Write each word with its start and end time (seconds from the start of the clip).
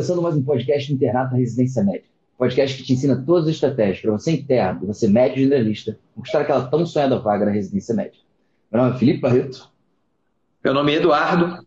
começando 0.00 0.22
mais 0.22 0.34
um 0.34 0.42
podcast 0.42 0.90
do 0.90 0.96
Internato 0.96 1.32
da 1.32 1.36
Residência 1.36 1.84
Média. 1.84 2.04
Podcast 2.38 2.74
que 2.74 2.84
te 2.84 2.94
ensina 2.94 3.22
todas 3.22 3.44
as 3.44 3.50
estratégias 3.50 4.00
para 4.00 4.12
você 4.12 4.30
interno, 4.30 4.86
você 4.86 5.06
médio 5.06 5.40
e 5.40 5.42
generalista, 5.42 5.98
conquistar 6.14 6.40
aquela 6.40 6.64
tão 6.68 6.86
sonhada 6.86 7.18
vaga 7.18 7.44
na 7.44 7.50
residência 7.50 7.94
média. 7.94 8.18
Meu 8.72 8.80
nome 8.80 8.96
é 8.96 8.98
Felipe 8.98 9.20
Barreto. 9.20 9.68
Meu 10.64 10.72
nome 10.72 10.94
é 10.94 10.96
Eduardo. 10.96 11.66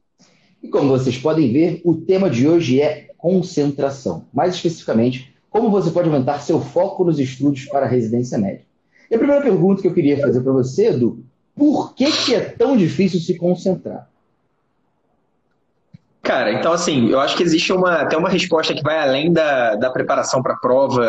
E 0.63 0.67
como 0.67 0.89
vocês 0.89 1.16
podem 1.16 1.54
ver, 1.54 1.81
o 1.85 1.93
tema 1.93 2.27
de 2.27 2.48
hoje 2.48 2.81
é 2.81 3.11
concentração. 3.20 4.25
Mais 4.34 4.55
especificamente, 4.55 5.31
como 5.52 5.70
você 5.70 5.91
pode 5.91 6.09
aumentar 6.09 6.39
seu 6.39 6.59
foco 6.59 7.04
nos 7.04 7.20
estudos 7.20 7.65
para 7.65 7.86
a 7.86 7.89
residência 7.89 8.39
média. 8.39 8.65
E 9.11 9.13
a 9.13 9.20
primeira 9.20 9.43
pergunta 9.43 9.79
que 9.79 9.88
eu 9.88 9.93
queria 9.93 10.20
fazer 10.20 10.41
para 10.41 10.54
você, 10.54 10.88
Edu, 10.88 11.23
por 11.55 11.94
que, 11.94 12.11
que 12.11 12.34
é 12.34 12.39
tão 12.39 12.75
difícil 12.75 13.20
se 13.20 13.38
concentrar? 13.38 14.09
Cara, 16.23 16.54
então 16.54 16.72
assim, 16.72 17.09
eu 17.09 17.20
acho 17.20 17.36
que 17.36 17.44
existe 17.44 17.73
uma, 17.73 17.95
até 17.95 18.16
uma 18.16 18.30
resposta 18.30 18.73
que 18.73 18.81
vai 18.81 18.98
além 18.98 19.31
da, 19.31 19.76
da 19.76 19.91
preparação 19.91 20.41
para 20.41 20.54
a 20.54 20.58
prova 20.58 21.05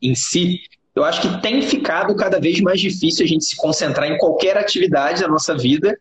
em 0.00 0.14
si. 0.14 0.62
Eu 0.94 1.04
acho 1.04 1.20
que 1.20 1.42
tem 1.42 1.60
ficado 1.60 2.16
cada 2.16 2.40
vez 2.40 2.60
mais 2.60 2.80
difícil 2.80 3.26
a 3.26 3.28
gente 3.28 3.44
se 3.44 3.56
concentrar 3.56 4.08
em 4.08 4.16
qualquer 4.16 4.56
atividade 4.56 5.20
da 5.20 5.28
nossa 5.28 5.54
vida, 5.54 5.98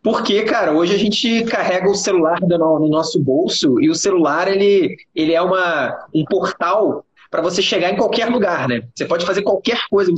porque, 0.00 0.42
cara, 0.44 0.72
hoje 0.72 0.94
a 0.94 0.98
gente 0.98 1.44
carrega 1.44 1.90
o 1.90 1.94
celular 1.94 2.38
no, 2.40 2.88
nosso 2.88 3.18
bolso 3.18 3.80
e 3.80 3.90
o 3.90 3.94
celular 3.94 4.46
ele, 4.46 4.96
ele 5.14 5.32
é 5.32 5.42
uma, 5.42 6.06
um 6.14 6.24
portal 6.24 7.04
para 7.34 7.42
você 7.42 7.60
chegar 7.60 7.90
em 7.90 7.96
qualquer 7.96 8.26
lugar, 8.26 8.68
né? 8.68 8.82
Você 8.94 9.04
pode 9.04 9.26
fazer 9.26 9.42
qualquer 9.42 9.88
coisa 9.90 10.08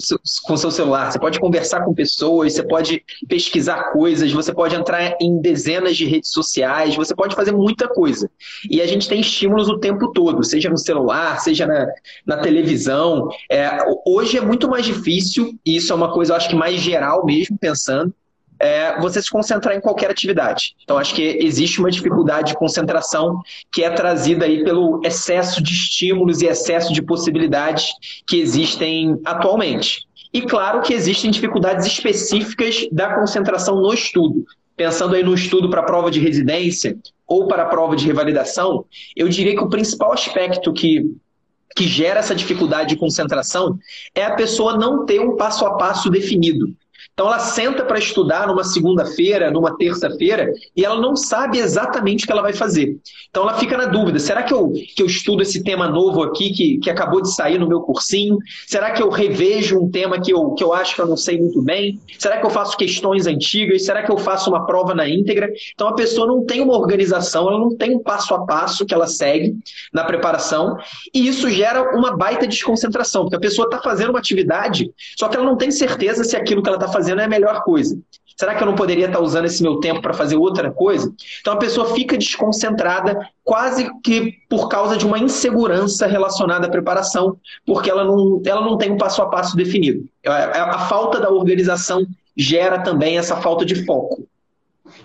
com 0.45 0.53
o 0.53 0.59
seu 0.59 0.71
celular, 0.71 1.11
você 1.11 1.19
pode 1.19 1.41
conversar 1.41 1.83
com 1.83 1.95
pessoas, 1.95 2.53
você 2.53 2.63
pode 2.63 3.03
pesquisar 3.27 3.85
coisas, 3.91 4.31
você 4.31 4.53
pode 4.53 4.77
entrar 4.77 5.17
em 5.19 5.41
dezenas 5.41 5.97
de 5.97 6.05
redes 6.05 6.31
sociais, 6.31 6.95
você 6.95 7.15
pode 7.15 7.35
fazer 7.35 7.53
muita 7.53 7.89
coisa. 7.89 8.31
E 8.71 8.83
a 8.83 8.87
gente 8.87 9.09
tem 9.09 9.19
estímulos 9.19 9.67
o 9.67 9.79
tempo 9.79 10.13
todo, 10.13 10.45
seja 10.45 10.69
no 10.69 10.77
celular, 10.77 11.41
seja 11.41 11.67
na, 11.67 11.87
na 12.27 12.37
televisão. 12.37 13.31
É, 13.51 13.79
hoje 14.07 14.37
é 14.37 14.43
muito 14.43 14.69
mais 14.69 14.85
difícil, 14.85 15.59
e 15.65 15.77
isso 15.77 15.95
é 15.95 15.97
uma 15.97 16.13
coisa, 16.13 16.33
eu 16.33 16.37
acho 16.37 16.51
que 16.51 16.55
mais 16.55 16.83
geral 16.83 17.25
mesmo, 17.25 17.57
pensando, 17.57 18.13
é 18.59 18.99
você 19.01 19.21
se 19.23 19.31
concentrar 19.31 19.77
em 19.77 19.81
qualquer 19.81 20.11
atividade. 20.11 20.75
Então, 20.83 20.99
acho 20.99 21.15
que 21.15 21.23
existe 21.23 21.79
uma 21.79 21.91
dificuldade 21.91 22.53
de 22.53 22.59
concentração 22.59 23.41
que 23.73 23.83
é 23.83 23.91
trazida 23.91 24.45
aí 24.45 24.65
pelo 24.65 25.01
excesso 25.05 25.63
de 25.63 25.73
estímulos 25.73 26.43
e 26.43 26.47
excesso 26.47 26.93
de 26.93 27.03
possibilidades 27.03 27.87
que 28.27 28.39
existem 28.39 29.21
atualmente. 29.25 30.07
E 30.33 30.43
claro 30.43 30.83
que 30.83 30.93
existem 30.93 31.31
dificuldades 31.31 31.87
específicas 31.87 32.87
da 32.93 33.15
concentração 33.15 33.77
no 33.77 33.93
estudo. 33.93 34.45
Pensando 34.77 35.15
aí 35.15 35.23
no 35.23 35.35
estudo 35.35 35.71
para 35.71 35.81
a 35.81 35.85
prova 35.85 36.11
de 36.11 36.21
residência 36.21 36.99
ou 37.27 37.49
para 37.49 37.63
a 37.63 37.67
prova 37.67 37.97
de 37.97 38.07
revalidação, 38.07 38.85
eu 39.17 39.29
diria 39.29 39.55
que 39.55 39.63
o 39.63 39.71
principal 39.71 40.13
aspecto 40.13 40.73
que 40.73 41.05
que 41.77 41.87
gera 41.87 42.21
essa 42.21 42.35
dificuldade 42.35 42.89
de 42.89 42.97
concentração 42.97 43.79
é 44.15 44.25
a 44.25 44.35
pessoa 44.35 44.79
não 44.79 45.05
ter 45.05 45.21
um 45.21 45.37
passo 45.37 45.67
a 45.67 45.75
passo 45.75 46.09
definido. 46.09 46.75
Então 47.17 47.29
ela 47.29 47.39
senta 47.39 47.83
para 47.83 47.99
estudar 47.99 48.47
numa 48.47 48.63
segunda-feira, 48.63 49.51
numa 49.51 49.75
terça-feira, 49.75 50.53
e 50.77 50.85
ela 50.85 51.01
não 51.01 51.17
sabe 51.17 51.57
exatamente 51.59 52.25
o 52.25 52.27
que 52.27 52.33
ela 52.33 52.43
vai 52.43 52.53
fazer. 52.53 52.99
Então 53.31 53.43
ela 53.43 53.55
fica 53.55 53.75
na 53.75 53.87
dúvida: 53.87 54.19
será 54.19 54.43
que 54.43 54.53
eu, 54.53 54.71
que 54.71 55.03
eu 55.03 55.07
estudo 55.07 55.41
esse 55.41 55.65
tema 55.65 55.89
novo 55.89 56.23
aqui 56.23 56.53
que, 56.53 56.77
que 56.77 56.91
acabou 56.91 57.23
de 57.23 57.35
sair 57.35 57.59
no 57.59 57.67
meu 57.67 57.81
cursinho? 57.81 58.37
Será 58.67 58.91
que 58.91 59.03
eu 59.03 59.09
revejo 59.09 59.79
um 59.79 59.91
tema 59.91 60.21
que 60.21 60.31
eu, 60.31 60.53
que 60.53 60.63
eu 60.63 60.75
acho 60.75 60.95
que 60.95 61.01
eu 61.01 61.07
não 61.07 61.17
sei 61.17 61.41
muito 61.41 61.63
bem? 61.63 61.99
Será 62.19 62.37
que 62.37 62.45
eu 62.45 62.51
faço 62.51 62.77
questões 62.77 63.27
antigas? 63.27 63.87
Será 63.87 64.03
que 64.03 64.13
eu 64.13 64.19
faço 64.19 64.51
uma 64.51 64.67
prova 64.67 64.95
na 64.95 65.09
íntegra? 65.09 65.51
Então 65.75 65.89
a 65.89 65.95
pessoa 65.95 66.27
não 66.27 66.45
tem 66.45 66.61
uma 66.61 66.77
organização, 66.77 67.49
ela 67.49 67.59
não 67.59 67.75
tem 67.75 67.97
um 67.97 68.03
passo 68.03 68.35
a 68.35 68.45
passo 68.45 68.85
que 68.85 68.93
ela 68.93 69.07
segue 69.07 69.57
na 69.91 70.05
preparação, 70.05 70.77
e 71.15 71.27
isso 71.27 71.49
gera 71.49 71.97
uma 71.97 72.15
baita 72.15 72.47
desconcentração, 72.47 73.23
porque 73.23 73.37
a 73.37 73.41
pessoa 73.41 73.65
está 73.65 73.81
fazendo 73.81 74.11
uma 74.11 74.19
atividade, 74.19 74.93
só 75.19 75.29
que 75.29 75.37
ela 75.37 75.47
não 75.47 75.57
tem 75.57 75.71
certeza 75.71 76.23
se 76.23 76.37
aquilo 76.37 76.63
que 76.63 76.69
ela 76.69 76.77
está 76.77 76.89
fazendo 76.89 77.06
fazendo 77.07 77.21
é 77.21 77.25
a 77.25 77.29
melhor 77.29 77.63
coisa. 77.63 77.99
Será 78.37 78.55
que 78.55 78.63
eu 78.63 78.67
não 78.67 78.75
poderia 78.75 79.07
estar 79.07 79.21
usando 79.21 79.47
esse 79.47 79.63
meu 79.63 79.77
tempo 79.77 80.03
para 80.03 80.13
fazer 80.13 80.37
outra 80.37 80.71
coisa? 80.71 81.11
Então 81.41 81.55
a 81.55 81.57
pessoa 81.57 81.95
fica 81.95 82.19
desconcentrada 82.19 83.19
quase 83.43 83.89
que 84.03 84.35
por 84.51 84.69
causa 84.69 84.97
de 84.97 85.07
uma 85.07 85.19
insegurança 85.19 86.07
relacionada 86.07 86.67
à 86.67 86.71
preparação, 86.71 87.39
porque 87.65 87.89
ela 87.89 88.05
não, 88.05 88.43
ela 88.45 88.61
não 88.61 88.77
tem 88.77 88.93
um 88.93 88.99
passo 88.99 89.23
a 89.23 89.27
passo 89.27 89.57
definido. 89.57 90.05
A, 90.27 90.75
a 90.75 90.79
falta 90.81 91.19
da 91.19 91.31
organização 91.31 92.07
gera 92.37 92.81
também 92.81 93.17
essa 93.17 93.37
falta 93.37 93.65
de 93.65 93.87
foco. 93.87 94.27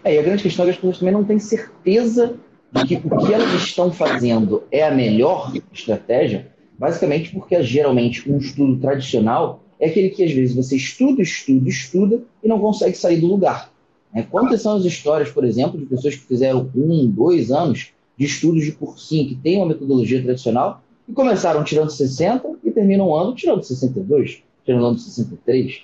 É, 0.04 0.16
e 0.16 0.20
a 0.20 0.24
grande 0.24 0.44
questão 0.44 0.66
é 0.66 0.68
que 0.68 0.72
as 0.72 0.78
pessoas 0.78 1.00
também 1.00 1.14
não 1.14 1.24
têm 1.24 1.40
certeza 1.40 2.36
de 2.74 2.86
que 2.86 2.96
o 2.96 3.18
que 3.18 3.34
elas 3.34 3.54
estão 3.54 3.94
fazendo 3.94 4.64
é 4.72 4.86
a 4.86 4.92
melhor 4.92 5.54
estratégia, 5.72 6.48
basicamente 6.78 7.32
porque 7.32 7.62
geralmente 7.64 8.30
um 8.30 8.38
estudo 8.38 8.78
tradicional 8.82 9.62
é 9.82 9.88
aquele 9.88 10.10
que 10.10 10.24
às 10.24 10.32
vezes 10.32 10.56
você 10.56 10.76
estuda, 10.76 11.24
estuda, 11.24 11.68
estuda 11.68 12.22
e 12.44 12.48
não 12.48 12.60
consegue 12.60 12.96
sair 12.96 13.20
do 13.20 13.26
lugar. 13.26 13.74
Né? 14.14 14.26
Quantas 14.30 14.62
são 14.62 14.78
as 14.78 14.86
histórias, 14.86 15.32
por 15.32 15.44
exemplo, 15.44 15.80
de 15.80 15.88
pessoas 15.88 16.16
que 16.16 16.26
fizeram 16.26 16.70
um, 16.76 17.08
dois 17.08 17.52
anos 17.52 17.92
de 18.16 18.26
estudos 18.26 18.64
de 18.64 18.74
cursinho, 18.74 19.28
que 19.28 19.36
tem 19.36 19.58
uma 19.58 19.66
metodologia 19.66 20.22
tradicional, 20.22 20.84
e 21.10 21.14
começaram 21.14 21.64
tirando 21.64 21.90
60 21.90 22.48
e 22.64 22.70
terminam 22.70 23.08
o 23.08 23.16
ano 23.16 23.34
tirando 23.34 23.64
62, 23.64 24.44
tirando 24.64 24.86
ano 24.86 25.00
63. 25.00 25.82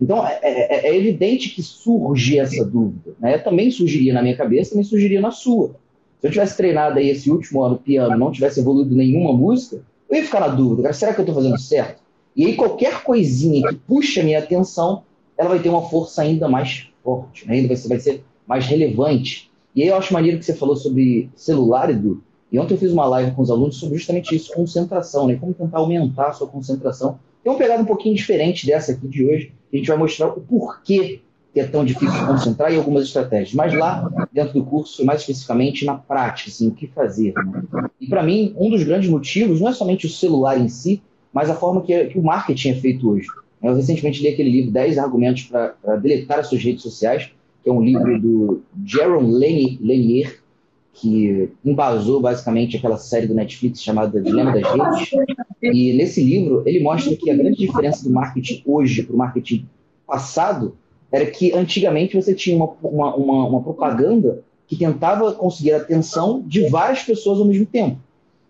Então, 0.00 0.24
é, 0.26 0.38
é, 0.42 0.88
é, 0.88 0.96
evidente 0.96 1.48
que 1.48 1.62
surge 1.62 2.38
essa 2.38 2.64
dúvida. 2.64 3.14
Né? 3.18 3.38
Também 3.38 3.70
surgiria 3.70 4.12
na 4.12 4.22
minha 4.22 4.36
cabeça, 4.36 4.70
também 4.70 4.84
surgiria 4.84 5.20
na 5.20 5.30
sua. 5.30 5.74
Se 6.20 6.26
eu 6.26 6.30
tivesse 6.30 6.56
treinado 6.56 6.98
aí 6.98 7.08
esse 7.08 7.30
último 7.30 7.62
ano 7.62 7.78
piano 7.78 8.16
não 8.16 8.30
tivesse 8.30 8.60
evoluído 8.60 8.94
nenhuma 8.94 9.32
música, 9.32 9.80
eu 10.10 10.16
ia 10.16 10.24
ficar 10.24 10.40
na 10.40 10.48
dúvida, 10.48 10.82
cara, 10.82 10.94
será 10.94 11.14
que 11.14 11.20
eu 11.20 11.22
estou 11.22 11.34
fazendo 11.34 11.58
certo? 11.58 11.97
E 12.38 12.46
aí 12.46 12.54
qualquer 12.54 13.02
coisinha 13.02 13.68
que 13.68 13.74
puxa 13.74 14.20
a 14.20 14.24
minha 14.24 14.38
atenção, 14.38 15.02
ela 15.36 15.48
vai 15.48 15.58
ter 15.58 15.68
uma 15.68 15.82
força 15.82 16.22
ainda 16.22 16.48
mais 16.48 16.86
forte, 17.02 17.44
né? 17.44 17.56
ainda 17.56 17.66
vai 17.66 17.76
ser, 17.76 17.88
vai 17.88 17.98
ser 17.98 18.24
mais 18.46 18.64
relevante. 18.64 19.50
E 19.74 19.82
aí 19.82 19.88
eu 19.88 19.96
acho 19.96 20.12
maneiro 20.14 20.38
que 20.38 20.44
você 20.44 20.54
falou 20.54 20.76
sobre 20.76 21.28
celular, 21.34 21.90
Edu. 21.90 22.22
E 22.52 22.58
ontem 22.58 22.74
eu 22.74 22.78
fiz 22.78 22.92
uma 22.92 23.06
live 23.06 23.32
com 23.32 23.42
os 23.42 23.50
alunos 23.50 23.76
sobre 23.76 23.98
justamente 23.98 24.36
isso, 24.36 24.54
concentração, 24.54 25.26
né? 25.26 25.34
Como 25.34 25.52
tentar 25.52 25.78
aumentar 25.78 26.28
a 26.28 26.32
sua 26.32 26.46
concentração. 26.46 27.18
Tem 27.42 27.52
uma 27.52 27.58
pegada 27.58 27.82
um 27.82 27.86
pouquinho 27.86 28.14
diferente 28.14 28.66
dessa 28.66 28.92
aqui 28.92 29.08
de 29.08 29.26
hoje, 29.26 29.52
que 29.68 29.76
a 29.76 29.78
gente 29.80 29.88
vai 29.88 29.98
mostrar 29.98 30.28
o 30.28 30.40
porquê 30.40 31.20
que 31.52 31.60
é 31.60 31.66
tão 31.66 31.84
difícil 31.84 32.24
concentrar 32.26 32.72
e 32.72 32.76
algumas 32.76 33.04
estratégias. 33.04 33.52
Mas 33.52 33.74
lá, 33.74 34.08
dentro 34.32 34.54
do 34.54 34.64
curso, 34.64 35.04
mais 35.04 35.20
especificamente 35.22 35.84
na 35.84 35.94
prática, 35.94 36.50
assim, 36.50 36.68
o 36.68 36.72
que 36.72 36.86
fazer. 36.86 37.34
Né? 37.34 37.90
E 38.00 38.06
para 38.06 38.22
mim, 38.22 38.54
um 38.56 38.70
dos 38.70 38.84
grandes 38.84 39.10
motivos 39.10 39.60
não 39.60 39.68
é 39.68 39.72
somente 39.72 40.06
o 40.06 40.10
celular 40.10 40.58
em 40.58 40.68
si, 40.68 41.02
mas 41.32 41.50
a 41.50 41.54
forma 41.54 41.82
que, 41.82 42.06
que 42.06 42.18
o 42.18 42.22
marketing 42.22 42.70
é 42.70 42.74
feito 42.74 43.10
hoje. 43.10 43.26
Eu 43.62 43.74
recentemente 43.74 44.22
li 44.22 44.28
aquele 44.28 44.50
livro 44.50 44.70
10 44.70 44.98
argumentos 44.98 45.42
para 45.44 45.96
deletar 45.96 46.38
as 46.38 46.46
suas 46.46 46.62
redes 46.62 46.82
sociais, 46.82 47.30
que 47.62 47.68
é 47.68 47.72
um 47.72 47.82
livro 47.82 48.20
do 48.20 48.62
Jaron 48.84 49.28
Lanier, 49.30 50.40
que 50.92 51.50
embasou 51.64 52.20
basicamente 52.20 52.76
aquela 52.76 52.96
série 52.96 53.26
do 53.26 53.34
Netflix 53.34 53.82
chamada 53.82 54.20
Dilema 54.20 54.52
das 54.52 54.62
Redes. 54.72 55.10
E 55.62 55.92
nesse 55.92 56.22
livro 56.22 56.62
ele 56.66 56.80
mostra 56.80 57.14
que 57.16 57.30
a 57.30 57.36
grande 57.36 57.58
diferença 57.58 58.04
do 58.04 58.10
marketing 58.10 58.62
hoje 58.64 59.02
para 59.02 59.14
o 59.14 59.18
marketing 59.18 59.66
passado 60.06 60.76
era 61.10 61.26
que 61.26 61.52
antigamente 61.52 62.16
você 62.16 62.34
tinha 62.34 62.56
uma, 62.56 62.74
uma, 62.82 63.14
uma, 63.14 63.48
uma 63.48 63.62
propaganda 63.62 64.42
que 64.66 64.76
tentava 64.76 65.32
conseguir 65.32 65.72
a 65.72 65.78
atenção 65.78 66.42
de 66.46 66.68
várias 66.68 67.02
pessoas 67.02 67.38
ao 67.38 67.46
mesmo 67.46 67.64
tempo. 67.64 67.98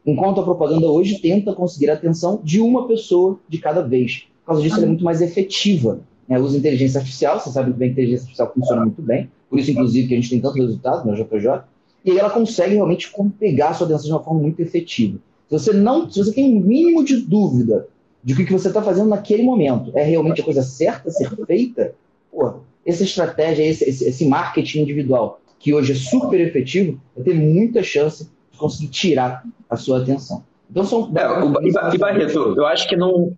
Enquanto 0.08 0.40
a 0.40 0.42
propaganda 0.42 0.86
hoje 0.86 1.18
tenta 1.18 1.52
conseguir 1.52 1.90
a 1.90 1.92
atenção 1.92 2.40
de 2.42 2.62
uma 2.62 2.88
pessoa 2.88 3.38
de 3.46 3.58
cada 3.58 3.82
vez. 3.82 4.26
Por 4.40 4.52
causa 4.52 4.62
disso, 4.62 4.76
ela 4.76 4.84
é 4.84 4.88
muito 4.88 5.04
mais 5.04 5.20
efetiva. 5.20 6.00
Né? 6.26 6.38
Usa 6.38 6.56
inteligência 6.56 6.98
artificial, 6.98 7.38
você 7.38 7.50
sabe 7.50 7.74
que 7.74 7.84
a 7.84 7.86
inteligência 7.86 8.22
artificial 8.22 8.50
funciona 8.54 8.82
muito 8.86 9.02
bem, 9.02 9.28
por 9.50 9.58
isso, 9.58 9.70
inclusive, 9.70 10.08
que 10.08 10.14
a 10.14 10.16
gente 10.16 10.30
tem 10.30 10.40
tanto 10.40 10.56
resultado 10.56 11.06
na 11.06 11.14
JPJ, 11.14 11.62
e 12.06 12.10
aí 12.10 12.18
ela 12.18 12.30
consegue 12.30 12.74
realmente 12.74 13.12
pegar 13.38 13.68
a 13.68 13.74
sua 13.74 13.86
atenção 13.86 14.06
de 14.06 14.12
uma 14.12 14.22
forma 14.22 14.40
muito 14.40 14.60
efetiva. 14.60 15.18
Se 15.46 15.58
você 15.58 15.72
não, 15.74 16.10
se 16.10 16.24
você 16.24 16.32
tem 16.32 16.56
um 16.56 16.60
mínimo 16.60 17.04
de 17.04 17.18
dúvida 17.18 17.86
de 18.24 18.34
que 18.34 18.44
o 18.44 18.46
que 18.46 18.52
você 18.54 18.68
está 18.68 18.80
fazendo 18.80 19.10
naquele 19.10 19.42
momento 19.42 19.92
é 19.94 20.04
realmente 20.04 20.40
a 20.40 20.44
coisa 20.44 20.62
certa 20.62 21.10
a 21.10 21.12
ser 21.12 21.30
feita, 21.44 21.94
pô, 22.32 22.60
essa 22.86 23.02
estratégia, 23.02 23.62
esse, 23.62 23.84
esse, 23.84 24.08
esse 24.08 24.24
marketing 24.24 24.80
individual, 24.80 25.38
que 25.58 25.74
hoje 25.74 25.92
é 25.92 25.96
super 25.96 26.40
efetivo, 26.40 26.98
vai 27.14 27.24
ter 27.24 27.34
muita 27.34 27.82
chance 27.82 28.26
conseguir 28.56 28.88
tirar 28.88 29.44
a 29.68 29.76
sua 29.76 29.98
atenção. 29.98 30.44
Então 30.70 30.84
são. 30.84 31.12
É, 31.14 31.28
o, 31.28 31.94
e 31.94 31.98
Barreto, 31.98 32.54
eu 32.56 32.66
acho 32.66 32.88
que 32.88 32.96
não. 32.96 33.32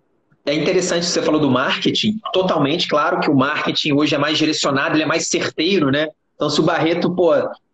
É 0.45 0.53
interessante 0.55 1.05
você 1.05 1.21
falou 1.21 1.39
do 1.39 1.51
marketing, 1.51 2.19
totalmente, 2.33 2.87
claro 2.87 3.19
que 3.19 3.29
o 3.29 3.35
marketing 3.35 3.93
hoje 3.93 4.15
é 4.15 4.17
mais 4.17 4.39
direcionado, 4.39 4.95
ele 4.95 5.03
é 5.03 5.05
mais 5.05 5.27
certeiro, 5.27 5.91
né? 5.91 6.07
Então, 6.35 6.49
se 6.49 6.59
o 6.59 6.63
Barreto, 6.63 7.13
pô, 7.15 7.31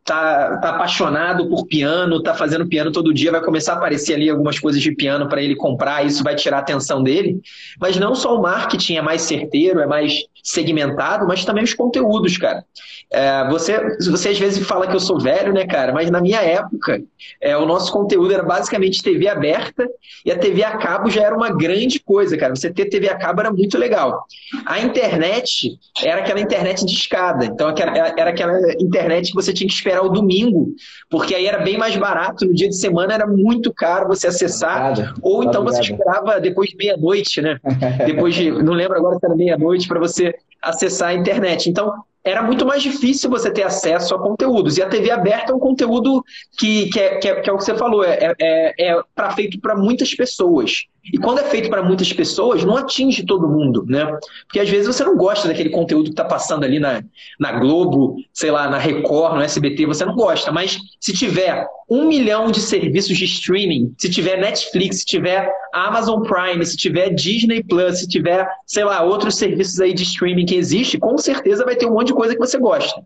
tá, 0.07 0.57
tá 0.57 0.69
apaixonado 0.71 1.47
por 1.49 1.65
piano, 1.65 2.23
tá 2.23 2.33
fazendo 2.33 2.67
piano 2.67 2.91
todo 2.91 3.13
dia, 3.13 3.31
vai 3.31 3.41
começar 3.41 3.73
a 3.73 3.75
aparecer 3.75 4.15
ali 4.15 4.29
algumas 4.29 4.59
coisas 4.59 4.81
de 4.81 4.93
piano 4.93 5.29
para 5.29 5.41
ele 5.41 5.55
comprar, 5.55 6.05
isso 6.05 6.23
vai 6.23 6.35
tirar 6.35 6.57
a 6.57 6.59
atenção 6.59 7.03
dele. 7.03 7.39
Mas 7.79 7.97
não 7.97 8.15
só 8.15 8.37
o 8.37 8.41
marketing 8.41 8.95
é 8.95 9.01
mais 9.01 9.21
certeiro, 9.21 9.79
é 9.81 9.85
mais 9.85 10.25
segmentado, 10.43 11.27
mas 11.27 11.45
também 11.45 11.63
os 11.63 11.73
conteúdos, 11.73 12.37
cara. 12.37 12.63
É, 13.11 13.47
você, 13.49 13.97
você 14.09 14.29
às 14.29 14.39
vezes 14.39 14.65
fala 14.67 14.87
que 14.87 14.95
eu 14.95 14.99
sou 14.99 15.19
velho, 15.19 15.53
né, 15.53 15.65
cara? 15.65 15.93
Mas 15.93 16.11
na 16.11 16.19
minha 16.19 16.41
época, 16.41 17.01
é, 17.41 17.55
o 17.55 17.65
nosso 17.65 17.91
conteúdo 17.91 18.33
era 18.33 18.43
basicamente 18.43 19.01
TV 19.01 19.27
aberta 19.29 19.87
e 20.25 20.31
a 20.31 20.37
TV 20.37 20.63
a 20.63 20.77
cabo 20.77 21.09
já 21.09 21.23
era 21.23 21.35
uma 21.35 21.49
grande 21.49 21.99
coisa, 21.99 22.37
cara. 22.37 22.55
Você 22.55 22.71
ter 22.71 22.85
TV 22.85 23.09
a 23.09 23.17
cabo 23.17 23.41
era 23.41 23.51
muito 23.51 23.77
legal. 23.77 24.25
A 24.65 24.79
internet 24.79 25.77
era 26.03 26.21
aquela 26.21 26.41
internet 26.41 26.85
de 26.85 26.91
escada. 26.91 27.45
Então 27.45 27.69
era 27.69 28.29
aquela 28.29 28.59
internet 28.79 29.29
que 29.29 29.35
você 29.35 29.53
tinha 29.53 29.67
que 29.67 29.73
esperar 29.73 30.01
o 30.01 30.09
domingo, 30.09 30.73
porque 31.09 31.33
aí 31.33 31.45
era 31.45 31.59
bem 31.59 31.77
mais 31.77 31.95
barato. 31.95 32.45
No 32.45 32.53
dia 32.53 32.67
de 32.67 32.75
semana 32.75 33.13
era 33.13 33.25
muito 33.27 33.73
caro 33.73 34.07
você 34.07 34.27
acessar. 34.27 34.91
Obrigado. 34.91 35.19
Ou 35.21 35.43
então 35.43 35.61
Obrigado. 35.61 35.85
você 35.85 35.91
esperava 35.93 36.41
depois 36.41 36.69
de 36.69 36.75
meia-noite, 36.75 37.41
né? 37.41 37.57
depois 38.05 38.35
de. 38.35 38.51
Não 38.51 38.73
lembro 38.73 38.97
agora 38.97 39.17
se 39.17 39.25
era 39.25 39.35
meia-noite 39.35 39.87
para 39.87 39.99
você 39.99 40.26
acessar 40.61 41.09
a 41.09 41.13
internet. 41.13 41.69
Então, 41.69 41.93
era 42.23 42.43
muito 42.43 42.65
mais 42.65 42.83
difícil 42.83 43.29
você 43.29 43.49
ter 43.49 43.63
acesso 43.63 44.13
a 44.13 44.19
conteúdos. 44.19 44.77
E 44.77 44.81
a 44.81 44.89
TV 44.89 45.09
aberta 45.09 45.51
é 45.51 45.55
um 45.55 45.59
conteúdo 45.59 46.23
que, 46.57 46.89
que, 46.89 46.99
é, 46.99 47.17
que, 47.17 47.27
é, 47.27 47.41
que 47.41 47.49
é 47.49 47.53
o 47.53 47.57
que 47.57 47.63
você 47.63 47.75
falou, 47.75 48.03
é, 48.03 48.33
é, 48.39 48.73
é 48.77 49.01
pra, 49.15 49.31
feito 49.31 49.59
para 49.61 49.75
muitas 49.75 50.13
pessoas. 50.13 50.87
E 51.13 51.17
quando 51.17 51.39
é 51.39 51.43
feito 51.43 51.69
para 51.69 51.83
muitas 51.83 52.11
pessoas, 52.11 52.63
não 52.63 52.75
atinge 52.75 53.25
todo 53.25 53.47
mundo, 53.47 53.85
né? 53.87 54.05
Porque 54.45 54.59
às 54.59 54.69
vezes 54.69 54.87
você 54.87 55.03
não 55.03 55.15
gosta 55.15 55.47
daquele 55.47 55.69
conteúdo 55.69 56.05
que 56.05 56.11
está 56.11 56.25
passando 56.25 56.63
ali 56.63 56.79
na, 56.79 57.03
na 57.39 57.53
Globo, 57.59 58.15
sei 58.33 58.51
lá, 58.51 58.69
na 58.69 58.77
Record, 58.77 59.35
no 59.35 59.41
SBT, 59.41 59.85
você 59.85 60.05
não 60.05 60.15
gosta. 60.15 60.51
Mas 60.51 60.77
se 60.99 61.13
tiver 61.13 61.65
um 61.89 62.07
milhão 62.07 62.51
de 62.51 62.59
serviços 62.59 63.17
de 63.17 63.25
streaming, 63.25 63.93
se 63.97 64.09
tiver 64.09 64.37
Netflix, 64.37 64.99
se 64.99 65.05
tiver 65.05 65.49
Amazon 65.73 66.21
Prime, 66.21 66.65
se 66.65 66.75
tiver 66.75 67.09
Disney 67.11 67.63
Plus, 67.63 67.99
se 67.99 68.07
tiver, 68.07 68.47
sei 68.65 68.83
lá, 68.83 69.03
outros 69.03 69.35
serviços 69.35 69.79
aí 69.79 69.93
de 69.93 70.03
streaming 70.03 70.45
que 70.45 70.55
existe, 70.55 70.97
com 70.97 71.17
certeza 71.17 71.63
vai 71.63 71.75
ter 71.75 71.85
um 71.85 71.93
monte 71.93 72.07
de 72.07 72.13
coisa 72.13 72.33
que 72.33 72.39
você 72.39 72.57
gosta 72.57 73.01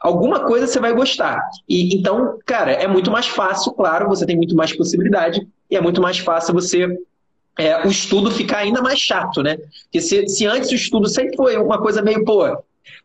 alguma 0.00 0.40
coisa 0.40 0.66
você 0.66 0.78
vai 0.78 0.94
gostar. 0.94 1.40
E 1.68 1.96
então, 1.96 2.38
cara, 2.44 2.72
é 2.72 2.86
muito 2.86 3.10
mais 3.10 3.26
fácil, 3.26 3.72
claro, 3.72 4.08
você 4.08 4.24
tem 4.26 4.36
muito 4.36 4.54
mais 4.54 4.76
possibilidade 4.76 5.46
e 5.70 5.76
é 5.76 5.80
muito 5.80 6.00
mais 6.00 6.18
fácil 6.18 6.54
você 6.54 6.86
é, 7.58 7.86
o 7.86 7.90
estudo 7.90 8.30
ficar 8.30 8.58
ainda 8.58 8.82
mais 8.82 8.98
chato, 8.98 9.42
né? 9.42 9.56
Porque 9.84 10.00
se, 10.00 10.28
se 10.28 10.46
antes 10.46 10.70
o 10.70 10.74
estudo 10.74 11.08
sempre 11.08 11.36
foi 11.36 11.56
uma 11.56 11.78
coisa 11.80 12.02
meio, 12.02 12.24
pô, 12.24 12.44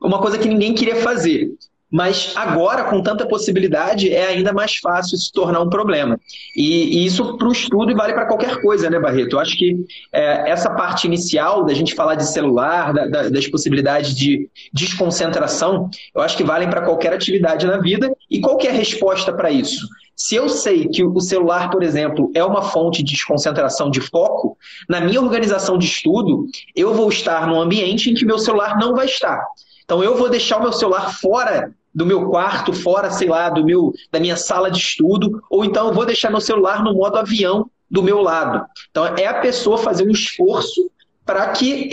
uma 0.02 0.20
coisa 0.20 0.38
que 0.38 0.48
ninguém 0.48 0.74
queria 0.74 0.98
fazer. 0.98 1.52
Mas 1.92 2.32
agora, 2.38 2.86
com 2.86 3.04
tanta 3.04 3.28
possibilidade, 3.28 4.14
é 4.14 4.28
ainda 4.28 4.54
mais 4.54 4.78
fácil 4.78 5.18
se 5.18 5.30
tornar 5.30 5.60
um 5.60 5.70
problema. 5.70 6.18
E, 6.56 7.00
e 7.00 7.06
isso 7.06 7.38
para 7.38 7.50
o 7.50 7.52
estudo 7.52 7.92
e 7.92 7.94
vale 7.94 8.14
para 8.14 8.26
qualquer 8.26 8.62
coisa, 8.62 8.90
né, 8.90 8.98
Barreto? 8.98 9.34
Eu 9.36 9.40
acho 9.42 9.58
que 9.58 9.78
é, 10.14 10.50
essa 10.50 10.70
parte 10.70 11.06
inicial 11.06 11.66
da 11.66 11.74
gente 11.74 11.94
falar 11.94 12.16
de 12.16 12.26
celular, 12.26 12.94
da, 12.94 13.08
da, 13.08 13.30
das 13.30 13.46
possibilidades 13.48 14.16
de 14.16 14.50
desconcentração, 14.72 15.90
eu 16.16 16.22
acho 16.22 16.38
que 16.38 16.46
valem 16.46 16.70
para 16.70 16.82
qualquer 16.82 17.12
atividade 17.12 17.68
na 17.68 17.78
vida. 17.78 18.10
E 18.30 18.40
qual 18.40 18.58
é 18.62 18.70
a 18.70 18.74
resposta 18.74 19.34
para 19.34 19.52
isso? 19.52 19.86
Se 20.24 20.36
eu 20.36 20.48
sei 20.48 20.88
que 20.88 21.04
o 21.04 21.20
celular, 21.20 21.72
por 21.72 21.82
exemplo, 21.82 22.32
é 22.36 22.46
uma 22.46 22.62
fonte 22.62 23.02
de 23.02 23.14
desconcentração 23.14 23.90
de 23.90 24.00
foco, 24.00 24.56
na 24.88 25.02
minha 25.02 25.20
organização 25.20 25.80
de 25.80 25.88
estudo, 25.88 26.46
eu 26.76 26.94
vou 26.94 27.10
estar 27.10 27.48
num 27.48 27.60
ambiente 27.60 28.12
em 28.12 28.14
que 28.14 28.24
meu 28.24 28.38
celular 28.38 28.78
não 28.78 28.94
vai 28.94 29.08
estar. 29.08 29.44
Então 29.84 30.04
eu 30.04 30.16
vou 30.16 30.30
deixar 30.30 30.60
o 30.60 30.62
meu 30.62 30.72
celular 30.72 31.12
fora 31.20 31.74
do 31.94 32.06
meu 32.06 32.30
quarto, 32.30 32.72
fora, 32.72 33.10
sei 33.10 33.28
lá, 33.28 33.50
do 33.50 33.66
meu, 33.66 33.92
da 34.12 34.20
minha 34.20 34.38
sala 34.38 34.70
de 34.70 34.78
estudo, 34.78 35.42
ou 35.50 35.66
então 35.66 35.88
eu 35.88 35.94
vou 35.94 36.06
deixar 36.06 36.30
meu 36.30 36.40
celular 36.40 36.84
no 36.84 36.94
modo 36.94 37.18
avião 37.18 37.68
do 37.90 38.04
meu 38.04 38.22
lado. 38.22 38.64
Então 38.92 39.08
é 39.08 39.26
a 39.26 39.42
pessoa 39.42 39.80
fazer 39.80 40.08
um 40.08 40.12
esforço 40.12 40.88
para 41.32 41.48
que, 41.52 41.88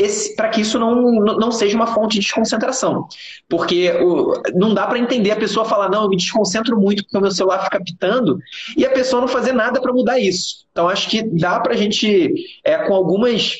que 0.52 0.60
isso 0.60 0.80
não, 0.80 1.12
não 1.12 1.52
seja 1.52 1.76
uma 1.76 1.86
fonte 1.86 2.14
de 2.14 2.22
desconcentração. 2.22 3.06
Porque 3.48 3.88
o, 4.02 4.32
não 4.52 4.74
dá 4.74 4.84
para 4.84 4.98
entender 4.98 5.30
a 5.30 5.36
pessoa 5.36 5.64
falar, 5.64 5.88
não, 5.88 6.02
eu 6.02 6.08
me 6.08 6.16
desconcentro 6.16 6.76
muito 6.76 7.04
porque 7.04 7.16
o 7.16 7.20
meu 7.20 7.30
celular 7.30 7.62
fica 7.62 7.80
pitando, 7.80 8.40
e 8.76 8.84
a 8.84 8.90
pessoa 8.90 9.20
não 9.20 9.28
fazer 9.28 9.52
nada 9.52 9.80
para 9.80 9.92
mudar 9.92 10.18
isso. 10.18 10.66
Então 10.72 10.88
acho 10.88 11.08
que 11.08 11.22
dá 11.22 11.60
para 11.60 11.74
a 11.74 11.76
gente, 11.76 12.34
é, 12.64 12.78
com 12.78 12.94
algumas 12.94 13.58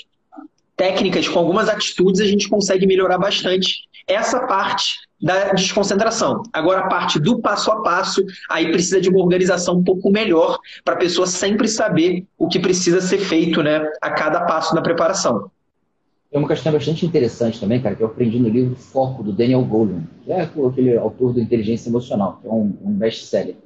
técnicas, 0.76 1.28
com 1.28 1.38
algumas 1.38 1.68
atitudes, 1.68 2.20
a 2.20 2.26
gente 2.26 2.48
consegue 2.48 2.84
melhorar 2.84 3.18
bastante 3.18 3.88
essa 4.08 4.48
parte 4.48 4.96
da 5.20 5.52
desconcentração. 5.52 6.42
Agora, 6.52 6.80
a 6.80 6.88
parte 6.88 7.20
do 7.20 7.40
passo 7.40 7.70
a 7.70 7.82
passo, 7.82 8.24
aí 8.50 8.72
precisa 8.72 9.00
de 9.00 9.08
uma 9.08 9.20
organização 9.20 9.76
um 9.76 9.84
pouco 9.84 10.10
melhor 10.10 10.58
para 10.84 10.94
a 10.94 10.98
pessoa 10.98 11.26
sempre 11.26 11.68
saber 11.68 12.24
o 12.36 12.48
que 12.48 12.58
precisa 12.58 13.00
ser 13.00 13.18
feito 13.18 13.62
né, 13.62 13.80
a 14.00 14.10
cada 14.10 14.40
passo 14.40 14.74
da 14.74 14.82
preparação. 14.82 15.48
Tem 16.30 16.38
uma 16.38 16.48
questão 16.48 16.70
bastante 16.70 17.06
interessante 17.06 17.58
também, 17.58 17.80
cara, 17.80 17.94
que 17.94 18.02
eu 18.02 18.06
aprendi 18.06 18.38
no 18.38 18.50
livro 18.50 18.76
Foco, 18.76 19.22
do 19.22 19.32
Daniel 19.32 19.64
Goleman, 19.64 20.06
que 20.22 20.30
é 20.30 20.42
aquele 20.42 20.94
autor 20.98 21.32
do 21.32 21.40
Inteligência 21.40 21.88
Emocional, 21.88 22.38
que 22.40 22.46
é 22.46 22.50
um, 22.50 22.76
um 22.84 22.92
best-seller. 22.92 23.56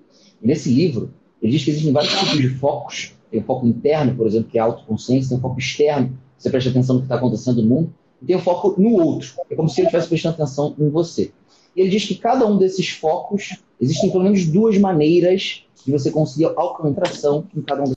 E 0.40 0.46
nesse 0.46 0.72
livro, 0.72 1.12
ele 1.42 1.50
diz 1.50 1.64
que 1.64 1.70
existem 1.70 1.92
vários 1.92 2.12
tipos 2.12 2.38
de 2.38 2.48
focos. 2.50 3.16
Tem 3.32 3.40
o 3.40 3.44
foco 3.44 3.66
interno, 3.66 4.14
por 4.14 4.28
exemplo, 4.28 4.48
que 4.48 4.58
é 4.58 4.60
a 4.60 4.64
autoconsciência, 4.64 5.30
tem 5.30 5.38
o 5.38 5.40
foco 5.40 5.58
externo, 5.58 6.16
você 6.38 6.50
presta 6.50 6.70
atenção 6.70 6.94
no 6.94 7.00
que 7.00 7.06
está 7.06 7.16
acontecendo 7.16 7.62
no 7.62 7.68
mundo, 7.68 7.94
e 8.22 8.26
tem 8.26 8.36
o 8.36 8.40
foco 8.40 8.80
no 8.80 8.92
outro. 8.92 9.34
É 9.50 9.56
como 9.56 9.68
se 9.68 9.80
ele 9.80 9.88
estivesse 9.88 10.08
prestando 10.08 10.36
atenção 10.36 10.76
em 10.78 10.88
você. 10.88 11.32
E 11.74 11.80
ele 11.80 11.90
diz 11.90 12.04
que 12.04 12.14
cada 12.14 12.46
um 12.46 12.56
desses 12.58 12.90
focos, 12.90 13.56
existem 13.80 14.08
pelo 14.08 14.22
menos 14.22 14.46
duas 14.46 14.78
maneiras 14.78 15.64
de 15.84 15.90
você 15.90 16.12
conseguir 16.12 16.52
alcançação 16.56 17.44
em 17.56 17.62
cada 17.62 17.82
um 17.82 17.92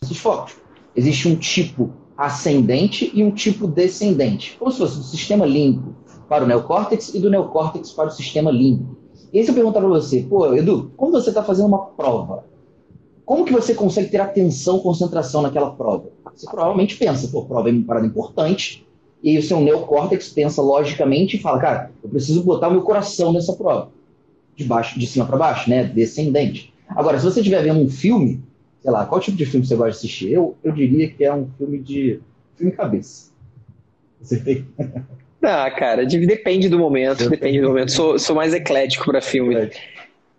desses 0.00 0.18
focos. 0.18 0.54
Existe 0.94 1.26
um 1.26 1.34
tipo 1.34 1.92
ascendente 2.16 3.10
e 3.14 3.22
um 3.24 3.30
tipo 3.30 3.66
descendente, 3.66 4.56
como 4.58 4.70
se 4.70 4.78
fosse 4.78 4.98
do 4.98 5.04
sistema 5.04 5.44
límbico 5.44 5.94
para 6.28 6.44
o 6.44 6.46
neocórtex 6.46 7.14
e 7.14 7.18
do 7.18 7.30
neocórtex 7.30 7.92
para 7.92 8.08
o 8.08 8.10
sistema 8.10 8.50
límbico. 8.50 8.96
E 9.32 9.38
aí 9.38 9.44
se 9.44 9.50
eu 9.50 9.54
perguntar 9.54 9.80
para 9.80 9.88
você, 9.88 10.20
pô, 10.22 10.54
Edu, 10.54 10.92
quando 10.96 11.12
você 11.12 11.30
está 11.30 11.42
fazendo 11.42 11.66
uma 11.66 11.86
prova, 11.86 12.44
como 13.24 13.44
que 13.44 13.52
você 13.52 13.74
consegue 13.74 14.08
ter 14.08 14.20
atenção, 14.20 14.78
concentração 14.78 15.42
naquela 15.42 15.70
prova? 15.70 16.10
Você 16.34 16.46
provavelmente 16.46 16.96
pensa, 16.96 17.28
pô, 17.28 17.44
prova 17.44 17.68
é 17.68 17.72
uma 17.72 17.84
parada 17.84 18.06
importante, 18.06 18.86
e 19.22 19.38
o 19.38 19.42
seu 19.42 19.58
neocórtex 19.60 20.28
pensa 20.28 20.60
logicamente 20.60 21.36
e 21.36 21.40
fala, 21.40 21.58
cara, 21.58 21.92
eu 22.02 22.10
preciso 22.10 22.44
botar 22.44 22.68
o 22.68 22.72
meu 22.72 22.82
coração 22.82 23.32
nessa 23.32 23.54
prova. 23.54 23.90
De 24.54 24.64
baixo, 24.64 24.98
de 24.98 25.06
cima 25.06 25.24
para 25.24 25.38
baixo, 25.38 25.70
né? 25.70 25.84
Descendente. 25.84 26.72
Agora, 26.88 27.18
se 27.18 27.24
você 27.24 27.40
estiver 27.40 27.62
vendo 27.62 27.80
um 27.80 27.88
filme, 27.88 28.42
sei 28.84 28.92
lá, 28.92 29.06
qual 29.06 29.18
tipo 29.18 29.36
de 29.36 29.46
filme 29.46 29.66
você 29.66 29.74
gosta 29.74 29.92
de 29.92 29.96
assistir? 29.96 30.32
Eu, 30.32 30.54
eu 30.62 30.70
diria 30.70 31.08
que 31.08 31.24
é 31.24 31.32
um 31.34 31.48
filme 31.56 31.78
de. 31.78 32.20
filme 32.54 32.70
cabeça. 32.70 33.30
Você 34.20 34.38
tem. 34.38 34.66
Ah, 35.46 35.70
cara, 35.70 36.06
depende 36.06 36.70
do 36.70 36.78
momento, 36.78 37.28
depende 37.28 37.60
do 37.60 37.68
momento. 37.68 37.92
Sou, 37.92 38.18
sou 38.18 38.34
mais 38.34 38.54
eclético 38.54 39.04
para 39.04 39.20
filme. 39.20 39.54
Eclético. 39.54 39.84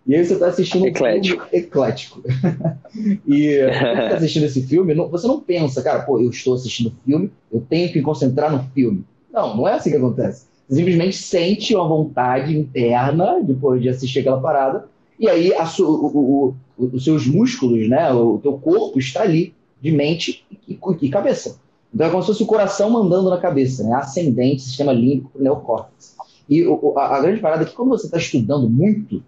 E 0.08 0.16
aí 0.16 0.26
você 0.26 0.34
está 0.34 0.48
assistindo 0.48 0.88
eclético. 0.88 1.44
um 1.44 1.48
filme 1.48 1.64
eclético. 1.64 2.24
e 3.28 3.60
você 3.70 4.04
está 4.04 4.16
assistindo 4.16 4.46
esse 4.46 4.64
filme, 4.64 4.96
você 4.96 5.28
não 5.28 5.40
pensa, 5.40 5.84
cara, 5.84 6.02
pô, 6.02 6.20
eu 6.20 6.32
estou 6.32 6.56
assistindo 6.56 6.92
filme, 7.06 7.30
eu 7.54 7.64
tenho 7.70 7.88
que 7.90 8.00
me 8.00 8.04
concentrar 8.04 8.52
no 8.52 8.64
filme. 8.74 9.06
Não, 9.32 9.56
não 9.56 9.68
é 9.68 9.74
assim 9.74 9.92
que 9.92 9.98
acontece. 9.98 10.48
Você 10.68 10.78
simplesmente 10.78 11.16
sente 11.18 11.76
uma 11.76 11.88
vontade 11.88 12.58
interna 12.58 13.40
depois 13.44 13.80
de 13.84 13.90
assistir 13.90 14.22
aquela 14.22 14.42
parada, 14.42 14.88
e 15.20 15.30
aí 15.30 15.54
a, 15.54 15.66
o, 15.80 16.54
o, 16.78 16.88
os 16.94 17.04
seus 17.04 17.26
músculos, 17.26 17.88
né, 17.88 18.12
o 18.12 18.38
teu 18.40 18.54
corpo 18.54 19.00
está 19.00 19.22
ali, 19.22 19.54
de 19.82 19.92
mente 19.92 20.46
e, 20.68 20.78
e 21.02 21.10
cabeça. 21.10 21.60
Então 21.94 22.08
é 22.08 22.10
como 22.10 22.22
se 22.24 22.28
fosse 22.28 22.44
o 22.44 22.48
coração 22.48 22.90
mandando 22.90 23.30
na 23.30 23.38
cabeça, 23.38 23.84
né? 23.84 23.96
Ascendente, 23.96 24.64
sistema 24.64 24.92
límbico, 24.92 25.32
neocórtex. 25.40 26.16
E 26.50 26.64
a, 26.98 27.16
a 27.16 27.22
grande 27.22 27.40
parada 27.40 27.64
é 27.64 27.66
que 27.66 27.74
quando 27.74 27.90
você 27.90 28.08
está 28.08 28.18
estudando 28.18 28.70
muito, 28.70 29.24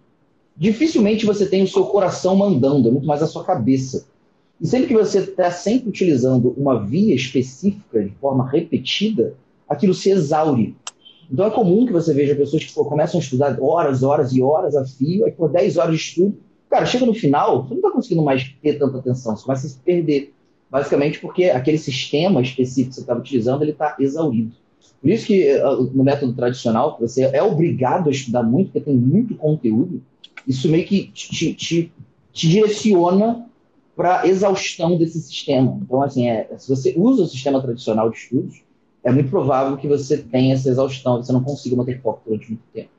dificilmente 0.56 1.26
você 1.26 1.46
tem 1.46 1.64
o 1.64 1.68
seu 1.68 1.86
coração 1.86 2.36
mandando, 2.36 2.90
é 2.90 2.92
muito 2.92 3.08
mais 3.08 3.24
a 3.24 3.28
sua 3.28 3.44
cabeça. 3.44 4.06
E 4.60 4.68
sempre 4.68 4.88
que 4.88 4.94
você 4.94 5.20
está 5.20 5.52
sempre 5.52 5.90
utilizando 5.90 6.54
uma 6.58 6.84
via 6.84 7.16
específica 7.16 8.04
de 8.04 8.12
forma 8.20 8.50
repetida, 8.50 9.36
aquilo 9.70 9.94
se 9.94 10.10
exaure. 10.10 10.76
Então 11.32 11.46
é 11.46 11.50
comum 11.50 11.86
que 11.86 11.92
você 11.92 12.14
veja 12.14 12.36
pessoas 12.36 12.64
que 12.64 12.74
pô, 12.74 12.86
começam 12.86 13.20
a 13.20 13.24
estudar 13.24 13.58
horas, 13.62 14.02
horas 14.04 14.32
e 14.34 14.42
horas 14.42 14.76
a 14.76 14.86
fio, 14.86 15.26
aí 15.26 15.32
por 15.32 15.50
10 15.50 15.78
horas 15.78 15.96
de 15.96 16.02
estudo, 16.02 16.38
cara, 16.70 16.86
chega 16.86 17.06
no 17.06 17.14
final, 17.14 17.64
você 17.64 17.70
não 17.72 17.78
está 17.78 17.92
conseguindo 17.92 18.24
mais 18.24 18.50
ter 18.62 18.80
tanta 18.80 18.98
atenção, 18.98 19.36
você 19.36 19.44
começa 19.44 19.68
a 19.68 19.70
se 19.70 19.80
perder. 19.80 20.34
Basicamente 20.70 21.20
porque 21.20 21.46
aquele 21.46 21.78
sistema 21.78 22.42
específico 22.42 22.90
que 22.90 22.96
você 22.96 23.02
estava 23.02 23.20
utilizando, 23.20 23.62
ele 23.62 23.72
está 23.72 23.96
exaurido. 24.00 24.52
Por 25.02 25.10
isso 25.10 25.28
que 25.28 25.44
eh, 25.44 25.64
no 25.94 26.04
método 26.04 26.34
tradicional, 26.34 26.98
você 27.00 27.24
é 27.24 27.42
obrigado 27.42 28.10
a 28.10 28.12
estudar 28.12 28.44
muito, 28.44 28.72
porque 28.72 28.82
tem 28.82 28.96
muito 28.96 29.36
conteúdo, 29.36 30.02
isso 30.46 30.68
meio 30.70 30.86
que 30.86 31.08
te, 31.14 31.54
te, 31.54 31.92
te 32.34 32.48
direciona 32.48 33.48
para 33.96 34.28
exaustão 34.28 34.98
desse 34.98 35.20
sistema. 35.20 35.80
Então, 35.82 36.02
assim, 36.02 36.30
é, 36.30 36.48
se 36.58 36.70
você 36.70 36.94
usa 36.96 37.24
o 37.24 37.28
sistema 37.28 37.62
tradicional 37.62 38.10
de 38.10 38.18
estudos, 38.18 38.62
é 39.08 39.12
muito 39.12 39.30
provável 39.30 39.78
que 39.78 39.88
você 39.88 40.18
tenha 40.18 40.54
essa 40.54 40.70
exaustão, 40.70 41.24
você 41.24 41.32
não 41.32 41.42
consiga 41.42 41.78
manter 41.78 42.02
foco 42.02 42.22
durante 42.26 42.50
muito 42.50 42.64
tempo. 42.74 42.90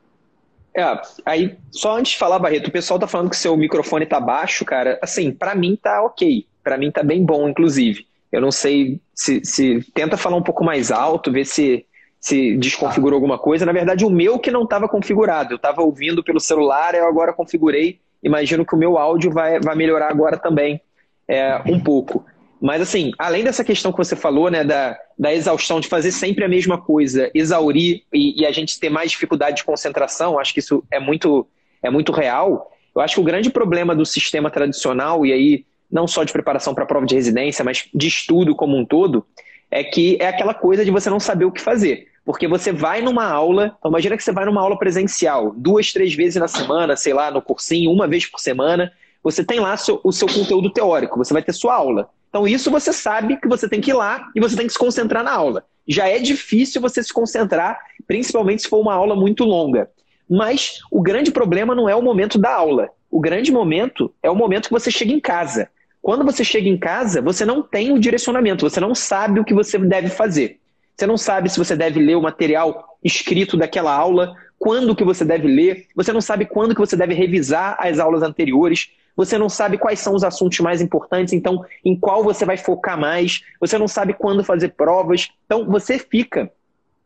É, 0.75 1.03
aí, 1.27 1.59
só 1.71 1.99
antes 1.99 2.13
de 2.13 2.19
falar, 2.19 2.39
Barreto, 2.39 2.69
o 2.69 2.73
pessoal 2.73 2.99
tá 2.99 3.07
falando 3.07 3.29
que 3.29 3.37
seu 3.37 3.55
microfone 3.57 4.07
tá 4.07 4.19
baixo, 4.19 4.65
cara. 4.65 4.99
Assim, 5.03 5.31
para 5.31 5.55
mim 5.55 5.77
tá 5.77 6.03
ok. 6.03 6.47
para 6.65 6.79
mim 6.79 6.91
tá 6.91 7.03
bem 7.03 7.25
bom, 7.25 7.49
inclusive. 7.49 8.07
Eu 8.33 8.41
não 8.41 8.51
sei 8.51 9.01
se, 9.15 9.45
se 9.45 9.81
tenta 9.93 10.17
falar 10.17 10.37
um 10.37 10.43
pouco 10.43 10.65
mais 10.65 10.91
alto, 10.91 11.33
ver 11.33 11.45
se 11.45 11.85
se 12.21 12.57
desconfigurou 12.57 13.17
alguma 13.17 13.39
coisa. 13.39 13.65
Na 13.65 13.73
verdade, 13.73 14.05
o 14.05 14.11
meu 14.11 14.39
que 14.39 14.51
não 14.51 14.65
estava 14.65 14.89
configurado. 14.89 15.53
Eu 15.53 15.57
estava 15.57 15.83
ouvindo 15.83 16.25
pelo 16.25 16.41
celular, 16.41 16.95
eu 16.95 17.07
agora 17.07 17.33
configurei. 17.33 18.01
Imagino 18.23 18.65
que 18.65 18.75
o 18.75 18.79
meu 18.79 18.99
áudio 18.99 19.31
vai, 19.31 19.61
vai 19.61 19.77
melhorar 19.77 20.11
agora 20.11 20.37
também 20.37 20.81
é, 21.29 21.63
um 21.67 21.79
pouco. 21.79 22.25
Mas, 22.61 22.83
assim, 22.83 23.13
além 23.19 23.45
dessa 23.45 23.63
questão 23.63 23.93
que 23.93 23.99
você 23.99 24.17
falou, 24.17 24.51
né, 24.51 24.65
da, 24.65 24.99
da 25.19 25.33
exaustão, 25.33 25.79
de 25.79 25.89
fazer 25.89 26.11
sempre 26.11 26.45
a 26.45 26.49
mesma 26.49 26.81
coisa, 26.81 27.31
exaurir 27.35 28.03
e, 28.13 28.43
e 28.43 28.47
a 28.47 28.51
gente 28.51 28.81
ter 28.81 28.91
mais 28.91 29.13
dificuldade 29.13 29.59
de 29.59 29.65
concentração, 29.65 30.39
acho 30.39 30.53
que 30.53 30.61
isso 30.61 30.83
é 30.91 30.99
muito, 30.99 31.47
é 31.83 31.89
muito 31.89 32.11
real. 32.11 32.73
Eu 32.95 33.01
acho 33.01 33.15
que 33.15 33.21
o 33.21 33.25
grande 33.25 33.49
problema 33.49 33.95
do 33.95 34.05
sistema 34.05 34.51
tradicional, 34.51 35.25
e 35.25 35.33
aí 35.33 35.67
não 35.91 36.07
só 36.07 36.25
de 36.25 36.33
preparação 36.33 36.75
para 36.75 36.85
a 36.85 36.87
prova 36.87 37.07
de 37.07 37.15
residência, 37.15 37.65
mas 37.65 37.89
de 37.95 38.09
estudo 38.09 38.55
como 38.55 38.77
um 38.77 38.85
todo, 38.85 39.25
é 39.71 39.85
que 39.85 40.19
é 40.21 40.27
aquela 40.27 40.55
coisa 40.55 40.85
de 40.85 40.91
você 40.91 41.09
não 41.09 41.21
saber 41.21 41.45
o 41.45 41.53
que 41.53 41.61
fazer. 41.61 42.09
Porque 42.25 42.47
você 42.47 42.73
vai 42.73 43.01
numa 43.01 43.25
aula, 43.25 43.77
então 43.79 43.91
imagina 43.91 44.17
que 44.17 44.23
você 44.23 44.33
vai 44.33 44.45
numa 44.45 44.61
aula 44.61 44.79
presencial, 44.79 45.55
duas, 45.57 45.93
três 45.93 46.15
vezes 46.15 46.37
na 46.37 46.49
semana, 46.49 46.97
sei 46.97 47.15
lá, 47.15 47.31
no 47.31 47.41
cursinho, 47.41 47.91
uma 47.91 48.07
vez 48.07 48.27
por 48.27 48.39
semana, 48.41 48.93
você 49.23 49.43
tem 49.43 49.61
lá 49.61 49.75
o 50.05 50.13
seu 50.13 50.29
conteúdo 50.29 50.71
teórico, 50.71 51.17
você 51.17 51.33
vai 51.33 51.43
ter 51.43 51.53
sua 51.53 51.75
aula. 51.75 52.11
Então 52.29 52.47
isso 52.47 52.71
você 52.71 52.93
sabe 52.93 53.37
que 53.37 53.49
você 53.49 53.69
tem 53.69 53.81
que 53.81 53.91
ir 53.91 53.95
lá 53.95 54.29
e 54.35 54.41
você 54.41 54.57
tem 54.57 54.67
que 54.67 54.73
se 54.73 54.79
concentrar 54.79 55.25
na 55.25 55.33
aula. 55.33 55.65
Já 55.87 56.09
é 56.09 56.19
difícil 56.19 56.81
você 56.81 57.03
se 57.03 57.13
concentrar, 57.13 57.79
principalmente 58.07 58.63
se 58.63 58.69
for 58.69 58.79
uma 58.79 58.95
aula 58.95 59.17
muito 59.17 59.45
longa. 59.45 59.91
Mas 60.29 60.81
o 60.91 61.01
grande 61.01 61.31
problema 61.31 61.75
não 61.75 61.89
é 61.89 61.97
o 61.97 62.03
momento 62.03 62.39
da 62.39 62.55
aula. 62.55 62.91
O 63.11 63.21
grande 63.21 63.51
momento 63.51 64.13
é 64.23 64.31
o 64.31 64.37
momento 64.37 64.67
que 64.67 64.75
você 64.75 64.91
chega 64.91 65.13
em 65.13 65.21
casa. 65.21 65.71
Quando 66.03 66.25
você 66.25 66.45
chega 66.45 66.69
em 66.69 66.77
casa, 66.77 67.23
você 67.23 67.45
não 67.45 67.63
tem 67.63 67.93
o 67.93 67.99
direcionamento, 67.99 68.69
você 68.69 68.81
não 68.81 68.95
sabe 68.95 69.41
o 69.41 69.45
que 69.45 69.55
você 69.55 69.79
deve 69.79 70.09
fazer. 70.09 70.61
Você 70.95 71.07
não 71.07 71.17
sabe 71.17 71.49
se 71.49 71.59
você 71.59 71.75
deve 71.75 72.01
ler 72.01 72.17
o 72.17 72.23
material 72.23 72.99
escrito 73.03 73.57
daquela 73.57 73.95
aula, 73.95 74.35
quando 74.59 74.95
que 74.95 75.05
você 75.05 75.25
deve 75.25 75.47
ler, 75.47 75.87
você 75.95 76.13
não 76.13 76.21
sabe 76.21 76.45
quando 76.45 76.75
que 76.75 76.81
você 76.81 76.97
deve 76.97 77.15
revisar 77.15 77.77
as 77.79 77.99
aulas 77.99 78.23
anteriores, 78.23 78.91
você 79.19 79.37
não 79.37 79.49
sabe 79.49 79.77
quais 79.77 79.99
são 79.99 80.15
os 80.15 80.23
assuntos 80.23 80.61
mais 80.61 80.81
importantes, 80.81 81.33
então 81.33 81.67
em 81.85 81.97
qual 81.97 82.23
você 82.23 82.45
vai 82.45 82.57
focar 82.57 82.97
mais, 82.97 83.43
você 83.61 83.77
não 83.77 83.89
sabe 83.89 84.15
quando 84.15 84.45
fazer 84.45 84.69
provas. 84.69 85.29
Então 85.45 85.67
você 85.67 85.99
fica 85.99 86.49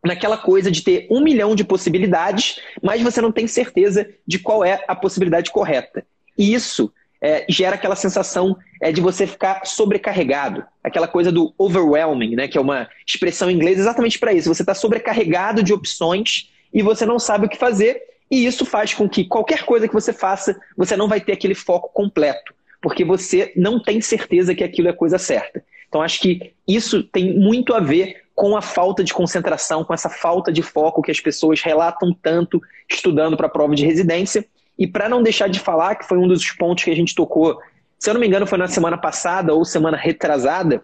naquela 0.04 0.36
coisa 0.36 0.70
de 0.70 0.82
ter 0.82 1.06
um 1.10 1.22
milhão 1.22 1.54
de 1.54 1.64
possibilidades, 1.64 2.60
mas 2.82 3.00
você 3.00 3.22
não 3.22 3.32
tem 3.32 3.46
certeza 3.46 4.06
de 4.26 4.38
qual 4.38 4.62
é 4.62 4.84
a 4.86 4.94
possibilidade 4.94 5.50
correta. 5.50 6.04
E 6.36 6.52
isso 6.52 6.92
é, 7.18 7.46
gera 7.48 7.76
aquela 7.76 7.96
sensação 7.96 8.58
é, 8.78 8.92
de 8.92 9.00
você 9.00 9.26
ficar 9.26 9.64
sobrecarregado, 9.64 10.66
aquela 10.84 11.08
coisa 11.08 11.32
do 11.32 11.54
overwhelming, 11.56 12.36
né, 12.36 12.46
que 12.46 12.58
é 12.58 12.60
uma 12.60 12.90
expressão 13.06 13.50
em 13.50 13.54
inglês 13.54 13.78
exatamente 13.78 14.18
para 14.18 14.34
isso. 14.34 14.52
Você 14.52 14.62
está 14.62 14.74
sobrecarregado 14.74 15.62
de 15.62 15.72
opções 15.72 16.50
e 16.74 16.82
você 16.82 17.06
não 17.06 17.18
sabe 17.18 17.46
o 17.46 17.48
que 17.48 17.56
fazer, 17.56 18.02
e 18.32 18.46
isso 18.46 18.64
faz 18.64 18.94
com 18.94 19.06
que 19.06 19.26
qualquer 19.26 19.62
coisa 19.66 19.86
que 19.86 19.92
você 19.92 20.10
faça, 20.10 20.58
você 20.74 20.96
não 20.96 21.06
vai 21.06 21.20
ter 21.20 21.32
aquele 21.32 21.54
foco 21.54 21.90
completo, 21.92 22.54
porque 22.80 23.04
você 23.04 23.52
não 23.54 23.78
tem 23.78 24.00
certeza 24.00 24.54
que 24.54 24.64
aquilo 24.64 24.88
é 24.88 24.92
coisa 24.94 25.18
certa. 25.18 25.62
Então, 25.86 26.00
acho 26.00 26.18
que 26.18 26.54
isso 26.66 27.02
tem 27.02 27.38
muito 27.38 27.74
a 27.74 27.78
ver 27.78 28.22
com 28.34 28.56
a 28.56 28.62
falta 28.62 29.04
de 29.04 29.12
concentração, 29.12 29.84
com 29.84 29.92
essa 29.92 30.08
falta 30.08 30.50
de 30.50 30.62
foco 30.62 31.02
que 31.02 31.10
as 31.10 31.20
pessoas 31.20 31.60
relatam 31.60 32.16
tanto 32.22 32.58
estudando 32.88 33.36
para 33.36 33.48
a 33.48 33.50
prova 33.50 33.74
de 33.74 33.84
residência. 33.84 34.46
E 34.78 34.86
para 34.86 35.10
não 35.10 35.22
deixar 35.22 35.50
de 35.50 35.60
falar, 35.60 35.96
que 35.96 36.08
foi 36.08 36.16
um 36.16 36.26
dos 36.26 36.50
pontos 36.52 36.84
que 36.84 36.90
a 36.90 36.96
gente 36.96 37.14
tocou, 37.14 37.60
se 37.98 38.08
eu 38.08 38.14
não 38.14 38.20
me 38.22 38.26
engano, 38.26 38.46
foi 38.46 38.56
na 38.56 38.66
semana 38.66 38.96
passada 38.96 39.52
ou 39.52 39.62
semana 39.62 39.98
retrasada, 39.98 40.82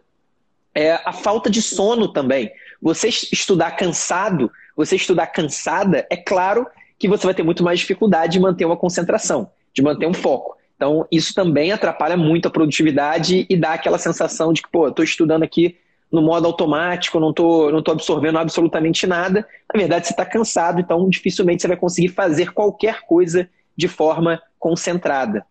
é 0.74 1.00
a 1.02 1.14
falta 1.14 1.48
de 1.48 1.62
sono 1.62 2.08
também. 2.12 2.52
Você 2.82 3.08
estudar 3.08 3.70
cansado, 3.70 4.52
você 4.76 4.96
estudar 4.96 5.28
cansada, 5.28 6.06
é 6.10 6.16
claro 6.18 6.66
que 6.98 7.08
você 7.08 7.24
vai 7.24 7.34
ter 7.34 7.42
muito 7.42 7.62
mais 7.62 7.78
dificuldade 7.80 8.32
de 8.32 8.40
manter 8.40 8.64
uma 8.64 8.76
concentração, 8.76 9.50
de 9.72 9.82
manter 9.82 10.06
um 10.06 10.14
foco. 10.14 10.56
Então, 10.76 11.06
isso 11.10 11.34
também 11.34 11.72
atrapalha 11.72 12.16
muito 12.16 12.48
a 12.48 12.50
produtividade 12.50 13.46
e 13.48 13.56
dá 13.56 13.74
aquela 13.74 13.98
sensação 13.98 14.52
de 14.52 14.62
que, 14.62 14.70
pô, 14.70 14.86
eu 14.86 14.90
estou 14.90 15.04
estudando 15.04 15.42
aqui 15.42 15.76
no 16.10 16.22
modo 16.22 16.46
automático, 16.46 17.20
não 17.20 17.30
estou 17.30 17.70
não 17.70 17.82
tô 17.82 17.92
absorvendo 17.92 18.38
absolutamente 18.38 19.06
nada. 19.06 19.46
Na 19.72 19.78
verdade, 19.78 20.06
você 20.06 20.12
está 20.12 20.24
cansado, 20.24 20.80
então 20.80 21.08
dificilmente 21.08 21.62
você 21.62 21.68
vai 21.68 21.76
conseguir 21.76 22.08
fazer 22.08 22.52
qualquer 22.52 23.02
coisa 23.06 23.48
de 23.76 23.88
forma 23.88 24.40
concentrada. 24.58 25.44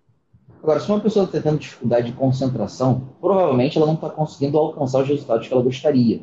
Agora, 0.62 0.80
se 0.80 0.90
uma 0.90 1.00
pessoa 1.00 1.26
está 1.26 1.40
tendo 1.40 1.60
dificuldade 1.60 2.08
de 2.08 2.18
concentração, 2.18 3.10
provavelmente 3.22 3.78
ela 3.78 3.86
não 3.86 3.94
está 3.94 4.10
conseguindo 4.10 4.58
alcançar 4.58 5.02
os 5.02 5.08
resultados 5.08 5.48
que 5.48 5.54
ela 5.54 5.62
gostaria. 5.62 6.22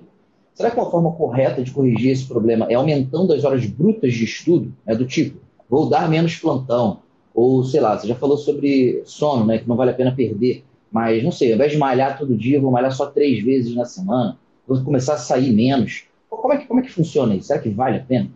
Será 0.54 0.70
que 0.70 0.78
a 0.78 0.84
forma 0.84 1.12
correta 1.12 1.62
de 1.62 1.72
corrigir 1.72 2.12
esse 2.12 2.26
problema 2.26 2.66
é 2.70 2.74
aumentando 2.74 3.32
as 3.32 3.42
horas 3.44 3.66
brutas 3.66 4.14
de 4.14 4.24
estudo? 4.24 4.72
Né, 4.86 4.94
do 4.94 5.04
tipo, 5.04 5.38
vou 5.68 5.88
dar 5.88 6.08
menos 6.08 6.36
plantão, 6.36 7.00
ou 7.34 7.64
sei 7.64 7.80
lá, 7.80 7.98
você 7.98 8.06
já 8.06 8.14
falou 8.14 8.36
sobre 8.36 9.02
sono, 9.04 9.44
né, 9.44 9.58
que 9.58 9.68
não 9.68 9.76
vale 9.76 9.90
a 9.90 9.94
pena 9.94 10.14
perder. 10.14 10.64
Mas, 10.92 11.24
não 11.24 11.32
sei, 11.32 11.48
ao 11.48 11.56
invés 11.56 11.72
de 11.72 11.78
malhar 11.78 12.16
todo 12.16 12.36
dia, 12.36 12.60
vou 12.60 12.70
malhar 12.70 12.92
só 12.92 13.06
três 13.06 13.42
vezes 13.42 13.74
na 13.74 13.84
semana. 13.84 14.38
Vou 14.64 14.80
começar 14.84 15.14
a 15.14 15.18
sair 15.18 15.52
menos. 15.52 16.04
Como 16.30 16.52
é 16.52 16.58
que, 16.58 16.66
como 16.66 16.78
é 16.78 16.82
que 16.84 16.90
funciona 16.90 17.34
isso? 17.34 17.48
Será 17.48 17.58
que 17.58 17.68
vale 17.68 17.98
a 17.98 18.00
pena? 18.00 18.30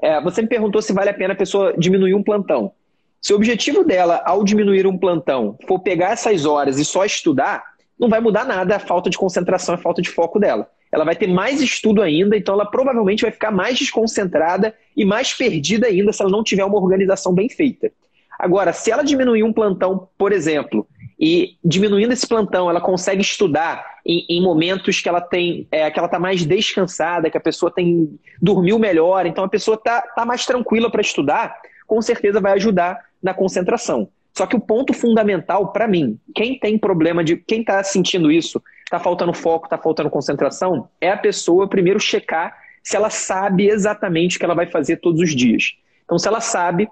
É, 0.00 0.20
você 0.20 0.40
me 0.40 0.46
perguntou 0.46 0.80
se 0.80 0.92
vale 0.92 1.10
a 1.10 1.14
pena 1.14 1.32
a 1.32 1.36
pessoa 1.36 1.74
diminuir 1.76 2.14
um 2.14 2.22
plantão. 2.22 2.70
Se 3.20 3.32
o 3.32 3.36
objetivo 3.36 3.82
dela, 3.82 4.22
ao 4.24 4.44
diminuir 4.44 4.86
um 4.86 4.96
plantão, 4.96 5.58
for 5.66 5.80
pegar 5.80 6.12
essas 6.12 6.46
horas 6.46 6.78
e 6.78 6.84
só 6.84 7.04
estudar, 7.04 7.64
não 7.98 8.08
vai 8.08 8.20
mudar 8.20 8.44
nada 8.44 8.76
a 8.76 8.78
falta 8.78 9.10
de 9.10 9.18
concentração, 9.18 9.74
a 9.74 9.78
falta 9.78 10.00
de 10.00 10.10
foco 10.10 10.38
dela. 10.38 10.70
Ela 10.96 11.04
vai 11.04 11.14
ter 11.14 11.26
mais 11.26 11.60
estudo 11.60 12.00
ainda, 12.00 12.38
então 12.38 12.54
ela 12.54 12.64
provavelmente 12.64 13.20
vai 13.20 13.30
ficar 13.30 13.50
mais 13.50 13.78
desconcentrada 13.78 14.74
e 14.96 15.04
mais 15.04 15.34
perdida 15.34 15.88
ainda 15.88 16.10
se 16.10 16.22
ela 16.22 16.30
não 16.30 16.42
tiver 16.42 16.64
uma 16.64 16.78
organização 16.78 17.34
bem 17.34 17.50
feita. 17.50 17.92
Agora, 18.38 18.72
se 18.72 18.90
ela 18.90 19.02
diminuir 19.02 19.42
um 19.42 19.52
plantão, 19.52 20.08
por 20.16 20.32
exemplo, 20.32 20.86
e 21.20 21.58
diminuindo 21.62 22.14
esse 22.14 22.26
plantão, 22.26 22.70
ela 22.70 22.80
consegue 22.80 23.20
estudar 23.20 23.84
em, 24.06 24.24
em 24.26 24.42
momentos 24.42 24.98
que 24.98 25.08
ela 25.08 25.20
tem, 25.20 25.68
é, 25.70 25.90
que 25.90 25.98
ela 25.98 26.06
está 26.06 26.18
mais 26.18 26.46
descansada, 26.46 27.28
que 27.28 27.36
a 27.36 27.42
pessoa 27.42 27.70
tem 27.70 28.18
dormiu 28.40 28.78
melhor, 28.78 29.26
então 29.26 29.44
a 29.44 29.48
pessoa 29.48 29.74
está 29.74 30.00
tá 30.00 30.24
mais 30.24 30.46
tranquila 30.46 30.90
para 30.90 31.02
estudar, 31.02 31.54
com 31.86 32.00
certeza 32.00 32.40
vai 32.40 32.52
ajudar 32.52 32.98
na 33.22 33.34
concentração. 33.34 34.08
Só 34.34 34.46
que 34.46 34.56
o 34.56 34.60
ponto 34.60 34.94
fundamental 34.94 35.72
para 35.72 35.86
mim, 35.86 36.18
quem 36.34 36.58
tem 36.58 36.78
problema 36.78 37.22
de, 37.22 37.36
quem 37.36 37.60
está 37.60 37.84
sentindo 37.84 38.32
isso, 38.32 38.62
está 38.86 38.98
faltando 38.98 39.34
foco, 39.34 39.66
está 39.66 39.76
faltando 39.76 40.08
concentração, 40.08 40.88
é 41.00 41.10
a 41.10 41.16
pessoa 41.16 41.68
primeiro 41.68 42.00
checar 42.00 42.56
se 42.82 42.96
ela 42.96 43.10
sabe 43.10 43.68
exatamente 43.68 44.36
o 44.36 44.38
que 44.38 44.44
ela 44.44 44.54
vai 44.54 44.66
fazer 44.66 44.98
todos 44.98 45.20
os 45.20 45.34
dias. 45.34 45.76
Então, 46.04 46.18
se 46.18 46.26
ela 46.28 46.40
sabe, 46.40 46.88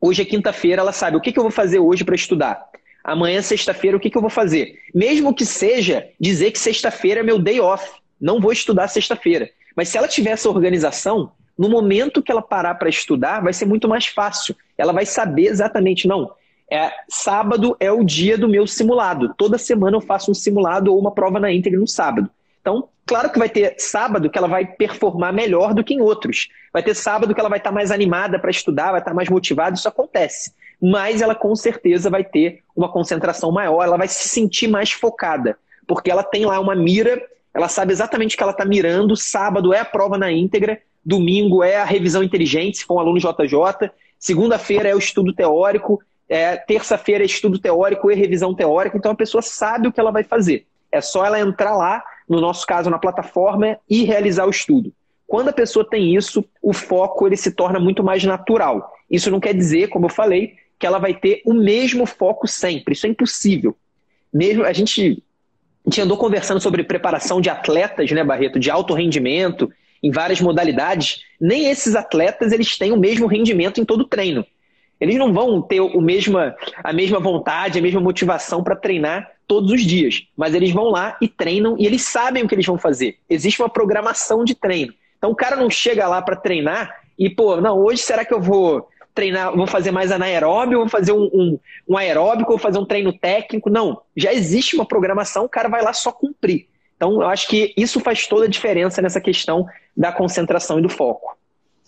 hoje 0.00 0.22
é 0.22 0.24
quinta-feira, 0.24 0.80
ela 0.80 0.92
sabe 0.92 1.16
o 1.16 1.20
que, 1.20 1.30
que 1.30 1.38
eu 1.38 1.42
vou 1.44 1.52
fazer 1.52 1.78
hoje 1.78 2.02
para 2.02 2.14
estudar 2.14 2.66
amanhã, 3.04 3.40
sexta-feira, 3.40 3.96
o 3.96 4.00
que, 4.00 4.10
que 4.10 4.16
eu 4.16 4.22
vou 4.22 4.30
fazer? 4.30 4.74
Mesmo 4.94 5.34
que 5.34 5.46
seja 5.46 6.06
dizer 6.20 6.50
que 6.50 6.58
sexta-feira 6.58 7.20
é 7.20 7.22
meu 7.22 7.38
day 7.38 7.58
off, 7.60 7.90
não 8.20 8.40
vou 8.40 8.52
estudar 8.52 8.88
sexta-feira. 8.88 9.50
Mas 9.74 9.88
se 9.88 9.96
ela 9.96 10.08
tiver 10.08 10.30
essa 10.30 10.48
organização, 10.50 11.32
no 11.56 11.68
momento 11.68 12.22
que 12.22 12.30
ela 12.30 12.42
parar 12.42 12.74
para 12.74 12.88
estudar, 12.88 13.40
vai 13.40 13.52
ser 13.52 13.64
muito 13.64 13.88
mais 13.88 14.06
fácil. 14.06 14.54
Ela 14.76 14.92
vai 14.92 15.06
saber 15.06 15.46
exatamente, 15.46 16.06
não. 16.06 16.30
É, 16.70 16.90
sábado 17.08 17.76
é 17.80 17.90
o 17.90 18.04
dia 18.04 18.36
do 18.36 18.48
meu 18.48 18.66
simulado. 18.66 19.34
Toda 19.36 19.56
semana 19.56 19.96
eu 19.96 20.00
faço 20.00 20.30
um 20.30 20.34
simulado 20.34 20.92
ou 20.92 20.98
uma 20.98 21.12
prova 21.12 21.40
na 21.40 21.52
íntegra 21.52 21.78
no 21.78 21.86
sábado. 21.88 22.30
Então, 22.60 22.88
claro 23.06 23.30
que 23.30 23.38
vai 23.38 23.48
ter 23.48 23.74
sábado 23.78 24.28
que 24.28 24.36
ela 24.36 24.48
vai 24.48 24.66
performar 24.66 25.32
melhor 25.32 25.72
do 25.72 25.82
que 25.82 25.94
em 25.94 26.00
outros. 26.00 26.48
Vai 26.72 26.82
ter 26.82 26.94
sábado 26.94 27.34
que 27.34 27.40
ela 27.40 27.48
vai 27.48 27.58
estar 27.58 27.72
mais 27.72 27.90
animada 27.90 28.38
para 28.38 28.50
estudar, 28.50 28.90
vai 28.90 29.00
estar 29.00 29.14
mais 29.14 29.28
motivada, 29.28 29.76
isso 29.76 29.88
acontece 29.88 30.52
mas 30.80 31.20
ela 31.20 31.34
com 31.34 31.54
certeza 31.56 32.08
vai 32.08 32.24
ter 32.24 32.62
uma 32.74 32.90
concentração 32.90 33.50
maior, 33.50 33.82
ela 33.82 33.96
vai 33.96 34.08
se 34.08 34.28
sentir 34.28 34.68
mais 34.68 34.92
focada, 34.92 35.58
porque 35.86 36.10
ela 36.10 36.22
tem 36.22 36.46
lá 36.46 36.60
uma 36.60 36.74
mira, 36.74 37.20
ela 37.52 37.68
sabe 37.68 37.92
exatamente 37.92 38.34
o 38.34 38.38
que 38.38 38.42
ela 38.42 38.52
está 38.52 38.64
mirando. 38.64 39.16
Sábado 39.16 39.74
é 39.74 39.80
a 39.80 39.84
prova 39.84 40.16
na 40.16 40.30
íntegra, 40.30 40.80
domingo 41.04 41.62
é 41.62 41.76
a 41.76 41.84
revisão 41.84 42.22
inteligente, 42.22 42.78
se 42.78 42.84
for 42.84 42.96
um 42.96 43.00
aluno 43.00 43.18
JJ, 43.18 43.90
segunda-feira 44.18 44.88
é 44.88 44.94
o 44.94 44.98
estudo 44.98 45.32
teórico, 45.32 46.00
é, 46.28 46.56
terça-feira 46.56 47.24
é 47.24 47.26
estudo 47.26 47.58
teórico 47.58 48.10
e 48.10 48.14
revisão 48.14 48.54
teórica, 48.54 48.96
então 48.96 49.12
a 49.12 49.16
pessoa 49.16 49.40
sabe 49.40 49.88
o 49.88 49.92
que 49.92 49.98
ela 49.98 50.10
vai 50.10 50.22
fazer. 50.22 50.66
É 50.92 51.00
só 51.00 51.24
ela 51.24 51.40
entrar 51.40 51.76
lá, 51.76 52.02
no 52.28 52.40
nosso 52.40 52.66
caso, 52.66 52.90
na 52.90 52.98
plataforma 52.98 53.78
e 53.88 54.04
realizar 54.04 54.46
o 54.46 54.50
estudo. 54.50 54.92
Quando 55.26 55.48
a 55.48 55.52
pessoa 55.52 55.88
tem 55.88 56.14
isso, 56.14 56.44
o 56.62 56.72
foco 56.72 57.26
ele 57.26 57.36
se 57.36 57.50
torna 57.52 57.78
muito 57.78 58.02
mais 58.02 58.24
natural. 58.24 58.90
Isso 59.10 59.30
não 59.30 59.40
quer 59.40 59.54
dizer, 59.54 59.88
como 59.88 60.06
eu 60.06 60.10
falei, 60.10 60.54
que 60.78 60.86
ela 60.86 60.98
vai 60.98 61.12
ter 61.12 61.42
o 61.44 61.52
mesmo 61.52 62.06
foco 62.06 62.46
sempre. 62.46 62.94
Isso 62.94 63.06
é 63.06 63.10
impossível. 63.10 63.76
Mesmo 64.32 64.64
a 64.64 64.72
gente, 64.72 65.22
a 65.86 65.90
gente 65.90 66.00
andou 66.00 66.16
conversando 66.16 66.60
sobre 66.60 66.84
preparação 66.84 67.40
de 67.40 67.50
atletas, 67.50 68.10
né, 68.10 68.24
Barreto, 68.24 68.58
de 68.58 68.70
alto 68.70 68.94
rendimento 68.94 69.70
em 70.02 70.10
várias 70.10 70.40
modalidades. 70.40 71.22
Nem 71.40 71.66
esses 71.66 71.94
atletas 71.94 72.52
eles 72.52 72.78
têm 72.78 72.92
o 72.92 72.96
mesmo 72.96 73.26
rendimento 73.26 73.80
em 73.80 73.84
todo 73.84 74.06
treino. 74.06 74.46
Eles 75.00 75.16
não 75.16 75.32
vão 75.32 75.62
ter 75.62 75.80
o 75.80 76.00
mesma, 76.00 76.56
a 76.82 76.92
mesma 76.92 77.20
vontade, 77.20 77.78
a 77.78 77.82
mesma 77.82 78.00
motivação 78.00 78.62
para 78.62 78.76
treinar 78.76 79.30
todos 79.46 79.70
os 79.70 79.82
dias, 79.82 80.26
mas 80.36 80.54
eles 80.54 80.72
vão 80.72 80.90
lá 80.90 81.16
e 81.22 81.28
treinam 81.28 81.76
e 81.78 81.86
eles 81.86 82.02
sabem 82.02 82.42
o 82.42 82.48
que 82.48 82.54
eles 82.54 82.66
vão 82.66 82.78
fazer. 82.78 83.16
Existe 83.30 83.62
uma 83.62 83.68
programação 83.68 84.44
de 84.44 84.54
treino. 84.54 84.92
Então 85.16 85.30
o 85.30 85.36
cara 85.36 85.56
não 85.56 85.70
chega 85.70 86.06
lá 86.06 86.20
para 86.20 86.36
treinar 86.36 87.00
e, 87.18 87.30
pô, 87.30 87.60
não, 87.60 87.78
hoje 87.78 88.02
será 88.02 88.24
que 88.24 88.34
eu 88.34 88.40
vou 88.40 88.88
treinar, 89.14 89.56
vou 89.56 89.66
fazer 89.66 89.90
mais 89.90 90.12
anaeróbio, 90.12 90.78
vou 90.78 90.88
fazer 90.88 91.12
um, 91.12 91.24
um, 91.24 91.58
um 91.88 91.96
aeróbico, 91.96 92.50
vou 92.50 92.58
fazer 92.58 92.78
um 92.78 92.84
treino 92.84 93.12
técnico. 93.12 93.68
Não, 93.68 94.00
já 94.16 94.32
existe 94.32 94.76
uma 94.76 94.86
programação, 94.86 95.44
o 95.44 95.48
cara 95.48 95.68
vai 95.68 95.82
lá 95.82 95.92
só 95.92 96.12
cumprir. 96.12 96.68
Então, 96.96 97.22
eu 97.22 97.28
acho 97.28 97.48
que 97.48 97.72
isso 97.76 98.00
faz 98.00 98.26
toda 98.26 98.44
a 98.44 98.48
diferença 98.48 99.00
nessa 99.00 99.20
questão 99.20 99.66
da 99.96 100.12
concentração 100.12 100.78
e 100.78 100.82
do 100.82 100.88
foco. 100.88 101.36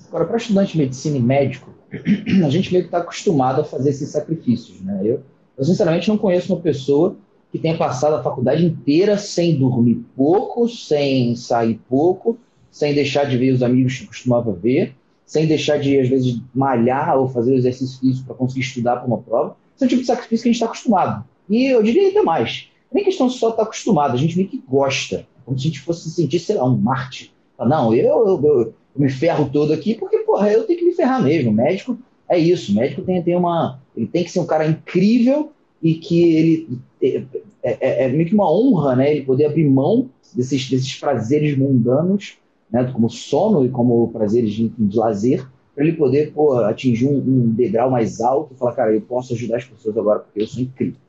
Agora, 0.09 0.25
para 0.25 0.37
estudante 0.37 0.73
de 0.73 0.79
medicina 0.79 1.17
e 1.17 1.21
médico, 1.21 1.73
a 2.45 2.51
gente 2.51 2.73
meio 2.73 2.85
que 2.85 2.89
está 2.89 2.99
acostumado 2.99 3.61
a 3.61 3.65
fazer 3.65 3.91
esses 3.91 4.09
sacrifícios. 4.11 4.81
Né? 4.81 5.01
Eu, 5.05 5.23
eu, 5.57 5.65
sinceramente, 5.65 6.09
não 6.09 6.19
conheço 6.19 6.53
uma 6.53 6.61
pessoa 6.61 7.17
que 7.51 7.59
tenha 7.59 7.77
passado 7.77 8.15
a 8.15 8.23
faculdade 8.23 8.65
inteira 8.65 9.19
sem 9.19 9.59
dormir 9.59 10.05
pouco, 10.17 10.69
sem 10.69 11.35
sair 11.35 11.81
pouco, 11.89 12.39
sem 12.71 12.95
deixar 12.95 13.25
de 13.25 13.37
ver 13.37 13.53
os 13.53 13.63
amigos 13.63 13.99
que 13.99 14.07
costumava 14.07 14.53
ver, 14.53 14.95
sem 15.27 15.47
deixar 15.47 15.79
de, 15.79 15.99
às 15.99 16.09
vezes, 16.09 16.41
malhar 16.55 17.19
ou 17.19 17.29
fazer 17.29 17.55
exercício 17.55 18.01
físico 18.01 18.27
para 18.27 18.37
conseguir 18.37 18.61
estudar 18.61 18.97
para 18.97 19.07
uma 19.07 19.19
prova. 19.19 19.57
Esse 19.75 19.85
é 19.85 19.87
o 19.87 19.89
tipo 19.89 20.01
de 20.03 20.07
sacrifício 20.07 20.45
que 20.45 20.49
a 20.49 20.53
gente 20.53 20.63
está 20.63 20.67
acostumado. 20.67 21.25
E 21.49 21.67
eu 21.67 21.83
diria 21.83 22.09
até 22.09 22.23
mais. 22.23 22.69
Nem 22.93 23.05
questão 23.05 23.29
só 23.29 23.51
estar 23.51 23.59
tá 23.59 23.63
acostumado, 23.65 24.15
a 24.15 24.17
gente 24.17 24.37
meio 24.37 24.49
que 24.49 24.63
gosta. 24.69 25.27
Como 25.45 25.59
se 25.59 25.67
a 25.67 25.71
gente 25.71 25.81
fosse 25.81 26.09
se 26.09 26.11
sentir, 26.11 26.39
sei 26.39 26.57
lá, 26.57 26.65
um 26.65 26.77
Marte. 26.77 27.33
Não, 27.59 27.95
eu, 27.95 28.27
eu, 28.27 28.41
eu 28.45 28.75
me 28.97 29.09
ferro 29.09 29.51
todo 29.53 29.73
aqui 29.73 29.95
porque, 29.95 30.20
porra, 30.41 30.53
eu 30.53 30.65
tenho 30.65 30.79
que 30.79 30.85
me 30.87 30.93
ferrar 30.93 31.23
mesmo. 31.23 31.51
O 31.51 31.55
médico 31.55 31.99
é 32.29 32.39
isso. 32.39 32.73
O 32.73 32.75
médico 32.75 33.03
tem, 33.03 33.23
tem 33.23 33.37
uma. 33.37 33.79
Ele 33.95 34.07
tem 34.07 34.25
que 34.25 34.31
ser 34.31 34.41
um 34.41 34.47
cara 34.47 34.67
incrível 34.67 35.53
e 35.83 35.95
que 35.95 36.23
ele 36.37 36.79
é, 37.03 37.25
é, 37.63 38.05
é, 38.05 38.09
meio 38.09 38.27
que 38.27 38.35
uma 38.35 38.51
honra, 38.51 38.97
né? 38.97 39.13
Ele 39.13 39.25
poder 39.25 39.47
abrir 39.47 39.69
mão 39.69 40.09
desses, 40.35 40.69
desses 40.71 40.95
prazeres 40.97 41.57
mundanos, 41.57 42.39
né? 42.71 42.91
Como 42.93 43.11
sono 43.11 43.67
e 43.67 43.69
como 43.69 44.09
prazeres 44.09 44.53
de, 44.53 44.69
de 44.69 44.97
lazer, 44.97 45.47
para 45.75 45.85
ele 45.85 45.97
poder 45.97 46.33
pô, 46.33 46.55
atingir 46.59 47.07
um, 47.07 47.19
um, 47.19 47.53
degrau 47.53 47.91
mais 47.91 48.21
alto 48.21 48.55
e 48.55 48.59
falar, 48.59 48.73
cara, 48.73 48.95
eu 48.95 49.01
posso 49.01 49.35
ajudar 49.35 49.59
as 49.59 49.65
pessoas 49.65 49.97
agora 49.97 50.21
porque 50.21 50.41
eu 50.41 50.47
sou 50.47 50.63
incrível. 50.63 51.01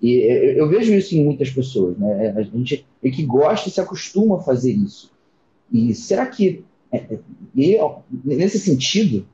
E 0.00 0.12
eu, 0.12 0.52
eu 0.52 0.68
vejo 0.68 0.94
isso 0.94 1.14
em 1.14 1.24
muitas 1.24 1.50
pessoas, 1.50 1.98
né? 1.98 2.34
A 2.36 2.42
gente 2.42 2.86
é 3.02 3.10
que 3.10 3.24
gosta 3.24 3.68
e 3.68 3.72
se 3.72 3.80
acostuma 3.80 4.38
a 4.38 4.42
fazer 4.42 4.72
isso. 4.72 5.10
E 5.72 5.94
será 5.94 6.24
que, 6.26 6.64
é, 6.90 6.96
é, 6.98 7.18
e, 7.58 7.76
nesse 8.24 8.58
sentido, 8.58 9.26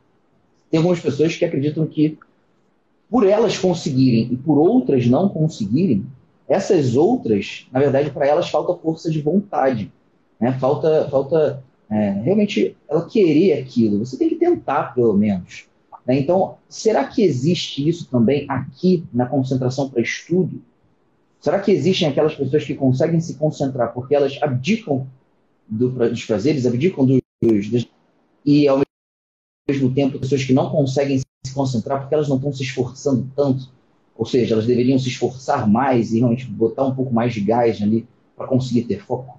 tem 0.70 0.78
algumas 0.78 0.98
pessoas 0.98 1.36
que 1.36 1.44
acreditam 1.44 1.86
que 1.86 2.18
por 3.10 3.26
elas 3.26 3.58
conseguirem 3.58 4.32
e 4.32 4.36
por 4.36 4.56
outras 4.58 5.06
não 5.06 5.28
conseguirem, 5.28 6.06
essas 6.48 6.96
outras, 6.96 7.66
na 7.70 7.80
verdade, 7.80 8.10
para 8.10 8.26
elas 8.26 8.48
falta 8.48 8.74
força 8.80 9.10
de 9.10 9.20
vontade. 9.20 9.92
Né? 10.40 10.52
Falta, 10.58 11.06
falta 11.10 11.62
é, 11.90 12.10
realmente 12.10 12.74
ela 12.88 13.06
querer 13.06 13.60
aquilo. 13.60 13.98
Você 13.98 14.16
tem 14.16 14.28
que 14.30 14.36
tentar, 14.36 14.94
pelo 14.94 15.14
menos. 15.14 15.66
Né? 16.06 16.18
Então, 16.18 16.56
será 16.68 17.04
que 17.04 17.22
existe 17.22 17.86
isso 17.86 18.08
também 18.10 18.46
aqui 18.48 19.04
na 19.12 19.26
concentração 19.26 19.88
para 19.88 20.02
estudo? 20.02 20.62
Será 21.40 21.58
que 21.58 21.70
existem 21.70 22.08
aquelas 22.08 22.34
pessoas 22.34 22.64
que 22.64 22.74
conseguem 22.74 23.20
se 23.20 23.34
concentrar 23.34 23.92
porque 23.92 24.14
elas 24.14 24.38
abdicam 24.40 25.06
do, 25.68 25.90
dos 25.90 26.24
prazeres, 26.24 26.66
abdicam 26.66 27.04
dos, 27.04 27.20
dos, 27.68 27.88
e 28.44 28.68
ao 28.68 28.80
mesmo 29.68 29.94
tempo 29.94 30.18
pessoas 30.18 30.44
que 30.44 30.52
não 30.52 30.70
conseguem 30.70 31.18
se 31.18 31.54
concentrar 31.54 32.00
porque 32.00 32.14
elas 32.14 32.28
não 32.28 32.36
estão 32.36 32.52
se 32.52 32.62
esforçando 32.62 33.30
tanto, 33.34 33.68
ou 34.16 34.26
seja, 34.26 34.54
elas 34.54 34.66
deveriam 34.66 34.98
se 34.98 35.08
esforçar 35.08 35.68
mais 35.68 36.12
e 36.12 36.18
realmente 36.18 36.46
botar 36.46 36.84
um 36.84 36.94
pouco 36.94 37.12
mais 37.12 37.32
de 37.32 37.40
gás 37.40 37.82
ali 37.82 38.06
para 38.36 38.46
conseguir 38.46 38.82
ter 38.82 39.00
foco? 39.02 39.38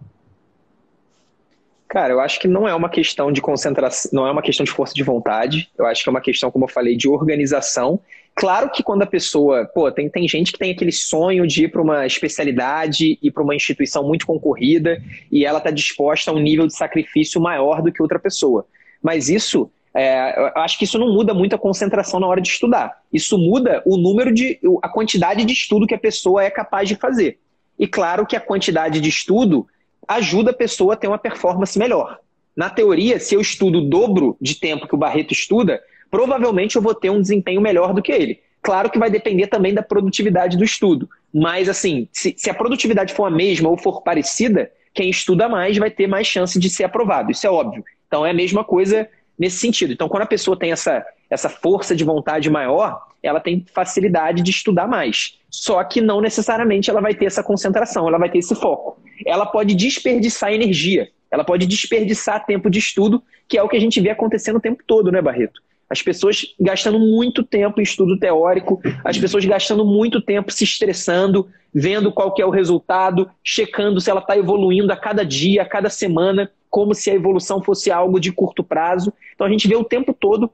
Cara, 1.87 2.11
eu 2.11 2.19
acho 2.19 2.39
que 2.41 2.47
não 2.47 2.67
é 2.67 2.75
uma 2.75 2.89
questão 2.89 3.31
de 3.31 3.39
concentração, 3.39 4.11
não 4.11 4.27
é 4.27 4.31
uma 4.31 4.41
questão 4.41 4.65
de 4.65 4.71
força 4.71 4.93
de 4.93 5.01
vontade. 5.01 5.69
Eu 5.77 5.85
acho 5.85 6.03
que 6.03 6.09
é 6.09 6.11
uma 6.11 6.19
questão, 6.19 6.51
como 6.51 6.65
eu 6.65 6.69
falei, 6.69 6.97
de 6.97 7.07
organização. 7.07 8.01
Claro 8.35 8.69
que 8.69 8.83
quando 8.83 9.03
a 9.03 9.05
pessoa, 9.05 9.65
pô, 9.73 9.89
tem, 9.89 10.09
tem 10.09 10.27
gente 10.27 10.51
que 10.51 10.59
tem 10.59 10.71
aquele 10.71 10.91
sonho 10.91 11.47
de 11.47 11.63
ir 11.63 11.71
para 11.71 11.81
uma 11.81 12.05
especialidade 12.05 13.17
e 13.21 13.31
para 13.31 13.41
uma 13.41 13.55
instituição 13.55 14.05
muito 14.05 14.27
concorrida 14.27 15.01
e 15.31 15.45
ela 15.45 15.59
está 15.59 15.71
disposta 15.71 16.31
a 16.31 16.33
um 16.33 16.39
nível 16.39 16.67
de 16.67 16.75
sacrifício 16.75 17.39
maior 17.39 17.81
do 17.81 17.93
que 17.93 18.01
outra 18.01 18.19
pessoa. 18.19 18.67
Mas 19.05 19.29
isso 19.29 19.69
é, 19.93 20.51
acho 20.55 20.79
que 20.79 20.83
isso 20.83 20.97
não 20.97 21.13
muda 21.13 21.31
muito 21.31 21.55
a 21.55 21.59
concentração 21.59 22.19
na 22.19 22.25
hora 22.25 22.41
de 22.41 22.49
estudar. 22.49 23.03
Isso 23.13 23.37
muda 23.37 23.83
o 23.85 23.97
número 23.97 24.33
de. 24.33 24.59
a 24.81 24.89
quantidade 24.89 25.45
de 25.45 25.53
estudo 25.53 25.85
que 25.85 25.93
a 25.93 25.99
pessoa 25.99 26.43
é 26.43 26.49
capaz 26.49 26.89
de 26.89 26.95
fazer. 26.95 27.37
E 27.77 27.85
claro 27.85 28.25
que 28.25 28.35
a 28.35 28.39
quantidade 28.39 28.99
de 28.99 29.07
estudo 29.07 29.67
ajuda 30.07 30.49
a 30.49 30.55
pessoa 30.55 30.95
a 30.95 30.97
ter 30.97 31.07
uma 31.07 31.19
performance 31.19 31.77
melhor. 31.77 32.17
Na 32.57 32.67
teoria, 32.67 33.19
se 33.19 33.35
eu 33.35 33.41
estudo 33.41 33.77
o 33.77 33.87
dobro 33.87 34.35
de 34.41 34.55
tempo 34.55 34.87
que 34.87 34.95
o 34.95 34.97
Barreto 34.97 35.33
estuda, 35.33 35.79
provavelmente 36.09 36.75
eu 36.75 36.81
vou 36.81 36.95
ter 36.95 37.11
um 37.11 37.21
desempenho 37.21 37.61
melhor 37.61 37.93
do 37.93 38.01
que 38.01 38.11
ele. 38.11 38.39
Claro 38.63 38.89
que 38.89 38.97
vai 38.97 39.11
depender 39.11 39.45
também 39.45 39.71
da 39.71 39.83
produtividade 39.83 40.57
do 40.57 40.63
estudo. 40.63 41.07
Mas, 41.31 41.69
assim, 41.69 42.07
se, 42.11 42.33
se 42.35 42.49
a 42.49 42.55
produtividade 42.55 43.13
for 43.13 43.25
a 43.25 43.29
mesma 43.29 43.69
ou 43.69 43.77
for 43.77 44.01
parecida, 44.01 44.71
quem 44.95 45.11
estuda 45.11 45.47
mais 45.47 45.77
vai 45.77 45.91
ter 45.91 46.07
mais 46.07 46.25
chance 46.25 46.57
de 46.57 46.69
ser 46.71 46.85
aprovado. 46.85 47.29
Isso 47.29 47.45
é 47.45 47.51
óbvio. 47.51 47.83
Então, 48.07 48.25
é 48.25 48.31
a 48.31 48.33
mesma 48.33 48.63
coisa 48.63 49.07
nesse 49.37 49.57
sentido. 49.57 49.93
Então, 49.93 50.07
quando 50.07 50.23
a 50.23 50.27
pessoa 50.27 50.57
tem 50.57 50.71
essa, 50.71 51.05
essa 51.29 51.49
força 51.49 51.95
de 51.95 52.03
vontade 52.03 52.49
maior, 52.49 53.01
ela 53.21 53.39
tem 53.39 53.65
facilidade 53.73 54.41
de 54.41 54.51
estudar 54.51 54.87
mais. 54.87 55.39
Só 55.49 55.83
que 55.83 56.01
não 56.01 56.21
necessariamente 56.21 56.89
ela 56.89 57.01
vai 57.01 57.13
ter 57.13 57.25
essa 57.25 57.43
concentração, 57.43 58.07
ela 58.07 58.17
vai 58.17 58.29
ter 58.29 58.39
esse 58.39 58.55
foco. 58.55 58.99
Ela 59.25 59.45
pode 59.45 59.73
desperdiçar 59.73 60.53
energia, 60.53 61.09
ela 61.31 61.43
pode 61.43 61.65
desperdiçar 61.65 62.45
tempo 62.45 62.69
de 62.69 62.79
estudo, 62.79 63.23
que 63.47 63.57
é 63.57 63.63
o 63.63 63.69
que 63.69 63.77
a 63.77 63.79
gente 63.79 63.99
vê 63.99 64.09
acontecendo 64.09 64.57
o 64.57 64.61
tempo 64.61 64.83
todo, 64.85 65.11
né, 65.11 65.21
Barreto? 65.21 65.61
As 65.89 66.01
pessoas 66.01 66.53
gastando 66.59 66.99
muito 66.99 67.43
tempo 67.43 67.79
em 67.79 67.83
estudo 67.83 68.17
teórico, 68.17 68.81
as 69.03 69.17
pessoas 69.17 69.45
gastando 69.45 69.85
muito 69.85 70.19
tempo 70.19 70.51
se 70.51 70.63
estressando, 70.63 71.47
vendo 71.73 72.11
qual 72.11 72.33
que 72.33 72.41
é 72.41 72.45
o 72.45 72.49
resultado, 72.49 73.29
checando 73.43 74.01
se 74.01 74.09
ela 74.09 74.19
está 74.19 74.35
evoluindo 74.35 74.91
a 74.91 74.97
cada 74.97 75.23
dia, 75.23 75.61
a 75.61 75.65
cada 75.65 75.89
semana, 75.89 76.51
como 76.75 76.93
se 76.93 77.09
a 77.09 77.13
evolução 77.13 77.63
fosse 77.63 77.89
algo 77.89 78.19
de 78.19 78.33
curto 78.33 78.61
prazo. 78.61 79.13
Então 79.33 79.47
a 79.47 79.49
gente 79.49 79.65
vê 79.65 79.77
o 79.77 79.83
tempo 79.85 80.13
todo 80.13 80.51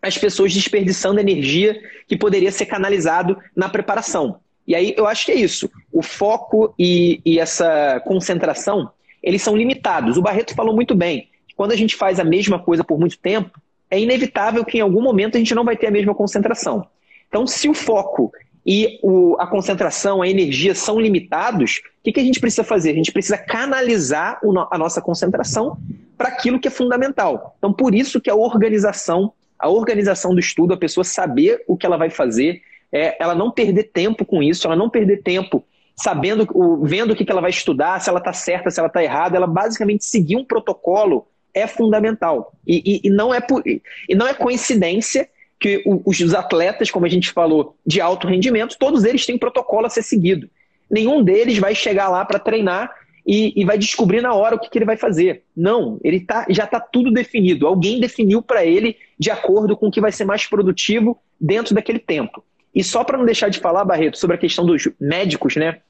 as 0.00 0.16
pessoas 0.16 0.54
desperdiçando 0.54 1.18
energia 1.18 1.82
que 2.06 2.16
poderia 2.16 2.52
ser 2.52 2.66
canalizado 2.66 3.36
na 3.56 3.68
preparação. 3.68 4.38
E 4.64 4.72
aí 4.76 4.94
eu 4.96 5.04
acho 5.04 5.26
que 5.26 5.32
é 5.32 5.34
isso. 5.34 5.68
O 5.92 6.00
foco 6.00 6.72
e, 6.78 7.20
e 7.26 7.40
essa 7.40 8.00
concentração, 8.06 8.88
eles 9.20 9.42
são 9.42 9.56
limitados. 9.56 10.16
O 10.16 10.22
Barreto 10.22 10.54
falou 10.54 10.72
muito 10.72 10.94
bem. 10.94 11.28
Quando 11.56 11.72
a 11.72 11.76
gente 11.76 11.96
faz 11.96 12.20
a 12.20 12.24
mesma 12.24 12.60
coisa 12.60 12.84
por 12.84 12.96
muito 12.96 13.18
tempo, 13.18 13.60
é 13.90 13.98
inevitável 13.98 14.64
que 14.64 14.78
em 14.78 14.82
algum 14.82 15.02
momento 15.02 15.34
a 15.34 15.38
gente 15.40 15.56
não 15.56 15.64
vai 15.64 15.76
ter 15.76 15.88
a 15.88 15.90
mesma 15.90 16.14
concentração. 16.14 16.86
Então, 17.28 17.48
se 17.48 17.68
o 17.68 17.74
foco 17.74 18.32
e 18.70 19.00
o, 19.02 19.34
a 19.40 19.46
concentração, 19.46 20.20
a 20.20 20.28
energia 20.28 20.74
são 20.74 21.00
limitados, 21.00 21.80
o 22.00 22.04
que, 22.04 22.12
que 22.12 22.20
a 22.20 22.22
gente 22.22 22.38
precisa 22.38 22.62
fazer? 22.62 22.90
A 22.90 22.96
gente 22.96 23.10
precisa 23.10 23.38
canalizar 23.38 24.38
o, 24.44 24.52
a 24.70 24.76
nossa 24.76 25.00
concentração 25.00 25.78
para 26.18 26.28
aquilo 26.28 26.60
que 26.60 26.68
é 26.68 26.70
fundamental. 26.70 27.56
Então, 27.56 27.72
por 27.72 27.94
isso 27.94 28.20
que 28.20 28.28
a 28.28 28.34
organização, 28.34 29.32
a 29.58 29.70
organização 29.70 30.34
do 30.34 30.38
estudo, 30.38 30.74
a 30.74 30.76
pessoa 30.76 31.02
saber 31.02 31.64
o 31.66 31.78
que 31.78 31.86
ela 31.86 31.96
vai 31.96 32.10
fazer, 32.10 32.60
é, 32.92 33.16
ela 33.18 33.34
não 33.34 33.50
perder 33.50 33.84
tempo 33.84 34.22
com 34.22 34.42
isso, 34.42 34.66
ela 34.66 34.76
não 34.76 34.90
perder 34.90 35.22
tempo 35.22 35.64
sabendo, 35.96 36.46
vendo 36.82 37.14
o 37.14 37.16
que, 37.16 37.24
que 37.24 37.32
ela 37.32 37.40
vai 37.40 37.50
estudar, 37.50 37.98
se 38.02 38.10
ela 38.10 38.18
está 38.18 38.34
certa, 38.34 38.70
se 38.70 38.78
ela 38.78 38.88
está 38.88 39.02
errada, 39.02 39.38
ela 39.38 39.46
basicamente 39.46 40.04
seguir 40.04 40.36
um 40.36 40.44
protocolo 40.44 41.26
é 41.54 41.66
fundamental. 41.66 42.52
E, 42.66 42.82
e, 42.84 43.08
e 43.08 43.10
não, 43.10 43.32
é 43.32 43.40
por, 43.40 43.62
e 43.66 43.80
não 44.14 44.28
é 44.28 44.34
coincidência 44.34 45.26
que 45.60 45.82
os 45.86 46.34
atletas, 46.34 46.90
como 46.90 47.06
a 47.06 47.08
gente 47.08 47.32
falou, 47.32 47.76
de 47.84 48.00
alto 48.00 48.26
rendimento, 48.26 48.76
todos 48.78 49.04
eles 49.04 49.26
têm 49.26 49.36
protocolo 49.36 49.86
a 49.86 49.90
ser 49.90 50.02
seguido. 50.02 50.48
Nenhum 50.90 51.22
deles 51.22 51.58
vai 51.58 51.74
chegar 51.74 52.08
lá 52.08 52.24
para 52.24 52.38
treinar 52.38 52.90
e, 53.26 53.52
e, 53.60 53.64
vai 53.64 53.76
descobrir 53.76 54.22
na 54.22 54.32
hora 54.32 54.56
o 54.56 54.58
que, 54.58 54.70
que 54.70 54.78
ele 54.78 54.86
vai 54.86 54.96
fazer. 54.96 55.42
Não, 55.54 56.00
ele 56.02 56.20
tá, 56.20 56.46
já 56.48 56.64
está 56.64 56.80
tudo 56.80 57.10
definido. 57.10 57.66
Alguém 57.66 58.00
definiu 58.00 58.40
para 58.40 58.64
ele 58.64 58.96
de 59.18 59.30
acordo 59.30 59.76
com 59.76 59.88
o 59.88 59.90
que 59.90 60.00
vai 60.00 60.10
ser 60.10 60.24
mais 60.24 60.46
produtivo 60.46 61.20
dentro 61.38 61.74
daquele 61.74 61.98
tempo. 61.98 62.42
E 62.74 62.82
só 62.82 63.04
para 63.04 63.18
não 63.18 63.26
deixar 63.26 63.50
de 63.50 63.58
falar, 63.58 63.84
Barreto, 63.84 64.16
sobre 64.16 64.36
a 64.36 64.38
questão 64.38 64.64
dos 64.64 64.88
médicos, 64.98 65.56
né? 65.56 65.80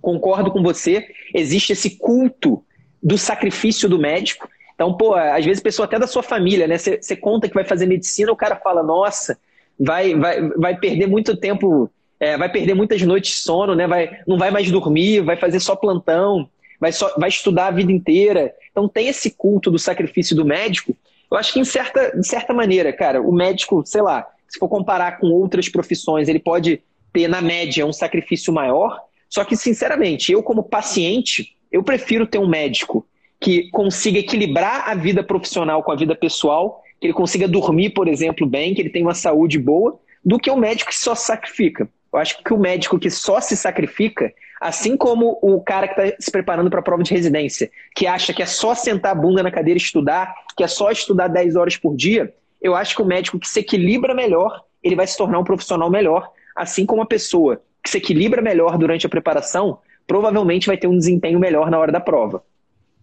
Concordo 0.00 0.50
com 0.50 0.62
você, 0.62 1.08
existe 1.34 1.72
esse 1.72 1.98
culto 1.98 2.64
do 3.02 3.18
sacrifício 3.18 3.88
do 3.88 3.98
médico. 3.98 4.48
Então, 4.78 4.96
pô, 4.96 5.16
às 5.16 5.44
vezes 5.44 5.60
pessoa 5.60 5.86
até 5.86 5.98
da 5.98 6.06
sua 6.06 6.22
família, 6.22 6.68
né? 6.68 6.78
Você 6.78 7.16
conta 7.16 7.48
que 7.48 7.54
vai 7.54 7.64
fazer 7.64 7.84
medicina, 7.84 8.30
o 8.30 8.36
cara 8.36 8.54
fala, 8.54 8.80
nossa, 8.80 9.36
vai, 9.76 10.14
vai, 10.14 10.40
vai 10.50 10.78
perder 10.78 11.08
muito 11.08 11.36
tempo, 11.36 11.90
é, 12.20 12.38
vai 12.38 12.48
perder 12.48 12.74
muitas 12.74 13.02
noites 13.02 13.32
de 13.32 13.36
sono, 13.38 13.74
né? 13.74 13.88
Vai, 13.88 14.20
não 14.24 14.38
vai 14.38 14.52
mais 14.52 14.70
dormir, 14.70 15.20
vai 15.22 15.34
fazer 15.34 15.58
só 15.58 15.74
plantão, 15.74 16.48
vai, 16.78 16.92
só, 16.92 17.12
vai 17.18 17.28
estudar 17.28 17.66
a 17.66 17.70
vida 17.72 17.90
inteira. 17.90 18.54
Então 18.70 18.86
tem 18.86 19.08
esse 19.08 19.32
culto 19.32 19.68
do 19.68 19.80
sacrifício 19.80 20.36
do 20.36 20.44
médico. 20.44 20.96
Eu 21.28 21.36
acho 21.36 21.52
que 21.52 21.58
em 21.58 21.64
certa, 21.64 22.16
de 22.16 22.24
certa 22.24 22.54
maneira, 22.54 22.92
cara, 22.92 23.20
o 23.20 23.32
médico, 23.32 23.82
sei 23.84 24.00
lá, 24.00 24.28
se 24.46 24.60
for 24.60 24.68
comparar 24.68 25.18
com 25.18 25.26
outras 25.26 25.68
profissões, 25.68 26.28
ele 26.28 26.38
pode 26.38 26.80
ter, 27.12 27.26
na 27.26 27.42
média, 27.42 27.84
um 27.84 27.92
sacrifício 27.92 28.52
maior. 28.52 28.96
Só 29.28 29.44
que, 29.44 29.56
sinceramente, 29.56 30.30
eu 30.30 30.40
como 30.40 30.62
paciente, 30.62 31.56
eu 31.72 31.82
prefiro 31.82 32.28
ter 32.28 32.38
um 32.38 32.46
médico 32.46 33.04
que 33.40 33.70
consiga 33.70 34.18
equilibrar 34.18 34.88
a 34.88 34.94
vida 34.94 35.22
profissional 35.22 35.82
com 35.82 35.92
a 35.92 35.96
vida 35.96 36.14
pessoal, 36.14 36.82
que 37.00 37.06
ele 37.06 37.14
consiga 37.14 37.46
dormir, 37.46 37.90
por 37.90 38.08
exemplo, 38.08 38.46
bem, 38.46 38.74
que 38.74 38.82
ele 38.82 38.90
tenha 38.90 39.06
uma 39.06 39.14
saúde 39.14 39.58
boa, 39.58 39.98
do 40.24 40.38
que 40.38 40.50
o 40.50 40.56
médico 40.56 40.90
que 40.90 40.96
só 40.96 41.14
sacrifica. 41.14 41.88
Eu 42.12 42.18
acho 42.18 42.42
que 42.42 42.52
o 42.52 42.58
médico 42.58 42.98
que 42.98 43.10
só 43.10 43.40
se 43.40 43.56
sacrifica, 43.56 44.32
assim 44.60 44.96
como 44.96 45.38
o 45.40 45.60
cara 45.60 45.86
que 45.86 46.00
está 46.00 46.16
se 46.18 46.30
preparando 46.30 46.70
para 46.70 46.80
a 46.80 46.82
prova 46.82 47.02
de 47.02 47.14
residência, 47.14 47.70
que 47.94 48.06
acha 48.06 48.32
que 48.32 48.42
é 48.42 48.46
só 48.46 48.74
sentar 48.74 49.12
a 49.12 49.14
bunda 49.14 49.42
na 49.42 49.50
cadeira 49.50 49.78
e 49.78 49.82
estudar, 49.82 50.34
que 50.56 50.64
é 50.64 50.66
só 50.66 50.90
estudar 50.90 51.28
10 51.28 51.54
horas 51.54 51.76
por 51.76 51.94
dia, 51.94 52.34
eu 52.60 52.74
acho 52.74 52.96
que 52.96 53.02
o 53.02 53.06
médico 53.06 53.38
que 53.38 53.46
se 53.46 53.60
equilibra 53.60 54.14
melhor, 54.14 54.64
ele 54.82 54.96
vai 54.96 55.06
se 55.06 55.16
tornar 55.16 55.38
um 55.38 55.44
profissional 55.44 55.90
melhor, 55.90 56.28
assim 56.56 56.84
como 56.84 57.02
a 57.02 57.06
pessoa 57.06 57.62
que 57.82 57.90
se 57.90 57.98
equilibra 57.98 58.42
melhor 58.42 58.76
durante 58.76 59.06
a 59.06 59.08
preparação, 59.08 59.78
provavelmente 60.06 60.66
vai 60.66 60.76
ter 60.76 60.88
um 60.88 60.98
desempenho 60.98 61.38
melhor 61.38 61.70
na 61.70 61.78
hora 61.78 61.92
da 61.92 62.00
prova. 62.00 62.42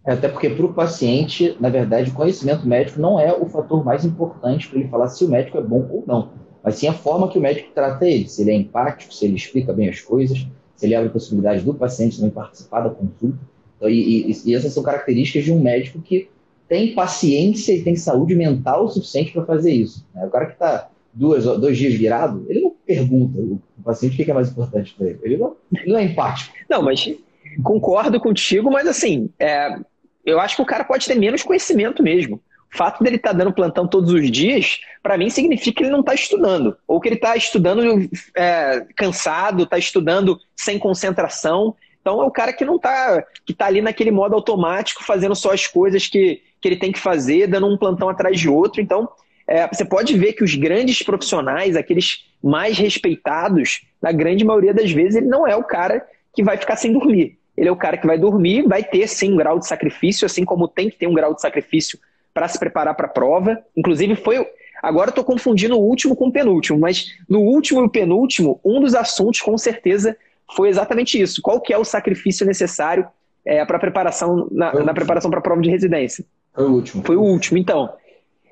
É, 0.06 0.12
até 0.12 0.28
porque 0.28 0.48
para 0.48 0.64
o 0.64 0.72
paciente, 0.72 1.56
na 1.58 1.68
verdade, 1.68 2.10
o 2.10 2.14
conhecimento 2.14 2.66
médico 2.66 3.00
não 3.00 3.18
é 3.18 3.32
o 3.32 3.46
fator 3.46 3.84
mais 3.84 4.04
importante 4.04 4.68
para 4.68 4.78
ele 4.78 4.88
falar 4.88 5.08
se 5.08 5.24
o 5.24 5.28
médico 5.28 5.58
é 5.58 5.62
bom 5.62 5.86
ou 5.90 6.04
não, 6.06 6.30
mas 6.62 6.76
sim 6.76 6.86
a 6.86 6.92
forma 6.92 7.28
que 7.28 7.38
o 7.38 7.40
médico 7.40 7.70
trata 7.74 8.06
ele, 8.06 8.28
se 8.28 8.42
ele 8.42 8.52
é 8.52 8.54
empático, 8.54 9.12
se 9.12 9.24
ele 9.24 9.34
explica 9.34 9.72
bem 9.72 9.88
as 9.88 10.00
coisas, 10.00 10.46
se 10.76 10.86
ele 10.86 10.94
abre 10.94 11.08
a 11.08 11.12
possibilidade 11.12 11.62
do 11.62 11.74
paciente 11.74 12.16
também 12.16 12.30
participar 12.30 12.82
da 12.82 12.90
consulta. 12.90 13.38
Então, 13.76 13.88
e, 13.88 14.30
e, 14.30 14.42
e 14.46 14.54
essas 14.54 14.72
são 14.72 14.82
características 14.82 15.44
de 15.44 15.52
um 15.52 15.60
médico 15.60 16.00
que 16.00 16.28
tem 16.68 16.94
paciência 16.94 17.72
e 17.72 17.82
tem 17.82 17.96
saúde 17.96 18.34
mental 18.34 18.84
o 18.84 18.88
suficiente 18.88 19.32
para 19.32 19.44
fazer 19.44 19.72
isso. 19.72 20.06
Né? 20.14 20.24
O 20.24 20.30
cara 20.30 20.46
que 20.46 20.52
está 20.52 20.88
dois 21.12 21.78
dias 21.78 21.94
virado, 21.94 22.44
ele 22.48 22.60
não 22.60 22.74
pergunta 22.84 23.38
o 23.40 23.60
paciente 23.82 24.20
o 24.20 24.24
que 24.24 24.30
é 24.30 24.34
mais 24.34 24.50
importante 24.50 24.94
para 24.96 25.06
ele. 25.08 25.18
Ele 25.22 25.36
não, 25.36 25.56
ele 25.72 25.92
não 25.92 25.98
é 25.98 26.04
empático. 26.04 26.54
Não, 26.68 26.82
mas 26.82 27.14
concordo 27.62 28.20
contigo, 28.20 28.70
mas 28.70 28.86
assim, 28.86 29.30
é, 29.38 29.78
eu 30.26 30.40
acho 30.40 30.56
que 30.56 30.62
o 30.62 30.66
cara 30.66 30.84
pode 30.84 31.06
ter 31.06 31.14
menos 31.14 31.42
conhecimento 31.42 32.02
mesmo. 32.02 32.40
O 32.72 32.76
fato 32.76 33.02
dele 33.02 33.16
estar 33.16 33.30
tá 33.30 33.36
dando 33.36 33.54
plantão 33.54 33.86
todos 33.86 34.12
os 34.12 34.30
dias, 34.30 34.80
para 35.02 35.16
mim, 35.16 35.30
significa 35.30 35.78
que 35.78 35.84
ele 35.84 35.92
não 35.92 36.00
está 36.00 36.12
estudando. 36.12 36.76
Ou 36.86 37.00
que 37.00 37.08
ele 37.08 37.14
está 37.14 37.36
estudando 37.36 38.10
é, 38.34 38.84
cansado, 38.96 39.62
está 39.62 39.78
estudando 39.78 40.38
sem 40.54 40.78
concentração. 40.78 41.74
Então 42.00 42.20
é 42.20 42.24
o 42.24 42.30
cara 42.30 42.52
que 42.52 42.64
não 42.64 42.76
está, 42.76 43.24
que 43.44 43.52
está 43.52 43.66
ali 43.66 43.80
naquele 43.80 44.10
modo 44.10 44.34
automático, 44.34 45.04
fazendo 45.04 45.34
só 45.34 45.52
as 45.52 45.66
coisas 45.66 46.08
que, 46.08 46.42
que 46.60 46.68
ele 46.68 46.76
tem 46.76 46.92
que 46.92 46.98
fazer, 46.98 47.46
dando 47.46 47.68
um 47.68 47.78
plantão 47.78 48.08
atrás 48.08 48.38
de 48.38 48.48
outro. 48.48 48.82
Então, 48.82 49.08
é, 49.46 49.66
você 49.68 49.84
pode 49.84 50.16
ver 50.18 50.32
que 50.32 50.42
os 50.42 50.54
grandes 50.56 51.02
profissionais, 51.02 51.76
aqueles 51.76 52.26
mais 52.42 52.76
respeitados, 52.76 53.82
na 54.02 54.10
grande 54.10 54.44
maioria 54.44 54.74
das 54.74 54.90
vezes, 54.90 55.16
ele 55.16 55.26
não 55.26 55.46
é 55.46 55.54
o 55.54 55.64
cara 55.64 56.04
que 56.34 56.42
vai 56.42 56.56
ficar 56.56 56.76
sem 56.76 56.92
dormir. 56.92 57.38
Ele 57.56 57.68
é 57.68 57.72
o 57.72 57.76
cara 57.76 57.96
que 57.96 58.06
vai 58.06 58.18
dormir, 58.18 58.66
vai 58.66 58.84
ter 58.84 59.08
sim 59.08 59.32
um 59.32 59.36
grau 59.36 59.58
de 59.58 59.66
sacrifício, 59.66 60.26
assim 60.26 60.44
como 60.44 60.68
tem 60.68 60.90
que 60.90 60.96
ter 60.96 61.06
um 61.06 61.14
grau 61.14 61.34
de 61.34 61.40
sacrifício 61.40 61.98
para 62.34 62.46
se 62.48 62.58
preparar 62.58 62.94
para 62.94 63.06
a 63.06 63.10
prova. 63.10 63.58
Inclusive, 63.76 64.14
foi. 64.16 64.46
Agora 64.82 65.08
eu 65.08 65.10
estou 65.10 65.24
confundindo 65.24 65.74
o 65.74 65.80
último 65.80 66.14
com 66.14 66.28
o 66.28 66.32
penúltimo, 66.32 66.78
mas 66.78 67.06
no 67.28 67.40
último 67.40 67.80
e 67.80 67.84
o 67.84 67.88
penúltimo, 67.88 68.60
um 68.64 68.80
dos 68.80 68.94
assuntos, 68.94 69.40
com 69.40 69.56
certeza, 69.56 70.16
foi 70.54 70.68
exatamente 70.68 71.20
isso. 71.20 71.40
Qual 71.40 71.60
que 71.60 71.72
é 71.72 71.78
o 71.78 71.84
sacrifício 71.84 72.46
necessário 72.46 73.06
é, 73.44 73.64
para 73.64 73.78
preparação 73.78 74.48
na, 74.50 74.72
na 74.84 74.92
preparação 74.94 75.30
para 75.30 75.40
a 75.40 75.42
prova 75.42 75.62
de 75.62 75.70
residência? 75.70 76.24
Foi 76.52 76.64
o 76.64 76.72
último. 76.72 77.02
Foi 77.04 77.16
o 77.16 77.22
último, 77.22 77.58
então. 77.58 77.90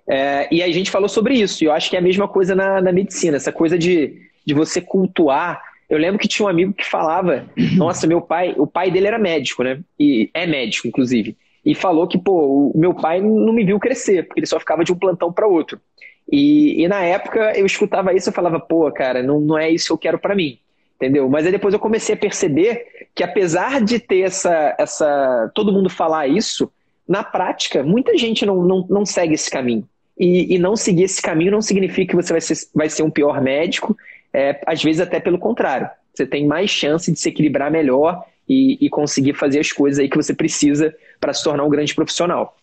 É, 0.07 0.49
e 0.53 0.63
a 0.63 0.71
gente 0.73 0.91
falou 0.91 1.09
sobre 1.09 1.35
isso. 1.35 1.63
E 1.63 1.67
eu 1.67 1.73
acho 1.73 1.91
que 1.91 1.97
é 1.97 1.99
a 1.99 2.03
mesma 2.03 2.27
coisa 2.27 2.55
na, 2.55 2.81
na 2.81 2.93
medicina, 2.93 3.37
essa 3.37 3.53
coisa 3.53 3.79
de, 3.79 4.17
de 4.47 4.55
você 4.55 4.81
cultuar 4.81 5.61
eu 5.95 5.99
lembro 6.01 6.19
que 6.19 6.27
tinha 6.27 6.45
um 6.45 6.49
amigo 6.49 6.73
que 6.73 6.85
falava, 6.85 7.47
nossa, 7.77 8.07
meu 8.07 8.21
pai, 8.21 8.55
o 8.59 8.67
pai 8.67 8.91
dele 8.91 9.07
era 9.07 9.19
médico, 9.19 9.63
né? 9.63 9.81
E 9.99 10.29
é 10.35 10.45
médico, 10.45 10.89
inclusive. 10.89 11.37
E 11.65 11.75
falou 11.75 12.09
que, 12.09 12.19
pô, 12.19 12.73
o 12.75 12.79
meu 12.79 12.93
pai 12.93 13.21
não 13.21 13.53
me 13.53 13.65
viu 13.65 13.79
crescer, 13.79 14.25
porque 14.25 14.41
ele 14.41 14.47
só 14.47 14.59
ficava 14.59 14.83
de 14.83 14.93
um 14.93 14.99
plantão 14.99 15.33
para 15.33 15.47
outro. 15.47 15.81
E, 16.31 16.83
e, 16.83 16.89
na 16.89 17.03
época 17.05 17.53
eu 17.57 17.65
escutava 17.65 18.13
isso 18.13 18.29
e 18.29 18.33
falava, 18.33 18.59
pô, 18.59 18.91
cara, 18.91 19.23
não, 19.23 19.41
não 19.41 19.57
é 19.57 19.71
isso 19.71 19.87
que 19.87 19.93
eu 19.93 19.99
quero 19.99 20.19
para 20.19 20.35
mim. 20.35 20.59
Entendeu? 20.97 21.29
Mas 21.29 21.47
aí 21.47 21.53
depois 21.53 21.73
eu 21.73 21.81
comecei 21.81 22.15
a 22.15 22.19
perceber 22.19 22.87
que 23.15 23.23
apesar 23.23 23.81
de 23.81 23.99
ter 23.99 24.23
essa. 24.23 24.75
essa 24.79 25.51
todo 25.55 25.73
mundo 25.73 25.89
falar 25.89 26.27
isso, 26.27 26.71
na 27.07 27.23
prática, 27.23 27.83
muita 27.83 28.17
gente 28.17 28.45
não, 28.45 28.63
não, 28.63 28.87
não 28.89 29.07
segue 29.07 29.35
esse 29.35 29.51
caminho. 29.51 29.87
E, 30.19 30.55
e 30.55 30.59
não 30.59 30.77
seguir 30.77 31.05
esse 31.05 31.21
caminho 31.21 31.53
não 31.53 31.61
significa 31.61 32.11
que 32.11 32.17
você 32.17 32.33
vai 32.33 32.41
ser, 32.41 32.55
vai 32.75 32.89
ser 32.89 33.03
um 33.03 33.11
pior 33.11 33.41
médico, 33.43 33.97
é, 34.35 34.61
às 34.67 34.83
vezes 34.83 35.01
até 35.01 35.21
pelo 35.21 35.39
contrário. 35.39 35.89
Você 36.13 36.27
tem 36.27 36.47
mais 36.47 36.69
chance 36.69 37.11
de 37.11 37.19
se 37.19 37.29
equilibrar 37.29 37.71
melhor 37.71 38.25
e, 38.49 38.85
e 38.85 38.91
conseguir 38.91 39.35
fazer 39.35 39.61
as 39.61 39.71
coisas 39.71 40.01
aí 40.01 40.09
que 40.09 40.17
você 40.17 40.35
precisa 40.35 40.95
para 41.21 41.33
se 41.33 41.43
tornar 41.43 41.65
um 41.65 41.71
grande 41.71 41.95
profissional. 41.95 42.57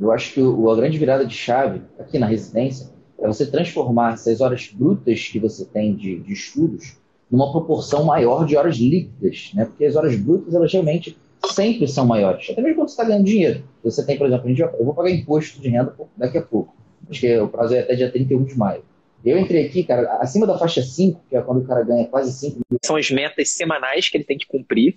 Eu 0.00 0.12
acho 0.12 0.32
que 0.32 0.40
o, 0.40 0.70
a 0.70 0.76
grande 0.76 0.96
virada 0.96 1.26
de 1.26 1.34
chave 1.34 1.82
aqui 1.98 2.18
na 2.18 2.26
residência 2.26 2.88
é 3.18 3.26
você 3.26 3.44
transformar 3.44 4.14
essas 4.14 4.40
horas 4.40 4.70
brutas 4.72 5.26
que 5.26 5.40
você 5.40 5.64
tem 5.64 5.94
de, 5.94 6.20
de 6.20 6.32
estudos 6.32 6.96
numa 7.28 7.50
proporção 7.50 8.04
maior 8.04 8.46
de 8.46 8.56
horas 8.56 8.76
líquidas, 8.76 9.50
né? 9.54 9.64
Porque 9.64 9.84
as 9.84 9.96
horas 9.96 10.16
brutas, 10.16 10.54
elas 10.54 10.72
realmente 10.72 11.18
sempre 11.52 11.86
são 11.88 12.06
maiores. 12.06 12.48
Até 12.50 12.62
mesmo 12.62 12.76
quando 12.76 12.88
você 12.88 12.94
está 12.94 13.04
ganhando 13.04 13.24
dinheiro. 13.24 13.62
Você 13.84 14.04
tem, 14.06 14.16
por 14.16 14.26
exemplo, 14.26 14.48
eu 14.78 14.84
vou 14.84 14.94
pagar 14.94 15.10
imposto 15.10 15.60
de 15.60 15.68
renda 15.68 15.94
daqui 16.16 16.38
a 16.38 16.42
pouco. 16.42 16.74
Acho 17.10 17.20
que 17.20 17.38
o 17.38 17.48
prazo 17.48 17.74
é 17.74 17.80
até 17.80 17.94
dia 17.94 18.10
31 18.10 18.44
de 18.44 18.56
maio. 18.56 18.82
Eu 19.24 19.38
entrei 19.38 19.66
aqui, 19.66 19.82
cara, 19.82 20.18
acima 20.20 20.46
da 20.46 20.56
faixa 20.58 20.82
5, 20.82 21.20
que 21.28 21.36
é 21.36 21.40
quando 21.40 21.58
o 21.58 21.66
cara 21.66 21.82
ganha 21.82 22.06
quase 22.06 22.32
5 22.32 22.60
mil. 22.70 22.78
São 22.84 22.96
as 22.96 23.10
metas 23.10 23.50
semanais 23.50 24.08
que 24.08 24.16
ele 24.16 24.24
tem 24.24 24.38
que 24.38 24.46
cumprir. 24.46 24.96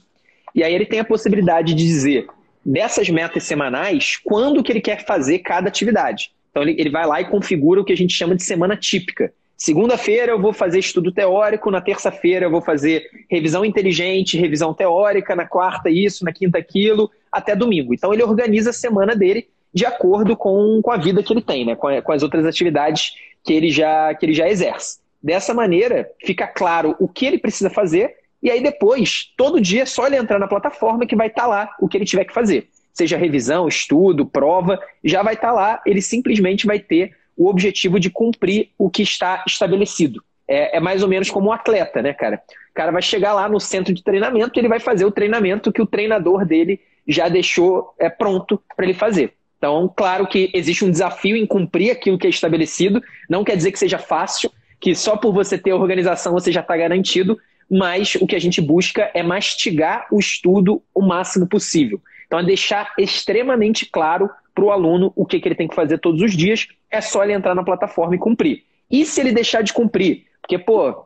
E 0.54 0.64
aí 0.64 0.74
ele 0.74 0.86
tem 0.86 1.00
a 1.00 1.06
possibilidade 1.06 1.74
de 1.74 1.84
dizer, 1.86 2.28
dessas 2.66 3.10
metas 3.10 3.44
semanais, 3.44 4.18
quando 4.24 4.64
que 4.64 4.72
ele 4.72 4.82
quer 4.82 5.06
fazer 5.06 5.40
cada 5.40 5.68
atividade. 5.68 6.32
Então 6.52 6.62
ele, 6.62 6.76
ele 6.78 6.90
vai 6.90 7.06
lá 7.06 7.22
e 7.22 7.26
configura 7.26 7.82
o 7.82 7.86
que 7.86 7.94
a 7.94 7.98
gente 7.98 8.14
chama 8.14 8.36
de 8.36 8.44
semana 8.44 8.76
típica. 8.76 9.34
Segunda-feira 9.58 10.32
eu 10.32 10.42
vou 10.42 10.54
fazer 10.54 10.80
estudo 10.80 11.12
teórico, 11.12 11.70
na 11.70 11.80
terça-feira 11.80 12.48
eu 12.48 12.52
vou 12.52 12.62
fazer 12.62 13.04
revisão 13.30 13.64
inteligente, 13.64 14.38
revisão 14.38 14.74
teórica, 14.74 15.36
na 15.36 15.46
quarta 15.46 15.90
isso, 15.90 16.26
na 16.26 16.34
quinta 16.34 16.58
aquilo, 16.58 17.12
até 17.32 17.56
domingo. 17.56 17.94
Então 17.94 18.14
ele 18.14 18.24
organiza 18.24 18.72
a 18.72 18.74
semana 18.74 19.16
dele 19.16 19.48
de 19.74 19.86
acordo 19.86 20.36
com, 20.36 20.82
com 20.82 20.92
a 20.92 20.98
vida 20.98 21.24
que 21.24 21.32
ele 21.32 21.42
tem, 21.42 21.66
né? 21.66 21.76
com, 21.76 22.02
com 22.02 22.12
as 22.12 22.24
outras 22.24 22.46
atividades 22.46 23.14
que 23.43 23.54
ele 23.54 23.71
já, 23.71 24.13
que 24.13 24.25
ele 24.25 24.34
já 24.34 24.47
exerce. 24.49 24.99
Dessa 25.21 25.54
maneira, 25.54 26.10
fica 26.25 26.47
claro 26.47 26.95
o 26.99 27.08
que 27.08 27.25
ele 27.25 27.38
precisa 27.38 27.69
fazer, 27.69 28.15
e 28.41 28.49
aí 28.49 28.62
depois, 28.62 29.32
todo 29.38 29.62
dia, 29.62 29.84
é 29.84 29.86
só 29.86 30.08
ele 30.08 30.15
entrar 30.15 30.39
na 30.39 30.47
plataforma 30.47 31.06
que 31.06 31.15
vai 31.15 31.27
estar 31.27 31.43
tá 31.43 31.47
lá 31.47 31.75
o 31.80 31.88
que 31.88 31.97
ele 31.97 32.06
tiver 32.06 32.25
que 32.25 32.34
fazer. 32.34 32.69
Seja 32.93 33.17
revisão, 33.17 33.67
estudo, 33.67 34.25
prova, 34.25 34.80
já 35.04 35.21
vai 35.21 35.36
estar 35.36 35.49
tá 35.49 35.54
lá, 35.54 35.82
ele 35.86 36.01
simplesmente 36.01 36.65
vai 36.65 36.80
ter 36.80 37.15
o 37.38 37.47
objetivo 37.47 37.99
de 37.99 38.10
cumprir 38.10 38.69
o 38.77 38.89
que 38.89 39.04
está 39.04 39.43
estabelecido. 39.47 40.23
É, 40.47 40.77
é, 40.77 40.80
mais 40.80 41.01
ou 41.01 41.08
menos 41.08 41.30
como 41.30 41.49
um 41.49 41.51
atleta, 41.54 42.01
né, 42.01 42.13
cara? 42.13 42.41
O 42.71 42.73
cara 42.73 42.91
vai 42.91 43.01
chegar 43.01 43.34
lá 43.34 43.47
no 43.47 43.60
centro 43.60 43.93
de 43.93 44.04
treinamento 44.04 44.58
e 44.58 44.60
ele 44.60 44.67
vai 44.67 44.80
fazer 44.80 45.06
o 45.06 45.12
treinamento 45.12 45.71
que 45.71 45.82
o 45.82 45.86
treinador 45.86 46.45
dele 46.45 46.82
já 47.08 47.30
deixou 47.30 47.93
é, 47.97 48.10
pronto 48.10 48.62
para 48.75 48.86
ele 48.86 48.93
fazer. 48.93 49.34
Então, 49.62 49.93
claro 49.95 50.26
que 50.26 50.50
existe 50.56 50.84
um 50.84 50.89
desafio 50.89 51.38
em 51.38 51.45
cumprir 51.45 51.91
aquilo 51.91 52.17
que 52.17 52.26
é 52.26 52.30
estabelecido, 52.32 53.00
não 53.30 53.43
quer 53.43 53.56
dizer 53.56 53.71
que 53.71 53.78
seja 53.78 54.00
fácil, 54.00 54.52
que 54.80 54.95
só 54.95 55.15
por 55.15 55.32
você 55.32 55.56
ter 55.56 55.71
organização 55.71 56.34
você 56.34 56.52
já 56.52 56.62
está 56.62 56.76
garantido, 56.76 57.38
mas 57.69 58.15
o 58.15 58.26
que 58.26 58.36
a 58.36 58.39
gente 58.39 58.60
busca 58.60 59.12
é 59.13 59.21
mastigar 59.21 60.08
o 60.12 60.17
estudo 60.17 60.82
o 60.95 61.04
máximo 61.04 61.47
possível. 61.47 62.02
Então, 62.26 62.39
é 62.39 62.43
deixar 62.43 62.91
extremamente 62.97 63.86
claro 63.86 64.32
para 64.56 64.65
o 64.65 64.71
aluno 64.71 65.13
o 65.15 65.28
que, 65.28 65.39
que 65.39 65.47
ele 65.47 65.54
tem 65.54 65.67
que 65.67 65.76
fazer 65.76 66.00
todos 66.00 66.24
os 66.24 66.36
dias, 66.36 66.67
é 66.89 67.00
só 67.00 67.24
ele 67.24 67.34
entrar 67.34 67.54
na 67.54 67.63
plataforma 67.63 68.15
e 68.15 68.19
cumprir. 68.19 68.63
E 68.89 69.06
se 69.06 69.21
ele 69.21 69.32
deixar 69.32 69.62
de 69.62 69.74
cumprir? 69.74 70.26
Porque, 70.41 70.58
pô, 70.58 71.06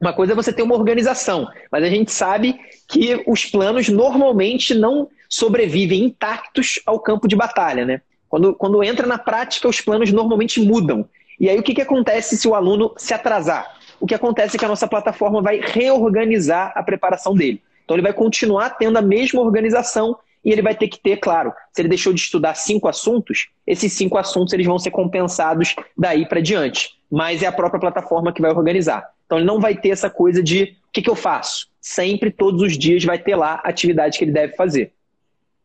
uma 0.00 0.12
coisa 0.12 0.32
é 0.32 0.36
você 0.36 0.52
ter 0.52 0.62
uma 0.62 0.76
organização, 0.76 1.48
mas 1.70 1.82
a 1.82 1.88
gente 1.88 2.12
sabe 2.12 2.58
que 2.86 3.22
os 3.26 3.44
planos 3.44 3.88
normalmente 3.88 4.74
não 4.74 5.08
sobrevivem 5.28 6.04
intactos 6.04 6.80
ao 6.86 7.00
campo 7.00 7.26
de 7.26 7.36
batalha, 7.36 7.84
né? 7.84 8.00
Quando, 8.28 8.54
quando 8.54 8.82
entra 8.82 9.06
na 9.06 9.18
prática, 9.18 9.68
os 9.68 9.80
planos 9.80 10.12
normalmente 10.12 10.60
mudam. 10.60 11.08
E 11.40 11.48
aí 11.48 11.58
o 11.58 11.62
que, 11.62 11.74
que 11.74 11.82
acontece 11.82 12.36
se 12.36 12.46
o 12.46 12.54
aluno 12.54 12.92
se 12.96 13.12
atrasar? 13.12 13.76
O 14.00 14.06
que 14.06 14.14
acontece 14.14 14.56
é 14.56 14.58
que 14.58 14.64
a 14.64 14.68
nossa 14.68 14.86
plataforma 14.86 15.42
vai 15.42 15.60
reorganizar 15.60 16.72
a 16.74 16.82
preparação 16.82 17.34
dele. 17.34 17.62
Então 17.84 17.96
ele 17.96 18.02
vai 18.02 18.12
continuar 18.12 18.70
tendo 18.70 18.98
a 18.98 19.02
mesma 19.02 19.40
organização 19.40 20.16
e 20.44 20.52
ele 20.52 20.62
vai 20.62 20.74
ter 20.74 20.88
que 20.88 21.00
ter, 21.00 21.16
claro, 21.16 21.52
se 21.72 21.82
ele 21.82 21.88
deixou 21.88 22.12
de 22.12 22.20
estudar 22.20 22.54
cinco 22.54 22.86
assuntos, 22.86 23.48
esses 23.66 23.92
cinco 23.92 24.16
assuntos 24.16 24.52
eles 24.52 24.66
vão 24.66 24.78
ser 24.78 24.90
compensados 24.90 25.74
daí 25.96 26.26
para 26.26 26.40
diante. 26.40 26.90
Mas 27.10 27.42
é 27.42 27.46
a 27.46 27.52
própria 27.52 27.80
plataforma 27.80 28.32
que 28.32 28.40
vai 28.40 28.50
organizar. 28.52 29.08
Então 29.28 29.36
ele 29.36 29.46
não 29.46 29.60
vai 29.60 29.76
ter 29.76 29.90
essa 29.90 30.08
coisa 30.08 30.42
de 30.42 30.62
o 30.88 30.90
que, 30.90 31.02
que 31.02 31.10
eu 31.10 31.14
faço? 31.14 31.68
Sempre, 31.82 32.30
todos 32.30 32.62
os 32.62 32.78
dias, 32.78 33.04
vai 33.04 33.18
ter 33.18 33.36
lá 33.36 33.60
a 33.62 33.68
atividade 33.68 34.16
que 34.16 34.24
ele 34.24 34.32
deve 34.32 34.56
fazer. 34.56 34.94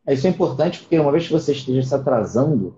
Isso 0.05 0.27
é 0.27 0.29
importante 0.29 0.79
porque 0.79 0.99
uma 0.99 1.13
vez 1.13 1.27
que 1.27 1.31
você 1.31 1.53
esteja 1.53 1.81
se 1.81 1.95
atrasando, 1.95 2.75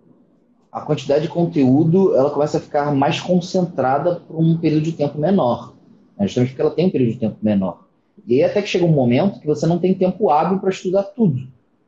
a 0.72 0.82
quantidade 0.82 1.24
de 1.24 1.28
conteúdo 1.28 2.16
ela 2.16 2.30
começa 2.30 2.60
a 2.60 2.62
ficar 2.62 2.94
mais 2.94 3.20
concentrada 3.20 4.18
por 4.28 4.40
um 4.40 4.60
período 4.60 4.84
de 4.84 4.92
tempo 4.92 5.18
menor. 5.18 5.74
Né? 6.16 6.28
Justamente 6.28 6.50
porque 6.50 6.62
ela 6.62 6.72
tem 6.72 6.86
um 6.86 6.92
período 6.92 7.14
de 7.14 7.20
tempo 7.20 7.38
menor. 7.42 7.88
E 8.28 8.36
aí 8.36 8.44
até 8.44 8.62
que 8.62 8.70
chega 8.70 8.86
um 8.86 8.90
momento 8.90 9.40
que 9.40 9.48
você 9.48 9.66
não 9.66 9.80
tem 9.80 9.96
tempo 9.96 10.30
hábil 10.30 10.60
para 10.60 10.70
estudar 10.70 11.02
tudo. 11.02 11.48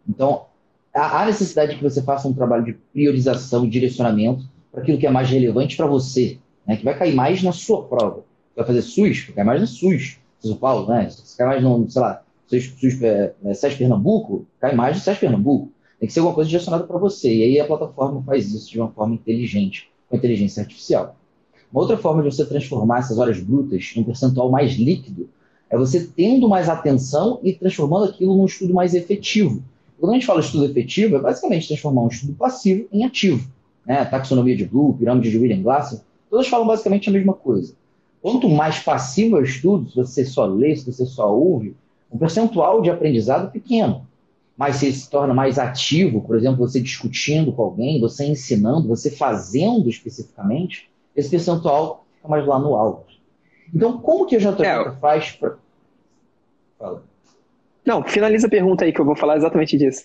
Então, 0.09 0.45
há 0.91 1.23
necessidade 1.23 1.75
que 1.75 1.83
você 1.83 2.01
faça 2.01 2.27
um 2.27 2.33
trabalho 2.33 2.65
de 2.65 2.73
priorização 2.73 3.63
e 3.63 3.69
direcionamento 3.69 4.43
para 4.71 4.81
aquilo 4.81 4.97
que 4.97 5.05
é 5.05 5.11
mais 5.11 5.29
relevante 5.29 5.77
para 5.77 5.85
você, 5.85 6.39
né? 6.65 6.75
que 6.75 6.83
vai 6.83 6.97
cair 6.97 7.13
mais 7.13 7.43
na 7.43 7.51
sua 7.51 7.83
prova. 7.83 8.26
Vai 8.57 8.65
fazer 8.65 8.81
SUS, 8.81 9.29
cair 9.35 9.45
mais 9.45 9.61
na 9.61 9.67
SUS, 9.67 10.17
São 10.41 10.57
Paulo, 10.57 10.89
né? 10.89 11.07
Se 11.09 11.37
cai 11.37 11.47
mais 11.47 11.63
no, 11.63 11.89
sei 11.89 12.01
lá, 12.01 12.23
SUS, 12.47 12.73
SUS 12.79 13.01
é, 13.03 13.33
é, 13.45 13.53
SES 13.53 13.75
Pernambuco, 13.75 14.45
cai 14.59 14.75
mais 14.75 14.97
no 14.97 15.03
SES 15.03 15.19
Pernambuco. 15.19 15.71
Tem 15.99 16.07
que 16.07 16.13
ser 16.13 16.19
alguma 16.19 16.35
coisa 16.35 16.49
direcionada 16.49 16.83
para 16.83 16.97
você. 16.97 17.33
E 17.33 17.43
aí 17.43 17.59
a 17.59 17.65
plataforma 17.65 18.21
faz 18.23 18.51
isso 18.51 18.69
de 18.71 18.79
uma 18.79 18.89
forma 18.89 19.13
inteligente, 19.13 19.89
com 20.09 20.17
inteligência 20.17 20.61
artificial. 20.61 21.15
Uma 21.71 21.81
outra 21.81 21.97
forma 21.97 22.23
de 22.23 22.31
você 22.33 22.45
transformar 22.45 22.99
essas 22.99 23.17
horas 23.17 23.39
brutas 23.39 23.93
em 23.95 24.01
um 24.01 24.03
percentual 24.03 24.49
mais 24.49 24.73
líquido 24.73 25.29
é 25.69 25.77
você 25.77 26.07
tendo 26.15 26.47
mais 26.49 26.69
atenção 26.69 27.39
e 27.43 27.53
transformando 27.53 28.05
aquilo 28.05 28.35
num 28.35 28.45
estudo 28.45 28.73
mais 28.73 28.93
efetivo. 28.93 29.61
Quando 29.99 30.11
a 30.11 30.13
gente 30.15 30.25
fala 30.25 30.39
estudo 30.39 30.65
efetivo, 30.65 31.17
é 31.17 31.19
basicamente 31.19 31.67
transformar 31.67 32.03
um 32.03 32.07
estudo 32.07 32.33
passivo 32.33 32.87
em 32.91 33.03
ativo. 33.03 33.47
Né? 33.85 34.03
Taxonomia 34.05 34.55
de 34.55 34.65
Blue, 34.65 34.93
pirâmide 34.93 35.29
de 35.29 35.37
William 35.37 35.61
Glasser, 35.61 35.99
todas 36.29 36.47
falam 36.47 36.67
basicamente 36.67 37.09
a 37.09 37.11
mesma 37.13 37.33
coisa. 37.33 37.73
Quanto 38.27 38.49
mais 38.49 38.77
passivo 38.79 39.37
é 39.37 39.39
o 39.39 39.43
estudo, 39.43 39.89
se 39.89 39.95
você 39.95 40.25
só 40.25 40.45
lê, 40.45 40.75
se 40.75 40.85
você 40.85 41.05
só 41.05 41.33
ouve, 41.33 41.77
um 42.11 42.17
percentual 42.17 42.81
de 42.81 42.89
aprendizado 42.89 43.49
pequeno. 43.49 44.05
Mas 44.57 44.75
se 44.75 44.87
ele 44.87 44.95
se 44.95 45.09
torna 45.09 45.33
mais 45.33 45.57
ativo, 45.57 46.19
por 46.19 46.35
exemplo, 46.35 46.57
você 46.57 46.81
discutindo 46.81 47.53
com 47.53 47.61
alguém, 47.61 48.01
você 48.01 48.25
ensinando, 48.25 48.89
você 48.89 49.09
fazendo 49.09 49.87
especificamente, 49.87 50.89
esse 51.15 51.29
percentual 51.29 52.05
fica 52.17 52.27
mais 52.27 52.45
lá 52.45 52.59
no 52.59 52.75
alto. 52.75 53.13
Então, 53.73 53.97
como 53.97 54.25
que 54.25 54.35
a 54.35 54.39
JJ 54.39 54.61
é. 54.65 54.91
faz 54.99 55.31
para. 55.31 55.55
Fala. 56.77 57.03
Não, 57.85 58.03
finaliza 58.03 58.47
a 58.47 58.49
pergunta 58.49 58.83
aí 58.83 58.91
que 58.91 58.99
eu 58.99 59.05
vou 59.05 59.15
falar 59.15 59.37
exatamente 59.37 59.77
disso. 59.77 60.03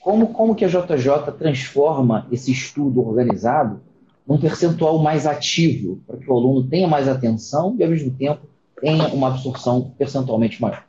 Como, 0.00 0.28
como 0.28 0.54
que 0.54 0.64
a 0.64 0.68
JJ 0.68 1.32
transforma 1.38 2.26
esse 2.32 2.50
estudo 2.50 3.06
organizado 3.06 3.78
num 4.28 4.38
percentual 4.38 4.98
mais 4.98 5.26
ativo, 5.26 6.00
para 6.06 6.18
que 6.18 6.30
o 6.30 6.36
aluno 6.36 6.62
tenha 6.68 6.86
mais 6.86 7.08
atenção 7.08 7.74
e, 7.78 7.82
ao 7.82 7.88
mesmo 7.88 8.10
tempo, 8.10 8.42
tenha 8.80 9.08
uma 9.08 9.28
absorção 9.28 9.92
percentualmente 9.96 10.60
maior? 10.60 10.84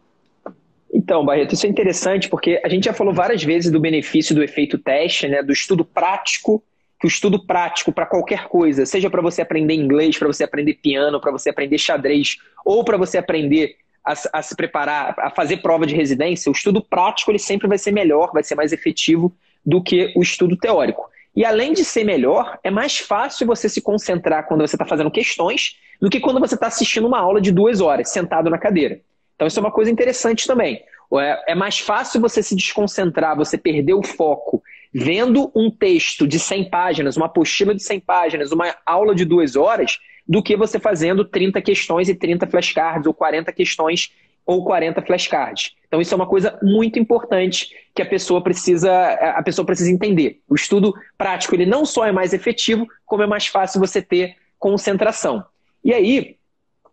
Então, 0.93 1.25
Barreto, 1.25 1.53
isso 1.53 1.65
é 1.65 1.69
interessante 1.69 2.27
porque 2.27 2.61
a 2.63 2.67
gente 2.67 2.85
já 2.85 2.93
falou 2.93 3.13
várias 3.13 3.43
vezes 3.43 3.71
do 3.71 3.79
benefício 3.79 4.35
do 4.35 4.43
efeito 4.43 4.77
teste, 4.77 5.27
né, 5.27 5.41
do 5.41 5.53
estudo 5.53 5.85
prático 5.85 6.61
que 6.99 7.07
o 7.07 7.07
estudo 7.07 7.45
prático 7.45 7.93
para 7.93 8.05
qualquer 8.05 8.49
coisa, 8.49 8.85
seja 8.85 9.09
para 9.09 9.21
você 9.21 9.41
aprender 9.41 9.73
inglês, 9.73 10.17
para 10.17 10.27
você 10.27 10.43
aprender 10.43 10.73
piano, 10.73 11.21
para 11.21 11.31
você 11.31 11.49
aprender 11.49 11.77
xadrez, 11.77 12.35
ou 12.65 12.83
para 12.83 12.97
você 12.97 13.17
aprender 13.17 13.77
a, 14.05 14.13
a, 14.33 14.41
se 14.41 14.53
preparar, 14.53 15.15
a 15.17 15.29
fazer 15.29 15.57
prova 15.57 15.85
de 15.85 15.95
residência, 15.95 16.49
o 16.49 16.53
estudo 16.53 16.83
prático 16.83 17.31
ele 17.31 17.39
sempre 17.39 17.69
vai 17.69 17.77
ser 17.77 17.93
melhor, 17.93 18.31
vai 18.33 18.43
ser 18.43 18.55
mais 18.55 18.73
efetivo 18.73 19.33
do 19.65 19.81
que 19.81 20.11
o 20.13 20.21
estudo 20.21 20.57
teórico. 20.57 21.09
E 21.39 21.45
além 21.45 21.71
de 21.71 21.85
ser 21.85 22.03
melhor, 22.03 22.59
é 22.61 22.69
mais 22.69 22.97
fácil 22.97 23.47
você 23.47 23.69
se 23.69 23.81
concentrar 23.81 24.45
quando 24.45 24.59
você 24.59 24.75
está 24.75 24.85
fazendo 24.85 25.09
questões 25.09 25.77
do 26.01 26.09
que 26.09 26.19
quando 26.19 26.37
você 26.37 26.55
está 26.55 26.67
assistindo 26.67 27.07
uma 27.07 27.17
aula 27.17 27.39
de 27.39 27.49
duas 27.49 27.79
horas, 27.79 28.09
sentado 28.09 28.49
na 28.49 28.57
cadeira. 28.57 28.99
Então 29.35 29.47
isso 29.47 29.57
é 29.57 29.63
uma 29.63 29.71
coisa 29.71 29.89
interessante 29.89 30.45
também. 30.45 30.83
É, 31.13 31.53
é 31.53 31.55
mais 31.55 31.79
fácil 31.79 32.19
você 32.19 32.43
se 32.43 32.53
desconcentrar, 32.57 33.37
você 33.37 33.57
perder 33.57 33.93
o 33.93 34.03
foco 34.03 34.61
vendo 34.93 35.49
um 35.55 35.71
texto 35.71 36.27
de 36.27 36.37
100 36.37 36.69
páginas, 36.69 37.15
uma 37.15 37.27
apostila 37.27 37.73
de 37.73 37.83
100 37.83 38.01
páginas, 38.01 38.51
uma 38.51 38.75
aula 38.85 39.15
de 39.15 39.23
duas 39.23 39.55
horas, 39.55 39.97
do 40.27 40.43
que 40.43 40.57
você 40.57 40.77
fazendo 40.77 41.23
30 41.23 41.61
questões 41.61 42.09
e 42.09 42.15
30 42.15 42.47
flashcards, 42.47 43.07
ou 43.07 43.13
40 43.13 43.53
questões 43.53 44.11
ou 44.49 44.63
40 44.63 45.03
flashcards. 45.03 45.75
Então 45.87 46.01
isso 46.01 46.11
é 46.11 46.15
uma 46.15 46.25
coisa 46.25 46.57
muito 46.63 46.97
importante 46.97 47.69
que 47.93 48.01
a 48.01 48.05
pessoa 48.05 48.41
precisa 48.41 48.91
a 49.35 49.43
pessoa 49.43 49.63
precisa 49.63 49.91
entender. 49.91 50.41
O 50.49 50.55
estudo 50.55 50.91
prático 51.15 51.53
ele 51.53 51.67
não 51.67 51.85
só 51.85 52.03
é 52.03 52.11
mais 52.11 52.33
efetivo, 52.33 52.87
como 53.05 53.21
é 53.21 53.27
mais 53.27 53.45
fácil 53.45 53.79
você 53.79 54.01
ter 54.01 54.37
concentração. 54.57 55.45
E 55.83 55.93
aí, 55.93 56.35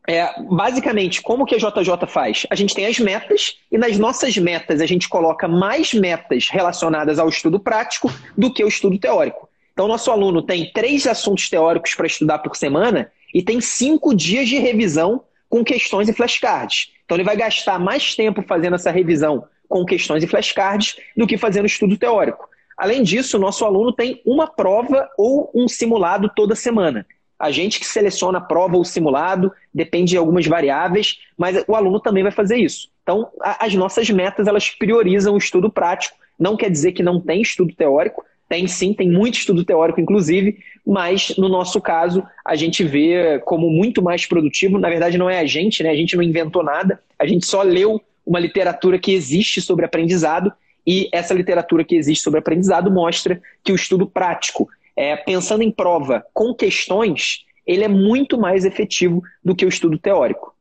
é, 0.07 0.29
basicamente, 0.43 1.23
como 1.23 1.47
que 1.47 1.55
a 1.55 1.59
JJ 1.59 2.07
faz? 2.07 2.47
A 2.51 2.55
gente 2.55 2.75
tem 2.75 2.85
as 2.85 2.99
metas 2.99 3.57
e 3.73 3.79
nas 3.79 3.97
nossas 3.97 4.37
metas 4.37 4.83
a 4.83 4.87
gente 4.87 5.09
coloca 5.09 5.49
mais 5.49 5.95
metas 5.95 6.49
relacionadas 6.51 7.19
ao 7.19 7.31
estudo 7.31 7.59
prático 7.59 8.13
do 8.37 8.53
que 8.53 8.63
o 8.63 8.69
estudo 8.69 8.99
teórico. 8.99 9.49
Então, 9.73 9.89
nosso 9.89 10.11
aluno 10.11 10.43
tem 10.43 10.71
três 10.75 11.07
assuntos 11.07 11.49
teóricos 11.49 11.95
para 11.95 12.07
estudar 12.07 12.39
por 12.41 12.55
semana 12.55 13.11
e 13.33 13.43
tem 13.43 13.63
cinco 13.63 14.15
dias 14.15 14.47
de 14.47 14.59
revisão 14.59 15.25
com 15.49 15.65
questões 15.65 16.07
e 16.07 16.13
flashcards. 16.13 16.95
Então, 17.07 17.17
ele 17.17 17.25
vai 17.25 17.37
gastar 17.37 17.79
mais 17.79 18.15
tempo 18.15 18.43
fazendo 18.43 18.75
essa 18.75 18.91
revisão 18.91 19.47
com 19.69 19.87
questões 19.87 20.23
e 20.23 20.27
flashcards 20.27 20.97
do 21.17 21.27
que 21.27 21.39
fazendo 21.39 21.67
estudo 21.67 21.97
teórico. 21.97 22.49
Além 22.77 23.03
disso, 23.03 23.39
o 23.39 23.41
nosso 23.41 23.65
aluno 23.65 23.93
tem 23.93 24.21
uma 24.27 24.47
prova 24.47 25.09
ou 25.17 25.51
um 25.55 25.67
simulado 25.67 26.31
toda 26.35 26.55
semana. 26.55 27.07
A 27.39 27.51
gente 27.51 27.79
que 27.79 27.87
seleciona 27.87 28.39
a 28.39 28.41
prova 28.41 28.77
ou 28.77 28.85
simulado, 28.85 29.53
depende 29.73 30.11
de 30.11 30.17
algumas 30.17 30.47
variáveis, 30.47 31.19
mas 31.37 31.65
o 31.67 31.75
aluno 31.75 32.01
também 32.01 32.23
vai 32.23 32.33
fazer 32.33 32.57
isso. 32.57 32.89
Então, 33.03 33.31
as 33.41 33.75
nossas 33.75 34.11
metas, 34.11 34.47
elas 34.47 34.71
priorizam 34.71 35.35
o 35.35 35.39
estudo 35.39 35.71
prático. 35.71 36.17
Não 36.39 36.57
quer 36.57 36.71
dizer 36.71 36.93
que 36.93 37.03
não 37.03 37.21
tem 37.21 37.41
estudo 37.41 37.75
teórico, 37.75 38.25
tem 38.49 38.67
sim, 38.67 38.95
tem 38.95 39.11
muito 39.11 39.39
estudo 39.39 39.65
teórico, 39.65 40.01
inclusive, 40.01 40.59
mas 40.87 41.35
no 41.37 41.49
nosso 41.49 41.81
caso, 41.81 42.23
a 42.45 42.55
gente 42.55 42.85
vê 42.85 43.41
como 43.45 43.69
muito 43.69 44.03
mais 44.03 44.25
produtivo. 44.27 44.79
Na 44.79 44.89
verdade, 44.89 45.19
não 45.19 45.29
é 45.29 45.41
a 45.41 45.47
gente, 45.47 45.83
né? 45.83 45.91
A 45.91 45.97
gente 45.97 46.17
não 46.17 46.23
inventou 46.23 46.63
nada, 46.63 47.01
a 47.19 47.27
gente 47.27 47.45
só 47.45 47.63
leu 47.63 48.01
uma 48.25 48.39
literatura 48.39 48.99
que 48.99 49.13
existe 49.13 49.61
sobre 49.61 49.85
aprendizado, 49.85 50.53
e 50.87 51.09
essa 51.13 51.35
literatura 51.35 51.85
que 51.85 51.97
existe 51.97 52.23
sobre 52.23 52.39
aprendizado 52.39 52.91
mostra 52.91 53.41
que 53.65 53.73
o 53.73 53.75
estudo 53.75 54.07
prático 54.07 54.69
é, 54.97 55.17
pensando 55.17 55.63
em 55.63 55.71
prova 55.71 56.25
com 56.33 56.55
questões, 56.55 57.45
ele 57.67 57.85
é 57.85 57.89
muito 57.89 58.39
mais 58.39 58.65
efetivo 58.65 59.23
do 59.45 59.55
que 59.55 59.67
o 59.67 59.69
estudo 59.69 59.99
teórico. 59.99 60.55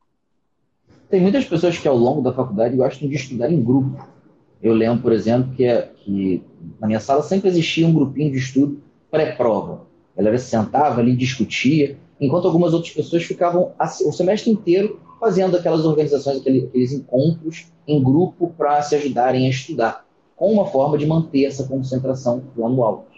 Tem 1.10 1.22
muitas 1.22 1.46
pessoas 1.46 1.78
que 1.78 1.88
ao 1.88 1.96
longo 1.96 2.22
da 2.22 2.34
faculdade 2.34 2.76
gostam 2.76 3.08
de 3.08 3.16
estudar 3.16 3.52
em 3.52 3.64
grupo. 3.64 4.15
Eu 4.62 4.74
lembro, 4.74 5.02
por 5.02 5.12
exemplo, 5.12 5.54
que, 5.56 5.66
que 5.98 6.44
na 6.80 6.88
minha 6.88 7.00
sala 7.00 7.22
sempre 7.22 7.50
existia 7.50 7.88
um 7.88 7.94
grupinho 7.94 8.32
de 8.32 8.38
estudo 8.38 8.82
pré-prova. 9.12 9.86
A 10.16 10.18
galera 10.18 10.38
se 10.38 10.50
sentava 10.50 11.02
ali, 11.02 11.16
discutia, 11.16 11.98
enquanto 12.20 12.48
algumas 12.48 12.74
outras 12.74 12.94
pessoas 12.94 13.24
ficavam 13.24 13.74
o 14.06 14.12
semestre 14.12 14.52
inteiro 14.52 15.00
fazendo 15.20 15.58
aquelas 15.58 15.86
organizações, 15.86 16.40
aqueles 16.40 16.92
encontros 16.92 17.68
em 17.88 18.02
grupo 18.02 18.54
para 18.58 18.82
se 18.82 18.96
ajudarem 18.96 19.48
a 19.48 19.50
estudar, 19.50 20.06
com 20.36 20.52
uma 20.52 20.66
forma 20.66 20.98
de 20.98 21.06
manter 21.06 21.46
essa 21.46 21.66
concentração 21.66 22.44
no 22.56 22.84
alto. 22.84 23.16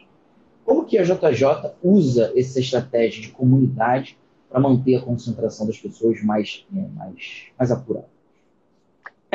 Como 0.66 0.86
que 0.86 0.98
a 0.98 1.04
JJ 1.04 1.72
usa 1.82 2.34
essa 2.36 2.60
estratégia 2.60 3.22
de 3.22 3.30
comunidade 3.30 4.18
para 4.50 4.60
manter 4.60 4.96
a 4.96 5.02
concentração 5.02 5.66
das 5.66 5.78
pessoas 5.78 6.22
mais, 6.22 6.66
é, 6.76 6.82
mais, 6.96 7.44
mais 7.58 7.72
apurada? 7.72 8.17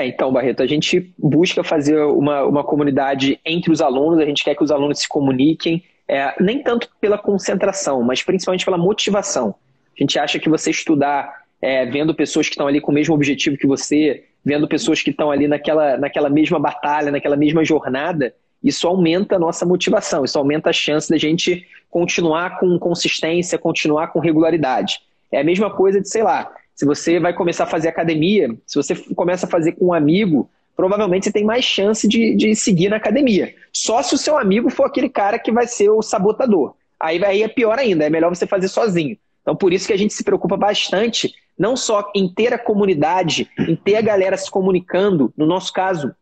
É, 0.03 0.07
então, 0.07 0.33
Barreto, 0.33 0.65
a 0.65 0.67
gente 0.67 1.15
busca 1.17 1.63
fazer 1.63 1.97
uma, 2.01 2.43
uma 2.43 2.65
comunidade 2.65 3.39
entre 3.47 3.71
os 3.71 3.81
alunos, 3.81 4.19
a 4.19 4.25
gente 4.25 4.43
quer 4.43 4.57
que 4.57 4.65
os 4.65 4.73
alunos 4.73 4.99
se 4.99 5.09
comuniquem, 5.09 5.85
é, 6.09 6.35
nem 6.41 6.61
tanto 6.61 6.89
pela 7.01 7.17
concentração, 7.17 8.03
mas 8.03 8.21
principalmente 8.21 8.65
pela 8.65 8.77
motivação. 8.77 9.55
A 9.97 10.03
gente 10.03 10.19
acha 10.19 10.41
que 10.41 10.49
você 10.49 10.71
estudar 10.71 11.43
é, 11.61 11.87
vendo 11.87 12.13
pessoas 12.15 12.49
que 12.49 12.55
estão 12.55 12.67
ali 12.67 12.81
com 12.81 12.91
o 12.91 12.95
mesmo 12.95 13.15
objetivo 13.15 13.57
que 13.57 13.67
você, 13.67 14.25
vendo 14.45 14.67
pessoas 14.67 15.01
que 15.01 15.11
estão 15.11 15.31
ali 15.31 15.47
naquela, 15.47 15.97
naquela 15.97 16.29
mesma 16.29 16.59
batalha, 16.59 17.13
naquela 17.13 17.37
mesma 17.37 17.65
jornada, 17.65 18.35
isso 18.61 18.89
aumenta 18.89 19.37
a 19.37 19.39
nossa 19.39 19.65
motivação, 19.65 20.25
isso 20.25 20.37
aumenta 20.37 20.71
a 20.71 20.73
chance 20.73 21.09
da 21.09 21.17
gente 21.17 21.65
continuar 21.89 22.59
com 22.59 22.77
consistência, 22.77 23.57
continuar 23.57 24.09
com 24.09 24.19
regularidade. 24.19 24.99
É 25.31 25.41
a 25.41 25.45
mesma 25.45 25.71
coisa 25.71 26.01
de, 26.01 26.09
sei 26.09 26.25
lá, 26.25 26.53
se 26.75 26.85
você 26.85 27.21
vai 27.21 27.33
começar 27.33 27.65
a 27.65 27.69
fazer 27.69 27.89
academia, 27.89 28.55
se 28.67 28.77
você 28.77 28.95
começa 29.15 29.47
a 29.47 29.49
fazer 29.49 29.73
com 29.73 29.87
um 29.87 29.93
amigo, 29.93 30.51
provavelmente 30.77 31.25
você 31.25 31.33
tem 31.33 31.45
mais 31.45 31.65
chance 31.65 32.09
de, 32.09 32.35
de 32.35 32.55
seguir 32.55 32.89
na 32.89 32.97
academia. 32.97 33.55
Só 33.73 34.03
se 34.03 34.15
o 34.15 34.19
seu 34.19 34.39
amigo 34.39 34.71
for 34.71 34.85
aquele 34.85 35.09
cara 35.09 35.39
que 35.39 35.53
vai 35.53 35.67
ser 35.67 35.91
o 35.91 36.03
sabotador. 36.03 36.75
Aí, 36.99 37.23
aí 37.25 37.43
é 37.43 37.49
pior 37.49 37.79
ainda, 37.79 38.05
é 38.05 38.11
melhor 38.11 38.35
você 38.35 38.47
fazer 38.47 38.69
sozinho. 38.69 39.17
Então, 39.43 39.57
por 39.57 39.73
isso 39.73 39.87
que 39.87 39.93
a 39.93 39.99
gente 39.99 40.15
se 40.15 40.23
preocupa 40.23 40.57
bastante, 40.57 41.35
não 41.59 41.77
só 41.77 42.11
em 42.15 42.29
ter 42.29 42.55
a 42.55 42.59
comunidade, 42.59 43.49
em 43.59 43.75
ter 43.75 43.97
a 43.97 44.01
galera 44.01 44.37
se 44.37 44.51
comunicando. 44.51 45.33
No 45.37 45.45
nosso 45.45 45.73
caso, 45.73 46.15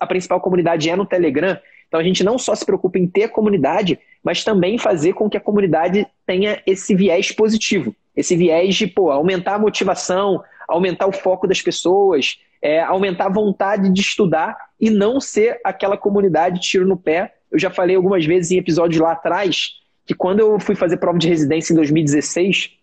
a 0.00 0.06
principal 0.06 0.40
comunidade 0.40 0.88
é 0.88 0.96
no 0.96 1.06
Telegram, 1.06 1.58
então 1.86 2.00
a 2.00 2.02
gente 2.02 2.24
não 2.24 2.38
só 2.38 2.54
se 2.54 2.64
preocupa 2.64 2.98
em 2.98 3.06
ter 3.06 3.24
a 3.24 3.28
comunidade, 3.28 3.98
mas 4.24 4.42
também 4.42 4.78
fazer 4.78 5.12
com 5.12 5.28
que 5.28 5.36
a 5.36 5.40
comunidade 5.40 6.06
tenha 6.26 6.62
esse 6.66 6.94
viés 6.94 7.30
positivo, 7.30 7.94
esse 8.16 8.36
viés 8.36 8.74
de 8.74 8.86
pô, 8.86 9.10
aumentar 9.10 9.54
a 9.54 9.58
motivação, 9.58 10.42
aumentar 10.68 11.06
o 11.06 11.12
foco 11.12 11.46
das 11.46 11.60
pessoas, 11.60 12.38
é, 12.60 12.80
aumentar 12.80 13.26
a 13.26 13.32
vontade 13.32 13.90
de 13.90 14.00
estudar 14.00 14.56
e 14.80 14.90
não 14.90 15.20
ser 15.20 15.60
aquela 15.64 15.96
comunidade 15.96 16.60
tiro 16.60 16.86
no 16.86 16.96
pé. 16.96 17.34
Eu 17.50 17.58
já 17.58 17.70
falei 17.70 17.96
algumas 17.96 18.24
vezes 18.24 18.52
em 18.52 18.58
episódios 18.58 19.00
lá 19.00 19.12
atrás 19.12 19.80
que 20.06 20.14
quando 20.14 20.40
eu 20.40 20.58
fui 20.60 20.74
fazer 20.74 20.96
prova 20.96 21.18
de 21.18 21.28
residência 21.28 21.72
em 21.72 21.76
2016, 21.76 22.76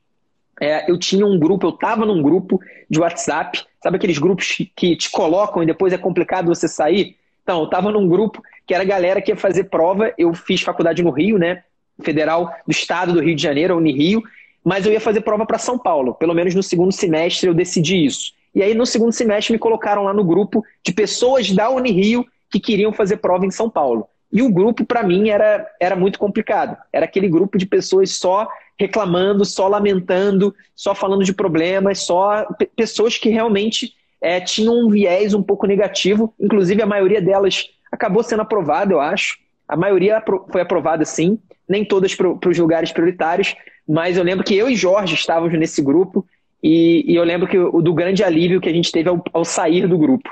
é, 0.60 0.90
eu 0.92 0.98
tinha 0.98 1.26
um 1.26 1.40
grupo, 1.40 1.68
eu 1.68 1.72
estava 1.72 2.06
num 2.06 2.22
grupo 2.22 2.60
de 2.90 3.00
WhatsApp, 3.00 3.64
sabe 3.82 3.98
aqueles 3.98 4.18
grupos 4.18 4.58
que 4.76 4.96
te 4.96 5.10
colocam 5.10 5.64
e 5.64 5.66
depois 5.66 5.94
é 5.94 5.98
complicado 5.98 6.48
você 6.48 6.68
sair? 6.68 7.16
Então, 7.44 7.60
eu 7.60 7.66
estava 7.66 7.92
num 7.92 8.08
grupo 8.08 8.44
que 8.68 8.74
era 8.74 8.84
a 8.84 8.88
galera 8.88 9.22
que 9.22 9.32
ia 9.32 9.38
fazer 9.38 9.66
prova. 9.66 10.14
Eu 10.18 10.34
fiz 10.34 10.62
faculdade 10.62 11.02
no 11.02 11.10
Rio, 11.10 11.38
né? 11.40 11.64
Federal 12.04 12.54
do 12.66 12.72
Estado 12.72 13.14
do 13.14 13.22
Rio 13.22 13.36
de 13.36 13.42
Janeiro, 13.42 13.76
Unirio, 13.76 14.22
mas 14.64 14.86
eu 14.86 14.92
ia 14.92 15.00
fazer 15.00 15.22
prova 15.22 15.46
para 15.46 15.58
São 15.58 15.78
Paulo. 15.78 16.14
Pelo 16.14 16.34
menos 16.34 16.54
no 16.56 16.64
segundo 16.64 16.92
semestre 16.92 17.48
eu 17.48 17.54
decidi 17.54 18.06
isso. 18.06 18.34
E 18.54 18.62
aí 18.64 18.74
no 18.74 18.86
segundo 18.86 19.12
semestre 19.12 19.54
me 19.54 19.60
colocaram 19.60 20.04
lá 20.04 20.14
no 20.14 20.24
grupo 20.24 20.64
de 20.84 20.92
pessoas 20.92 21.52
da 21.52 21.70
Unirio 21.70 22.26
que 22.50 22.60
queriam 22.60 22.92
fazer 22.92 23.18
prova 23.18 23.46
em 23.46 23.52
São 23.52 23.70
Paulo. 23.70 24.08
E 24.32 24.42
o 24.42 24.52
grupo, 24.52 24.86
para 24.86 25.02
mim, 25.02 25.30
era, 25.30 25.68
era 25.80 25.96
muito 25.96 26.20
complicado. 26.20 26.78
Era 26.94 27.06
aquele 27.06 27.28
grupo 27.28 27.58
de 27.58 27.66
pessoas 27.66 28.12
só 28.12 28.48
reclamando, 28.78 29.44
só 29.44 29.68
lamentando, 29.68 30.56
só 30.76 30.94
falando 30.94 31.24
de 31.24 31.34
problemas, 31.34 32.02
só 32.02 32.48
pessoas 32.76 33.18
que 33.18 33.30
realmente 33.30 33.94
é, 34.22 34.40
tinham 34.40 34.86
um 34.86 34.90
viés 34.90 35.34
um 35.34 35.42
pouco 35.42 35.66
negativo. 35.66 36.34
Inclusive, 36.40 36.82
a 36.82 36.86
maioria 36.86 37.22
delas 37.22 37.70
acabou 37.92 38.22
sendo 38.22 38.44
aprovada, 38.44 38.94
eu 38.94 39.02
acho. 39.02 39.38
A 39.68 39.76
maioria 39.76 40.24
foi 40.52 40.62
aprovada, 40.62 41.04
sim. 41.06 41.40
Nem 41.70 41.86
todas 41.86 42.16
para 42.16 42.50
os 42.50 42.58
lugares 42.58 42.92
prioritários. 42.92 43.56
Mas 43.88 44.18
eu 44.18 44.24
lembro 44.24 44.44
que 44.44 44.56
eu 44.56 44.70
e 44.70 44.76
Jorge 44.76 45.14
estávamos 45.14 45.58
nesse 45.58 45.82
grupo. 45.82 46.26
E, 46.62 47.06
e 47.08 47.16
eu 47.16 47.24
lembro 47.24 47.48
que 47.48 47.58
o 47.58 47.82
do 47.82 47.94
grande 47.94 48.24
alívio 48.24 48.60
que 48.60 48.68
a 48.68 48.74
gente 48.74 48.92
teve 48.92 49.08
ao, 49.08 49.24
ao 49.32 49.46
sair 49.46 49.88
do 49.88 49.98
grupo. 49.98 50.30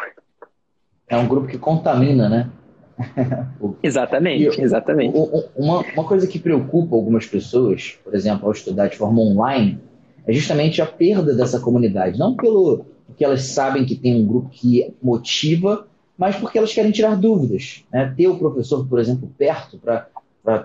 É 1.08 1.15
um 1.15 1.28
grupo 1.28 1.47
que 1.47 1.58
contamina, 1.58 2.28
né? 2.28 2.50
exatamente, 3.82 4.60
exatamente. 4.60 5.15
Uma, 5.56 5.86
uma 5.93 6.04
coisa 6.04 6.28
que 6.28 6.39
preocupa 6.39 6.95
algumas 6.95 7.26
pessoas, 7.26 7.97
por 8.04 8.13
exemplo, 8.13 8.47
ao 8.47 8.52
estudar 8.52 8.88
de 8.88 8.97
forma 8.97 9.21
online, 9.21 9.80
é 10.26 10.34
justamente 10.34 10.82
a 10.82 10.86
perda 10.86 11.34
dessa 11.34 11.60
comunidade. 11.60 12.19
Não 12.19 12.36
pelo 12.36 12.86
porque 13.08 13.23
elas 13.23 13.43
sabem 13.43 13.86
que 13.86 13.95
tem 13.95 14.21
um 14.21 14.28
grupo 14.28 14.50
que 14.50 14.93
motiva, 15.02 15.88
mas 16.17 16.36
porque 16.36 16.58
elas 16.58 16.73
querem 16.73 16.91
tirar 16.91 17.15
dúvidas. 17.15 17.84
Né? 17.91 18.13
Ter 18.15 18.28
o 18.28 18.38
professor, 18.38 18.86
por 18.86 19.00
exemplo, 19.00 19.32
perto 19.38 19.78
para 19.78 20.08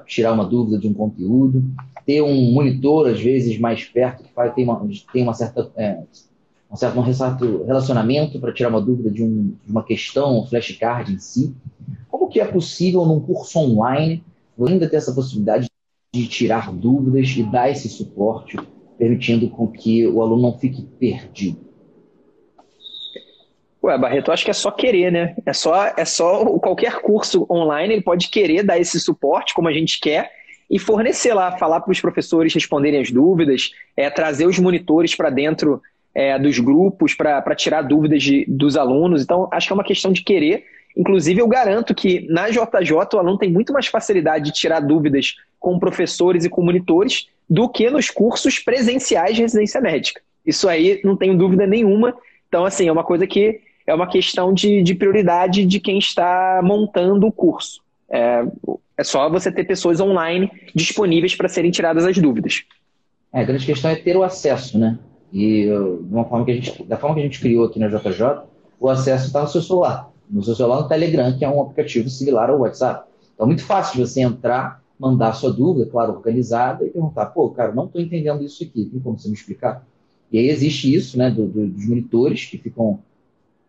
tirar 0.06 0.32
uma 0.32 0.44
dúvida 0.44 0.78
de 0.78 0.88
um 0.88 0.94
conteúdo, 0.94 1.64
ter 2.06 2.22
um 2.22 2.52
monitor, 2.52 3.08
às 3.08 3.20
vezes, 3.20 3.58
mais 3.58 3.84
perto, 3.84 4.24
que 4.24 4.32
faz, 4.32 4.54
tem, 4.54 4.64
uma, 4.64 4.88
tem 5.12 5.22
uma 5.22 5.34
certa. 5.34 5.70
É, 5.76 6.02
um 6.70 6.76
certo, 6.76 6.98
um 6.98 7.12
certo 7.12 7.64
relacionamento 7.64 8.40
para 8.40 8.52
tirar 8.52 8.70
uma 8.70 8.80
dúvida 8.80 9.10
de, 9.10 9.22
um, 9.22 9.54
de 9.64 9.70
uma 9.70 9.84
questão, 9.84 10.40
um 10.40 10.46
flashcard 10.46 11.12
em 11.12 11.18
si. 11.18 11.54
Como 12.08 12.28
que 12.28 12.40
é 12.40 12.46
possível 12.46 13.04
num 13.04 13.20
curso 13.20 13.58
online 13.58 14.24
ainda 14.58 14.88
ter 14.88 14.96
essa 14.96 15.12
possibilidade 15.12 15.66
de 16.14 16.26
tirar 16.26 16.72
dúvidas 16.72 17.28
e 17.36 17.42
dar 17.42 17.70
esse 17.70 17.88
suporte, 17.88 18.56
permitindo 18.98 19.48
com 19.50 19.66
que 19.66 20.06
o 20.06 20.22
aluno 20.22 20.42
não 20.42 20.58
fique 20.58 20.82
perdido? 20.82 21.71
Ué, 23.82 23.98
Barreto, 23.98 24.30
acho 24.30 24.44
que 24.44 24.50
é 24.50 24.54
só 24.54 24.70
querer, 24.70 25.10
né? 25.10 25.34
É 25.44 25.52
só, 25.52 25.92
é 25.96 26.04
só 26.04 26.44
qualquer 26.60 27.00
curso 27.00 27.46
online, 27.50 27.94
ele 27.94 28.02
pode 28.02 28.28
querer 28.28 28.62
dar 28.62 28.78
esse 28.78 29.00
suporte 29.00 29.52
como 29.54 29.66
a 29.66 29.72
gente 29.72 29.98
quer 29.98 30.30
e 30.70 30.78
fornecer 30.78 31.34
lá, 31.34 31.58
falar 31.58 31.80
para 31.80 31.90
os 31.90 32.00
professores 32.00 32.54
responderem 32.54 33.00
as 33.00 33.10
dúvidas, 33.10 33.72
é, 33.96 34.08
trazer 34.08 34.46
os 34.46 34.58
monitores 34.58 35.14
para 35.14 35.30
dentro 35.30 35.82
é, 36.14 36.38
dos 36.38 36.58
grupos 36.58 37.12
para 37.12 37.54
tirar 37.54 37.82
dúvidas 37.82 38.22
de, 38.22 38.46
dos 38.48 38.76
alunos. 38.76 39.22
Então, 39.22 39.48
acho 39.52 39.66
que 39.66 39.72
é 39.72 39.74
uma 39.74 39.84
questão 39.84 40.12
de 40.12 40.22
querer. 40.22 40.64
Inclusive, 40.96 41.40
eu 41.40 41.48
garanto 41.48 41.94
que 41.94 42.26
na 42.28 42.48
JJ 42.48 42.92
o 43.14 43.18
aluno 43.18 43.38
tem 43.38 43.50
muito 43.50 43.72
mais 43.72 43.86
facilidade 43.86 44.46
de 44.46 44.52
tirar 44.52 44.80
dúvidas 44.80 45.34
com 45.58 45.78
professores 45.78 46.44
e 46.44 46.48
com 46.48 46.62
monitores 46.62 47.28
do 47.48 47.68
que 47.68 47.90
nos 47.90 48.10
cursos 48.10 48.58
presenciais 48.58 49.34
de 49.34 49.42
residência 49.42 49.80
médica. 49.80 50.20
Isso 50.44 50.68
aí 50.68 51.00
não 51.04 51.16
tenho 51.16 51.36
dúvida 51.36 51.66
nenhuma. 51.66 52.14
Então, 52.48 52.64
assim, 52.64 52.88
é 52.88 52.92
uma 52.92 53.04
coisa 53.04 53.26
que 53.26 53.60
é 53.92 53.94
uma 53.94 54.06
questão 54.06 54.52
de, 54.52 54.82
de 54.82 54.94
prioridade 54.94 55.64
de 55.66 55.78
quem 55.78 55.98
está 55.98 56.60
montando 56.64 57.26
o 57.26 57.32
curso. 57.32 57.80
É, 58.08 58.44
é 58.96 59.04
só 59.04 59.28
você 59.28 59.52
ter 59.52 59.64
pessoas 59.64 60.00
online 60.00 60.50
disponíveis 60.74 61.34
para 61.34 61.48
serem 61.48 61.70
tiradas 61.70 62.04
as 62.04 62.16
dúvidas. 62.18 62.64
É, 63.32 63.40
a 63.40 63.44
grande 63.44 63.64
questão 63.64 63.90
é 63.90 63.96
ter 63.96 64.16
o 64.16 64.22
acesso, 64.22 64.78
né? 64.78 64.98
E 65.32 65.68
uma 66.10 66.24
forma 66.24 66.44
que 66.44 66.52
a 66.52 66.54
gente, 66.54 66.82
da 66.84 66.96
forma 66.96 67.16
que 67.16 67.20
a 67.22 67.24
gente 67.24 67.40
criou 67.40 67.64
aqui 67.64 67.78
na 67.78 67.88
JJ, 67.88 68.42
o 68.78 68.88
acesso 68.88 69.26
está 69.26 69.42
no 69.42 69.48
seu 69.48 69.62
celular. 69.62 70.10
No 70.28 70.42
seu 70.42 70.54
celular, 70.54 70.82
no 70.82 70.88
Telegram, 70.88 71.36
que 71.36 71.44
é 71.44 71.48
um 71.48 71.60
aplicativo 71.60 72.08
similar 72.08 72.50
ao 72.50 72.60
WhatsApp. 72.60 73.06
Então 73.34 73.44
é 73.44 73.46
muito 73.46 73.64
fácil 73.64 73.96
de 73.96 74.06
você 74.06 74.20
entrar, 74.20 74.82
mandar 74.98 75.32
sua 75.32 75.52
dúvida, 75.52 75.88
claro, 75.90 76.12
organizada, 76.12 76.84
e 76.84 76.90
perguntar, 76.90 77.26
pô, 77.26 77.48
cara, 77.50 77.72
não 77.72 77.86
estou 77.86 78.00
entendendo 78.00 78.42
isso 78.42 78.62
aqui, 78.62 78.84
tem 78.84 79.00
como 79.00 79.18
você 79.18 79.28
me 79.28 79.34
explicar? 79.34 79.84
E 80.30 80.38
aí 80.38 80.48
existe 80.48 80.94
isso, 80.94 81.18
né, 81.18 81.30
do, 81.30 81.46
do, 81.46 81.66
dos 81.66 81.86
monitores 81.86 82.46
que 82.46 82.56
ficam 82.56 83.00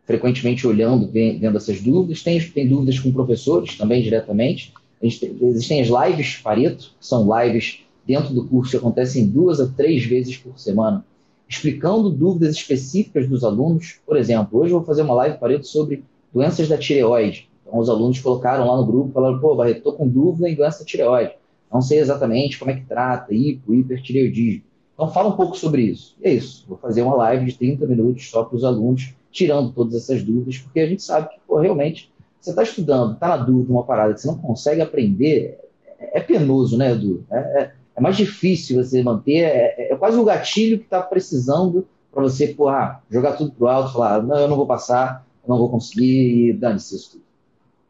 frequentemente 0.06 0.68
olhando, 0.68 1.08
vendo 1.08 1.58
essas 1.58 1.82
dúvidas. 1.82 2.22
Tem, 2.22 2.40
tem 2.40 2.68
dúvidas 2.68 3.00
com 3.00 3.12
professores 3.12 3.78
também 3.78 4.02
diretamente. 4.02 4.74
Tem, 5.00 5.10
existem 5.42 5.82
as 5.82 5.88
lives 5.88 6.38
Pareto, 6.38 6.92
que 7.00 7.06
são 7.06 7.28
lives 7.40 7.80
dentro 8.06 8.34
do 8.34 8.46
curso 8.46 8.72
que 8.72 8.78
acontecem 8.78 9.28
duas 9.28 9.60
a 9.60 9.68
três 9.68 10.04
vezes 10.04 10.38
por 10.38 10.58
semana 10.60 11.06
explicando 11.54 12.10
dúvidas 12.10 12.56
específicas 12.56 13.28
dos 13.28 13.44
alunos. 13.44 14.00
Por 14.06 14.18
exemplo, 14.18 14.60
hoje 14.60 14.72
eu 14.72 14.80
vou 14.80 14.86
fazer 14.86 15.04
uma 15.04 15.14
live 15.14 15.38
Pareto 15.38 15.68
sobre 15.68 16.04
doenças 16.34 16.68
da 16.68 16.78
tireoide. 16.78 17.48
Então, 17.62 17.80
os 17.80 17.90
alunos 17.90 18.20
colocaram 18.20 18.68
lá 18.68 18.76
no 18.78 18.86
grupo, 18.86 19.14
falaram, 19.14 19.40
pô, 19.40 19.56
Barreto, 19.56 19.78
estou 19.78 19.94
com 19.94 20.08
dúvida 20.08 20.50
em 20.50 20.56
doença 20.56 20.80
da 20.80 20.86
tireoide. 20.86 21.34
Não 21.72 21.82
sei 21.82 22.00
exatamente 22.00 22.58
como 22.58 22.72
é 22.72 22.76
que 22.76 22.86
trata, 22.86 23.34
hipo, 23.34 23.74
hipertireoidismo. 23.74 24.64
Então, 24.94 25.12
fala 25.12 25.30
um 25.30 25.36
pouco 25.36 25.58
sobre 25.58 25.84
isso. 25.84 26.16
E 26.22 26.28
é 26.28 26.34
isso. 26.34 26.66
Vou 26.68 26.78
fazer 26.78 27.02
uma 27.02 27.16
live 27.16 27.46
de 27.46 27.58
30 27.58 27.86
minutos 27.86 28.30
só 28.30 28.44
para 28.44 28.56
os 28.56 28.64
alunos, 28.64 29.14
tirando 29.34 29.74
todas 29.74 29.96
essas 29.96 30.24
dúvidas, 30.24 30.60
porque 30.60 30.80
a 30.80 30.88
gente 30.88 31.02
sabe 31.02 31.30
que, 31.30 31.40
pô, 31.46 31.60
realmente, 31.60 32.14
você 32.40 32.52
está 32.52 32.64
estudando, 32.64 33.14
está 33.14 33.30
na 33.30 33.38
dúvida, 33.38 33.74
uma 33.74 33.84
parada 33.84 34.14
que 34.14 34.22
você 34.22 34.28
não 34.28 34.38
consegue 34.38 34.82
aprender, 34.82 35.60
é, 36.00 36.20
é 36.20 36.22
penoso, 36.22 36.78
né, 36.78 36.92
Edu? 36.92 37.26
É, 37.32 37.38
é, 37.38 37.72
é 37.96 38.02
mais 38.02 38.16
difícil 38.16 38.82
você 38.82 39.02
manter, 39.02 39.44
é, 39.44 39.88
é 39.92 39.96
quase 39.96 40.18
o 40.18 40.24
gatilho 40.24 40.78
que 40.78 40.86
está 40.86 41.02
precisando 41.02 41.88
para 42.12 42.22
você 42.22 42.50
porra, 42.50 42.78
ah, 42.78 43.00
jogar 43.10 43.34
tudo 43.34 43.52
pro 43.52 43.68
alto, 43.68 43.94
falar, 43.94 44.22
não, 44.22 44.38
eu 44.38 44.48
não 44.48 44.56
vou 44.56 44.68
passar, 44.68 45.26
eu 45.44 45.50
não 45.50 45.58
vou 45.58 45.70
conseguir, 45.70 46.50
e 46.50 46.54
dane-se 46.54 46.96
isso 46.96 47.12
tudo. 47.14 47.24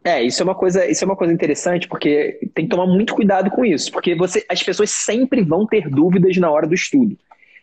É, 0.06 0.22
isso 0.24 0.42
é 0.42 0.46
uma 0.46 0.56
coisa, 0.56 0.86
isso 0.86 1.04
é 1.04 1.08
uma 1.08 1.16
coisa 1.16 1.34
interessante, 1.34 1.88
porque 1.88 2.40
tem 2.54 2.66
que 2.66 2.72
tomar 2.72 2.88
muito 2.88 3.14
cuidado 3.16 3.50
com 3.52 3.66
isso, 3.66 3.92
porque 3.92 4.16
você, 4.16 4.46
as 4.50 4.64
pessoas 4.64 4.92
sempre 4.92 5.42
vão 5.42 5.66
ter 5.66 5.90
dúvidas 5.90 6.38
na 6.38 6.50
hora 6.50 6.68
do 6.68 6.74
estudo. 6.74 7.18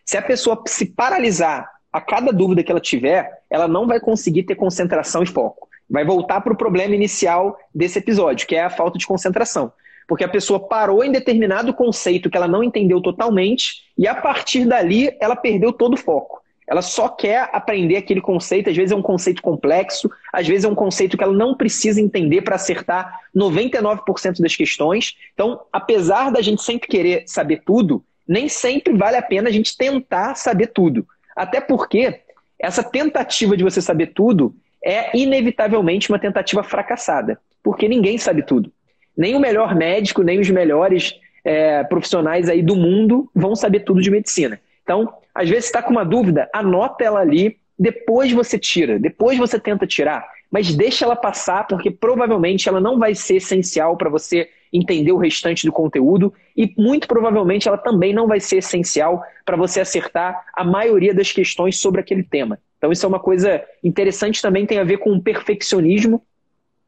Se 0.04 0.16
a 0.16 0.22
pessoa 0.22 0.62
se 0.66 0.86
paralisar 0.86 1.68
a 1.92 2.00
cada 2.00 2.32
dúvida 2.32 2.62
que 2.62 2.70
ela 2.70 2.80
tiver, 2.80 3.42
ela 3.48 3.66
não 3.66 3.86
vai 3.86 4.00
conseguir 4.00 4.44
ter 4.44 4.54
concentração 4.54 5.22
e 5.22 5.26
foco. 5.26 5.68
Vai 5.88 6.04
voltar 6.04 6.40
para 6.40 6.52
o 6.52 6.56
problema 6.56 6.94
inicial 6.94 7.58
desse 7.74 7.98
episódio, 7.98 8.46
que 8.46 8.54
é 8.54 8.62
a 8.62 8.70
falta 8.70 8.98
de 8.98 9.06
concentração 9.06 9.72
porque 10.10 10.24
a 10.24 10.28
pessoa 10.28 10.58
parou 10.58 11.04
em 11.04 11.12
determinado 11.12 11.72
conceito 11.72 12.28
que 12.28 12.36
ela 12.36 12.48
não 12.48 12.64
entendeu 12.64 13.00
totalmente 13.00 13.84
e 13.96 14.08
a 14.08 14.14
partir 14.16 14.64
dali 14.64 15.16
ela 15.20 15.36
perdeu 15.36 15.72
todo 15.72 15.94
o 15.94 15.96
foco. 15.96 16.42
Ela 16.66 16.82
só 16.82 17.08
quer 17.08 17.48
aprender 17.52 17.96
aquele 17.96 18.20
conceito, 18.20 18.68
às 18.68 18.76
vezes 18.76 18.90
é 18.90 18.96
um 18.96 19.02
conceito 19.02 19.40
complexo, 19.40 20.10
às 20.32 20.48
vezes 20.48 20.64
é 20.64 20.68
um 20.68 20.74
conceito 20.74 21.16
que 21.16 21.22
ela 21.22 21.32
não 21.32 21.56
precisa 21.56 22.00
entender 22.00 22.42
para 22.42 22.56
acertar 22.56 23.20
99% 23.36 24.40
das 24.40 24.56
questões. 24.56 25.14
Então, 25.32 25.60
apesar 25.72 26.32
da 26.32 26.42
gente 26.42 26.62
sempre 26.62 26.88
querer 26.88 27.22
saber 27.28 27.62
tudo, 27.64 28.04
nem 28.26 28.48
sempre 28.48 28.96
vale 28.96 29.16
a 29.16 29.22
pena 29.22 29.48
a 29.48 29.52
gente 29.52 29.76
tentar 29.76 30.34
saber 30.34 30.68
tudo. 30.68 31.06
Até 31.40 31.60
porque 31.60 32.20
essa 32.58 32.82
tentativa 32.82 33.56
de 33.56 33.64
você 33.64 33.80
saber 33.80 34.08
tudo 34.08 34.54
é 34.84 35.16
inevitavelmente 35.16 36.10
uma 36.10 36.18
tentativa 36.18 36.62
fracassada, 36.62 37.38
porque 37.62 37.88
ninguém 37.88 38.18
sabe 38.18 38.42
tudo 38.42 38.72
nem 39.20 39.34
o 39.34 39.40
melhor 39.40 39.74
médico, 39.74 40.22
nem 40.22 40.40
os 40.40 40.48
melhores 40.48 41.14
é, 41.44 41.84
profissionais 41.84 42.48
aí 42.48 42.62
do 42.62 42.74
mundo 42.74 43.30
vão 43.34 43.54
saber 43.54 43.80
tudo 43.80 44.00
de 44.00 44.10
medicina. 44.10 44.58
Então, 44.82 45.12
às 45.34 45.46
vezes 45.46 45.66
está 45.66 45.82
com 45.82 45.90
uma 45.90 46.04
dúvida, 46.04 46.48
anota 46.54 47.04
ela 47.04 47.20
ali, 47.20 47.58
depois 47.78 48.32
você 48.32 48.58
tira, 48.58 48.98
depois 48.98 49.36
você 49.36 49.60
tenta 49.60 49.86
tirar, 49.86 50.26
mas 50.50 50.74
deixa 50.74 51.04
ela 51.04 51.16
passar, 51.16 51.66
porque 51.66 51.90
provavelmente 51.90 52.68
ela 52.68 52.80
não 52.80 52.98
vai 52.98 53.14
ser 53.14 53.36
essencial 53.36 53.96
para 53.96 54.10
você 54.10 54.48
entender 54.72 55.12
o 55.12 55.18
restante 55.18 55.66
do 55.66 55.72
conteúdo 55.72 56.32
e 56.56 56.72
muito 56.76 57.06
provavelmente 57.06 57.68
ela 57.68 57.78
também 57.78 58.12
não 58.12 58.26
vai 58.26 58.40
ser 58.40 58.58
essencial 58.58 59.22
para 59.44 59.56
você 59.56 59.80
acertar 59.80 60.44
a 60.54 60.64
maioria 60.64 61.14
das 61.14 61.32
questões 61.32 61.78
sobre 61.78 62.00
aquele 62.00 62.22
tema. 62.22 62.58
Então 62.78 62.90
isso 62.92 63.04
é 63.04 63.08
uma 63.08 63.18
coisa 63.18 63.62
interessante 63.82 64.40
também 64.40 64.66
tem 64.66 64.78
a 64.78 64.84
ver 64.84 64.98
com 64.98 65.12
o 65.12 65.22
perfeccionismo 65.22 66.22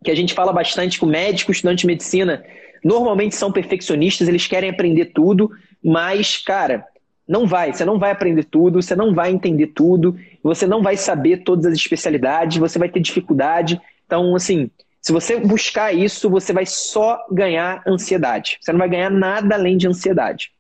que 0.03 0.11
a 0.11 0.15
gente 0.15 0.35
fala 0.35 0.53
bastante 0.53 0.99
com 0.99 1.07
médicos, 1.07 1.57
estudantes 1.57 1.83
de 1.83 1.87
medicina, 1.87 2.45
normalmente 2.83 3.37
são 3.37 3.53
perfeccionistas, 3.53 4.29
eles 4.29 4.47
querem 4.47 4.71
aprender 4.71 5.07
tudo, 5.07 5.51
mas, 5.83 6.37
cara, 6.37 6.85
não 7.27 7.47
vai, 7.47 7.73
você 7.73 7.85
não 7.85 7.99
vai 7.99 8.11
aprender 8.11 8.45
tudo, 8.45 8.83
você 8.83 8.97
não 8.97 9.15
vai 9.15 9.31
entender 9.31 9.69
tudo, 9.69 10.17
você 10.43 10.67
não 10.67 10.83
vai 10.83 10.97
saber 10.97 11.45
todas 11.45 11.67
as 11.67 11.75
especialidades, 11.75 12.59
você 12.59 12.79
vai 12.79 12.89
ter 12.89 13.01
dificuldade. 13.01 13.81
Então, 14.07 14.35
assim, 14.35 14.71
se 15.01 15.13
você 15.13 15.39
buscar 15.39 15.93
isso, 15.93 16.29
você 16.29 16.53
vai 16.53 16.67
só 16.67 17.19
ganhar 17.31 17.83
ansiedade. 17.87 18.59
Você 18.61 18.73
não 18.73 18.79
vai 18.79 18.89
ganhar 18.89 19.11
nada 19.11 19.55
além 19.55 19.77
de 19.77 19.89
ansiedade. 19.89 20.53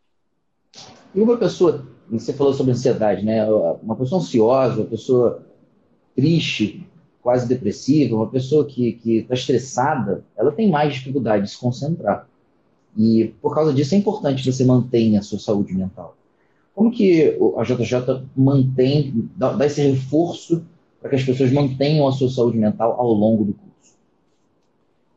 E 1.14 1.20
uma 1.20 1.36
pessoa, 1.36 1.86
você 2.10 2.32
falou 2.32 2.54
sobre 2.54 2.72
ansiedade, 2.72 3.24
né? 3.24 3.44
Uma 3.82 3.94
pessoa 3.96 4.20
ansiosa, 4.20 4.80
uma 4.80 4.86
pessoa 4.86 5.46
triste, 6.14 6.86
quase 7.20 7.46
depressiva, 7.46 8.16
uma 8.16 8.28
pessoa 8.28 8.66
que 8.66 8.98
está 9.04 9.34
estressada, 9.34 10.24
ela 10.36 10.50
tem 10.50 10.70
mais 10.70 10.94
dificuldade 10.94 11.44
de 11.44 11.50
se 11.50 11.58
concentrar. 11.58 12.26
E 12.96 13.32
por 13.40 13.54
causa 13.54 13.72
disso 13.72 13.94
é 13.94 13.98
importante 13.98 14.42
que 14.42 14.52
você 14.52 14.64
mantenha 14.64 15.20
a 15.20 15.22
sua 15.22 15.38
saúde 15.38 15.72
mental. 15.72 16.16
Como 16.74 16.90
que 16.90 17.36
a 17.56 17.62
JJ 17.62 18.22
mantém, 18.36 19.28
dá, 19.36 19.52
dá 19.52 19.66
esse 19.66 19.82
reforço 19.82 20.64
para 21.00 21.10
que 21.10 21.16
as 21.16 21.24
pessoas 21.24 21.52
mantenham 21.52 22.06
a 22.06 22.12
sua 22.12 22.30
saúde 22.30 22.56
mental 22.56 22.96
ao 22.98 23.12
longo 23.12 23.44
do 23.44 23.52
curso? 23.52 23.72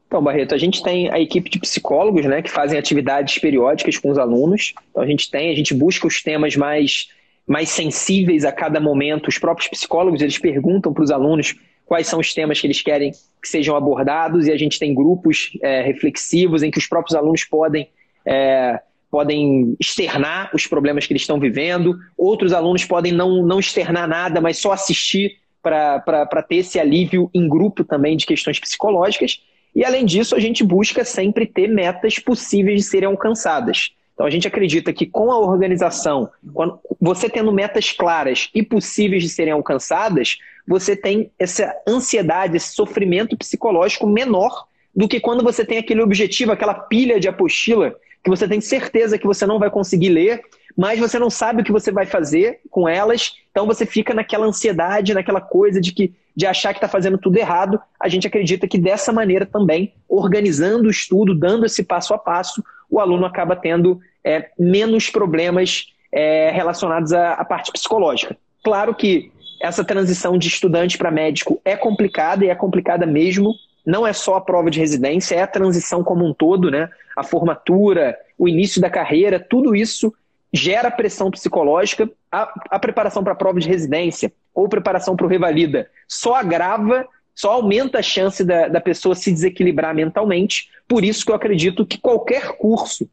Então, 0.07 0.23
Barreto, 0.23 0.53
a 0.53 0.57
gente 0.57 0.83
tem 0.83 1.09
a 1.11 1.19
equipe 1.19 1.49
de 1.49 1.59
psicólogos, 1.59 2.25
né, 2.25 2.41
que 2.41 2.49
fazem 2.49 2.77
atividades 2.77 3.37
periódicas 3.39 3.97
com 3.97 4.09
os 4.09 4.17
alunos. 4.17 4.73
Então, 4.91 5.03
a 5.03 5.07
gente 5.07 5.29
tem, 5.29 5.51
a 5.51 5.55
gente 5.55 5.73
busca 5.73 6.07
os 6.07 6.21
temas 6.21 6.55
mais, 6.55 7.07
mais 7.47 7.69
sensíveis 7.69 8.45
a 8.45 8.51
cada 8.51 8.79
momento. 8.79 9.27
Os 9.27 9.37
próprios 9.37 9.67
psicólogos, 9.69 10.21
eles 10.21 10.37
perguntam 10.37 10.93
para 10.93 11.03
os 11.03 11.11
alunos 11.11 11.55
quais 11.85 12.07
são 12.07 12.19
os 12.19 12.33
temas 12.33 12.59
que 12.59 12.67
eles 12.67 12.81
querem 12.81 13.11
que 13.41 13.47
sejam 13.47 13.75
abordados 13.75 14.47
e 14.47 14.51
a 14.51 14.57
gente 14.57 14.79
tem 14.79 14.93
grupos 14.93 15.51
é, 15.61 15.81
reflexivos 15.83 16.63
em 16.63 16.71
que 16.71 16.79
os 16.79 16.87
próprios 16.87 17.15
alunos 17.15 17.43
podem 17.43 17.89
é, 18.25 18.81
podem 19.09 19.75
externar 19.79 20.51
os 20.53 20.67
problemas 20.67 21.05
que 21.05 21.13
eles 21.13 21.23
estão 21.23 21.39
vivendo, 21.39 21.97
outros 22.17 22.53
alunos 22.53 22.83
podem 22.85 23.11
não, 23.11 23.45
não 23.45 23.59
externar 23.59 24.07
nada, 24.07 24.41
mas 24.41 24.57
só 24.57 24.71
assistir 24.71 25.37
para 25.61 26.45
ter 26.47 26.57
esse 26.57 26.79
alívio 26.79 27.29
em 27.33 27.49
grupo 27.49 27.83
também 27.83 28.15
de 28.15 28.25
questões 28.25 28.59
psicológicas. 28.59 29.41
E 29.75 29.83
além 29.83 30.05
disso, 30.05 30.35
a 30.35 30.39
gente 30.39 30.63
busca 30.63 31.03
sempre 31.03 31.45
ter 31.45 31.67
metas 31.67 32.19
possíveis 32.19 32.81
de 32.81 32.87
serem 32.87 33.07
alcançadas. 33.07 33.89
Então 34.13 34.25
a 34.25 34.29
gente 34.29 34.47
acredita 34.47 34.93
que 34.93 35.05
com 35.05 35.31
a 35.31 35.37
organização, 35.37 36.29
quando 36.53 36.79
você 37.01 37.29
tendo 37.29 37.51
metas 37.51 37.91
claras 37.91 38.49
e 38.55 38.63
possíveis 38.63 39.21
de 39.21 39.29
serem 39.29 39.51
alcançadas, 39.51 40.37
você 40.65 40.95
tem 40.95 41.29
essa 41.37 41.75
ansiedade, 41.87 42.55
esse 42.55 42.73
sofrimento 42.73 43.37
psicológico 43.37 44.07
menor 44.07 44.67
do 44.95 45.07
que 45.07 45.19
quando 45.19 45.43
você 45.43 45.65
tem 45.65 45.77
aquele 45.77 46.01
objetivo, 46.01 46.53
aquela 46.53 46.73
pilha 46.73 47.19
de 47.19 47.27
apostila 47.27 47.93
que 48.25 48.29
você 48.29 48.47
tem 48.47 48.59
certeza 48.59 49.19
que 49.19 49.27
você 49.27 49.45
não 49.45 49.59
vai 49.59 49.69
conseguir 49.69 50.09
ler, 50.09 50.41
mas 50.75 50.99
você 50.99 51.19
não 51.19 51.29
sabe 51.29 51.61
o 51.61 51.63
que 51.63 51.71
você 51.71 51.91
vai 51.91 52.07
fazer 52.07 52.59
com 52.71 52.89
elas, 52.89 53.35
então 53.51 53.67
você 53.67 53.85
fica 53.85 54.15
naquela 54.15 54.47
ansiedade, 54.47 55.13
naquela 55.13 55.39
coisa 55.39 55.79
de 55.79 55.93
que 55.93 56.13
de 56.35 56.45
achar 56.45 56.73
que 56.73 56.79
está 56.79 56.87
fazendo 56.89 57.17
tudo 57.17 57.37
errado. 57.37 57.79
A 57.97 58.09
gente 58.09 58.27
acredita 58.27 58.67
que 58.67 58.77
dessa 58.77 59.13
maneira 59.13 59.45
também, 59.45 59.93
organizando 60.09 60.87
o 60.87 60.91
estudo, 60.91 61.33
dando 61.33 61.65
esse 61.65 61.81
passo 61.81 62.13
a 62.13 62.17
passo, 62.17 62.61
o 62.89 62.99
aluno 62.99 63.25
acaba 63.25 63.55
tendo 63.55 64.01
é, 64.21 64.49
menos 64.59 65.09
problemas 65.09 65.85
é, 66.11 66.49
relacionados 66.51 67.13
à, 67.13 67.35
à 67.35 67.45
parte 67.45 67.71
psicológica. 67.71 68.35
Claro 68.61 68.93
que 68.93 69.31
essa 69.61 69.83
transição 69.83 70.37
de 70.37 70.49
estudante 70.49 70.97
para 70.97 71.09
médico 71.09 71.61
é 71.63 71.77
complicada 71.77 72.43
e 72.43 72.49
é 72.49 72.55
complicada 72.55 73.05
mesmo. 73.05 73.53
Não 73.85 74.05
é 74.05 74.13
só 74.13 74.35
a 74.35 74.41
prova 74.41 74.71
de 74.71 74.79
residência, 74.79 75.35
é 75.35 75.41
a 75.41 75.47
transição 75.47 76.03
como 76.03 76.25
um 76.25 76.33
todo, 76.33 76.71
né? 76.71 76.89
A 77.15 77.23
formatura, 77.23 78.17
o 78.37 78.47
início 78.47 78.81
da 78.81 78.89
carreira, 78.89 79.39
tudo 79.39 79.75
isso 79.75 80.13
gera 80.51 80.89
pressão 80.89 81.29
psicológica. 81.29 82.09
A, 82.31 82.51
a 82.71 82.79
preparação 82.79 83.23
para 83.23 83.33
a 83.33 83.35
prova 83.35 83.59
de 83.59 83.67
residência 83.67 84.31
ou 84.53 84.69
preparação 84.69 85.15
para 85.15 85.25
o 85.25 85.29
revalida 85.29 85.89
só 86.07 86.35
agrava, 86.35 87.05
só 87.35 87.51
aumenta 87.51 87.99
a 87.99 88.03
chance 88.03 88.43
da, 88.43 88.67
da 88.67 88.81
pessoa 88.81 89.13
se 89.13 89.31
desequilibrar 89.31 89.93
mentalmente. 89.93 90.69
Por 90.87 91.03
isso 91.03 91.25
que 91.25 91.31
eu 91.31 91.35
acredito 91.35 91.85
que 91.85 91.97
qualquer 91.97 92.57
curso 92.57 93.09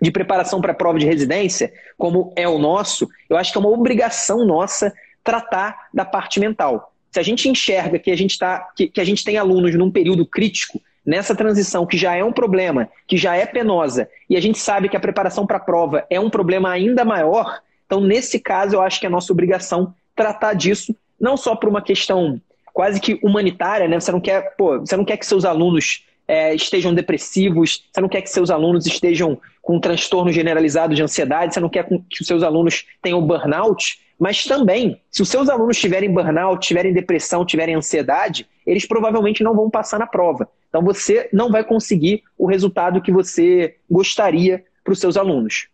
de 0.00 0.10
preparação 0.10 0.60
para 0.60 0.72
a 0.72 0.74
prova 0.74 0.98
de 0.98 1.06
residência, 1.06 1.70
como 1.98 2.32
é 2.34 2.48
o 2.48 2.58
nosso, 2.58 3.06
eu 3.28 3.36
acho 3.36 3.52
que 3.52 3.58
é 3.58 3.60
uma 3.60 3.68
obrigação 3.68 4.46
nossa 4.46 4.92
tratar 5.22 5.88
da 5.92 6.04
parte 6.04 6.40
mental. 6.40 6.89
Se 7.10 7.18
a 7.18 7.22
gente 7.22 7.48
enxerga 7.48 7.98
que 7.98 8.10
a 8.10 8.16
gente, 8.16 8.38
tá, 8.38 8.68
que, 8.76 8.88
que 8.88 9.00
a 9.00 9.04
gente 9.04 9.24
tem 9.24 9.36
alunos 9.36 9.74
num 9.74 9.90
período 9.90 10.24
crítico, 10.24 10.80
nessa 11.04 11.34
transição 11.34 11.86
que 11.86 11.96
já 11.96 12.14
é 12.14 12.22
um 12.22 12.32
problema, 12.32 12.88
que 13.06 13.16
já 13.16 13.36
é 13.36 13.46
penosa, 13.46 14.08
e 14.28 14.36
a 14.36 14.40
gente 14.40 14.58
sabe 14.58 14.88
que 14.88 14.96
a 14.96 15.00
preparação 15.00 15.46
para 15.46 15.56
a 15.56 15.60
prova 15.60 16.06
é 16.08 16.20
um 16.20 16.30
problema 16.30 16.70
ainda 16.70 17.04
maior, 17.04 17.60
então 17.86 18.00
nesse 18.00 18.38
caso 18.38 18.76
eu 18.76 18.82
acho 18.82 19.00
que 19.00 19.06
é 19.06 19.08
nossa 19.08 19.32
obrigação 19.32 19.94
tratar 20.14 20.54
disso, 20.54 20.94
não 21.20 21.36
só 21.36 21.56
por 21.56 21.68
uma 21.68 21.82
questão 21.82 22.40
quase 22.72 23.00
que 23.00 23.18
humanitária, 23.22 23.88
né? 23.88 23.98
Você 23.98 24.12
não 24.12 24.20
quer, 24.20 24.54
pô, 24.56 24.78
você 24.78 24.96
não 24.96 25.04
quer 25.04 25.16
que 25.16 25.26
seus 25.26 25.44
alunos 25.44 26.04
é, 26.28 26.54
estejam 26.54 26.94
depressivos, 26.94 27.84
você 27.92 28.00
não 28.00 28.08
quer 28.08 28.22
que 28.22 28.30
seus 28.30 28.50
alunos 28.50 28.86
estejam 28.86 29.40
com 29.60 29.76
um 29.76 29.80
transtorno 29.80 30.30
generalizado 30.32 30.94
de 30.94 31.02
ansiedade, 31.02 31.52
você 31.52 31.60
não 31.60 31.68
quer 31.68 31.88
que 32.08 32.24
seus 32.24 32.42
alunos 32.42 32.86
tenham 33.02 33.20
burnout, 33.20 33.98
mas 34.20 34.44
também, 34.44 35.00
se 35.10 35.22
os 35.22 35.30
seus 35.30 35.48
alunos 35.48 35.78
tiverem 35.78 36.12
burnout, 36.12 36.68
tiverem 36.68 36.92
depressão, 36.92 37.42
tiverem 37.42 37.74
ansiedade, 37.74 38.46
eles 38.66 38.84
provavelmente 38.84 39.42
não 39.42 39.56
vão 39.56 39.70
passar 39.70 39.98
na 39.98 40.06
prova. 40.06 40.46
Então 40.68 40.82
você 40.82 41.30
não 41.32 41.50
vai 41.50 41.64
conseguir 41.64 42.22
o 42.36 42.46
resultado 42.46 43.00
que 43.00 43.10
você 43.10 43.76
gostaria 43.90 44.62
para 44.84 44.92
os 44.92 45.00
seus 45.00 45.16
alunos. 45.16 45.68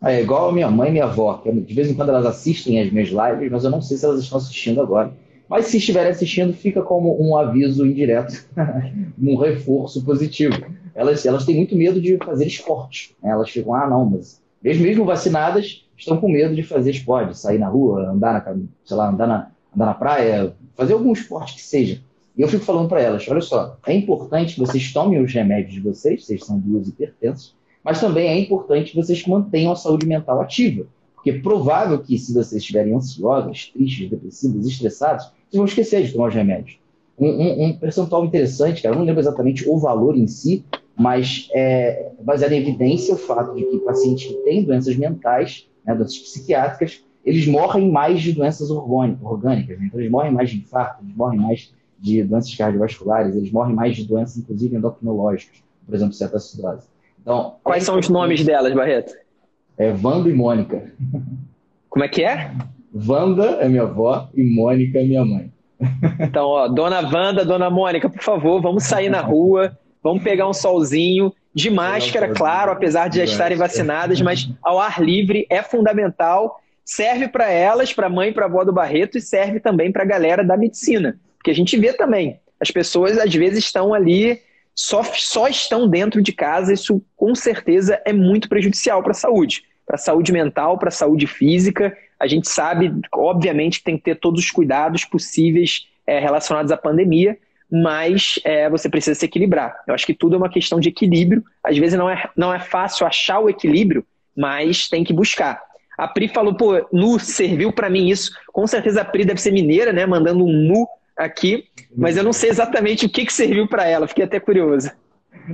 É 0.00 0.22
igual 0.22 0.50
a 0.50 0.52
minha 0.52 0.70
mãe 0.70 0.90
e 0.90 0.92
minha 0.92 1.04
avó, 1.06 1.38
que 1.38 1.50
de 1.50 1.74
vez 1.74 1.90
em 1.90 1.94
quando 1.94 2.10
elas 2.10 2.24
assistem 2.24 2.80
as 2.80 2.92
minhas 2.92 3.08
lives, 3.08 3.50
mas 3.50 3.64
eu 3.64 3.70
não 3.70 3.82
sei 3.82 3.96
se 3.96 4.04
elas 4.04 4.22
estão 4.22 4.38
assistindo 4.38 4.80
agora. 4.80 5.12
Mas 5.48 5.66
se 5.66 5.78
estiverem 5.78 6.12
assistindo, 6.12 6.52
fica 6.52 6.82
como 6.82 7.20
um 7.20 7.36
aviso 7.36 7.84
indireto, 7.84 8.44
um 9.20 9.36
reforço 9.36 10.04
positivo. 10.04 10.54
Elas, 10.94 11.26
elas 11.26 11.44
têm 11.44 11.56
muito 11.56 11.74
medo 11.74 12.00
de 12.00 12.16
fazer 12.18 12.46
esporte. 12.46 13.16
Né? 13.20 13.30
Elas 13.30 13.50
ficam, 13.50 13.74
ah, 13.74 13.88
não, 13.88 14.04
mas 14.04 14.40
mesmo, 14.62 14.84
mesmo 14.84 15.04
vacinadas, 15.04 15.85
estão 15.96 16.16
com 16.18 16.28
medo 16.28 16.54
de 16.54 16.62
fazer 16.62 16.90
esporte, 16.90 17.38
sair 17.38 17.58
na 17.58 17.68
rua, 17.68 18.10
andar 18.10 18.32
na, 18.32 18.56
sei 18.84 18.96
lá, 18.96 19.08
andar 19.08 19.26
na, 19.26 19.50
andar 19.74 19.86
na 19.86 19.94
praia, 19.94 20.54
fazer 20.74 20.92
algum 20.92 21.12
esporte 21.12 21.54
que 21.54 21.62
seja. 21.62 22.00
E 22.36 22.42
eu 22.42 22.48
fico 22.48 22.64
falando 22.64 22.88
para 22.88 23.00
elas, 23.00 23.26
olha 23.28 23.40
só, 23.40 23.78
é 23.86 23.94
importante 23.94 24.54
que 24.54 24.60
vocês 24.60 24.92
tomem 24.92 25.22
os 25.22 25.32
remédios 25.32 25.72
de 25.72 25.80
vocês, 25.80 26.24
vocês 26.24 26.44
são 26.44 26.58
duas 26.58 26.86
hipertensas, 26.86 27.54
mas 27.82 28.00
também 28.00 28.28
é 28.28 28.38
importante 28.38 28.90
que 28.90 28.96
vocês 28.96 29.26
mantenham 29.26 29.72
a 29.72 29.76
saúde 29.76 30.06
mental 30.06 30.40
ativa. 30.40 30.86
Porque 31.14 31.30
é 31.30 31.40
provável 31.40 31.98
que 31.98 32.18
se 32.18 32.34
vocês 32.34 32.60
estiverem 32.60 32.94
ansiosas, 32.94 33.70
tristes, 33.72 34.10
depressivos, 34.10 34.66
estressados, 34.66 35.24
vocês 35.24 35.54
vão 35.54 35.64
esquecer 35.64 36.04
de 36.04 36.12
tomar 36.12 36.28
os 36.28 36.34
remédios. 36.34 36.78
Um, 37.18 37.28
um, 37.28 37.64
um 37.64 37.72
percentual 37.78 38.24
interessante, 38.24 38.82
cara, 38.82 38.94
eu 38.94 38.98
não 38.98 39.06
lembro 39.06 39.20
exatamente 39.20 39.68
o 39.68 39.78
valor 39.78 40.16
em 40.16 40.26
si, 40.26 40.62
mas 40.96 41.48
é 41.54 42.10
baseado 42.20 42.52
em 42.52 42.60
evidência 42.60 43.14
o 43.14 43.18
fato 43.18 43.54
de 43.54 43.64
que 43.64 43.78
pacientes 43.78 44.26
que 44.26 44.34
têm 44.44 44.62
doenças 44.62 44.96
mentais, 44.96 45.66
né, 45.86 45.94
doenças 45.94 46.18
psiquiátricas, 46.18 47.04
eles 47.24 47.46
morrem 47.46 47.90
mais 47.90 48.20
de 48.20 48.32
doenças 48.32 48.70
orgânicas. 48.70 49.78
Né? 49.78 49.86
Então, 49.86 50.00
eles 50.00 50.10
morrem 50.10 50.32
mais 50.32 50.50
de 50.50 50.58
infarto, 50.58 51.02
eles 51.04 51.16
morrem 51.16 51.40
mais 51.40 51.72
de 51.98 52.22
doenças 52.22 52.54
cardiovasculares, 52.54 53.34
eles 53.34 53.50
morrem 53.50 53.74
mais 53.74 53.96
de 53.96 54.04
doenças, 54.04 54.36
inclusive, 54.36 54.76
endocrinológicas, 54.76 55.62
por 55.84 55.94
exemplo, 55.94 56.14
cetoacidose. 56.14 56.86
Então, 57.20 57.56
Quais 57.64 57.82
são 57.82 57.98
os 57.98 58.08
nomes 58.08 58.44
delas, 58.44 58.72
Barreto? 58.74 59.14
É 59.76 59.92
Wanda 60.02 60.28
e 60.28 60.32
Mônica. 60.32 60.92
Como 61.88 62.04
é 62.04 62.08
que 62.08 62.22
é? 62.22 62.52
Wanda 62.94 63.44
é 63.60 63.68
minha 63.68 63.82
avó 63.82 64.28
e 64.34 64.44
Mônica 64.44 64.98
é 64.98 65.04
minha 65.04 65.24
mãe. 65.24 65.50
Então, 66.20 66.46
ó, 66.46 66.68
dona 66.68 67.00
Wanda, 67.00 67.44
dona 67.44 67.68
Mônica, 67.68 68.08
por 68.08 68.22
favor, 68.22 68.62
vamos 68.62 68.84
sair 68.84 69.10
na 69.10 69.20
rua, 69.20 69.76
vamos 70.02 70.22
pegar 70.22 70.48
um 70.48 70.52
solzinho, 70.52 71.32
de 71.56 71.70
máscara, 71.70 72.34
claro, 72.34 72.70
apesar 72.70 73.08
de 73.08 73.16
já 73.16 73.24
estarem 73.24 73.56
vacinadas, 73.56 74.20
mas 74.20 74.46
ao 74.62 74.78
ar 74.78 75.02
livre 75.02 75.46
é 75.48 75.62
fundamental. 75.62 76.60
Serve 76.84 77.28
para 77.28 77.50
elas, 77.50 77.94
para 77.94 78.08
a 78.08 78.10
mãe 78.10 78.28
e 78.28 78.32
para 78.32 78.44
a 78.44 78.48
avó 78.48 78.62
do 78.62 78.74
Barreto, 78.74 79.16
e 79.16 79.22
serve 79.22 79.58
também 79.58 79.90
para 79.90 80.02
a 80.02 80.06
galera 80.06 80.44
da 80.44 80.54
medicina. 80.54 81.18
Porque 81.38 81.50
a 81.50 81.54
gente 81.54 81.74
vê 81.78 81.94
também, 81.94 82.38
as 82.60 82.70
pessoas 82.70 83.16
às 83.16 83.34
vezes 83.34 83.64
estão 83.64 83.94
ali 83.94 84.38
só, 84.74 85.02
só 85.02 85.48
estão 85.48 85.88
dentro 85.88 86.20
de 86.20 86.30
casa, 86.30 86.74
isso 86.74 87.02
com 87.16 87.34
certeza 87.34 88.02
é 88.04 88.12
muito 88.12 88.50
prejudicial 88.50 89.02
para 89.02 89.12
a 89.12 89.14
saúde, 89.14 89.64
para 89.86 89.94
a 89.94 89.98
saúde 89.98 90.32
mental, 90.32 90.78
para 90.78 90.88
a 90.88 90.92
saúde 90.92 91.26
física. 91.26 91.96
A 92.20 92.26
gente 92.26 92.50
sabe, 92.50 92.92
obviamente, 93.14 93.78
que 93.78 93.84
tem 93.84 93.96
que 93.96 94.04
ter 94.04 94.16
todos 94.16 94.44
os 94.44 94.50
cuidados 94.50 95.06
possíveis 95.06 95.88
é, 96.06 96.20
relacionados 96.20 96.70
à 96.70 96.76
pandemia, 96.76 97.38
mas 97.70 98.38
é, 98.44 98.70
você 98.70 98.88
precisa 98.88 99.18
se 99.18 99.24
equilibrar. 99.24 99.76
Eu 99.86 99.94
acho 99.94 100.06
que 100.06 100.14
tudo 100.14 100.34
é 100.34 100.38
uma 100.38 100.48
questão 100.48 100.78
de 100.78 100.88
equilíbrio. 100.88 101.44
Às 101.62 101.76
vezes 101.76 101.98
não 101.98 102.08
é, 102.08 102.30
não 102.36 102.54
é 102.54 102.60
fácil 102.60 103.06
achar 103.06 103.40
o 103.40 103.48
equilíbrio, 103.48 104.04
mas 104.36 104.88
tem 104.88 105.02
que 105.02 105.12
buscar. 105.12 105.60
A 105.98 106.06
Pri 106.06 106.28
falou, 106.28 106.54
pô, 106.54 106.86
nu 106.92 107.18
serviu 107.18 107.72
para 107.72 107.90
mim 107.90 108.08
isso. 108.08 108.30
Com 108.52 108.66
certeza 108.66 109.00
a 109.00 109.04
Pri 109.04 109.24
deve 109.24 109.40
ser 109.40 109.50
mineira, 109.50 109.92
né? 109.92 110.04
Mandando 110.06 110.44
um 110.44 110.52
nu 110.52 110.86
aqui, 111.16 111.64
mas 111.96 112.16
eu 112.16 112.22
não 112.22 112.32
sei 112.32 112.50
exatamente 112.50 113.06
o 113.06 113.08
que, 113.08 113.24
que 113.24 113.32
serviu 113.32 113.66
para 113.66 113.86
ela, 113.86 114.06
fiquei 114.06 114.24
até 114.24 114.38
curioso. 114.38 114.90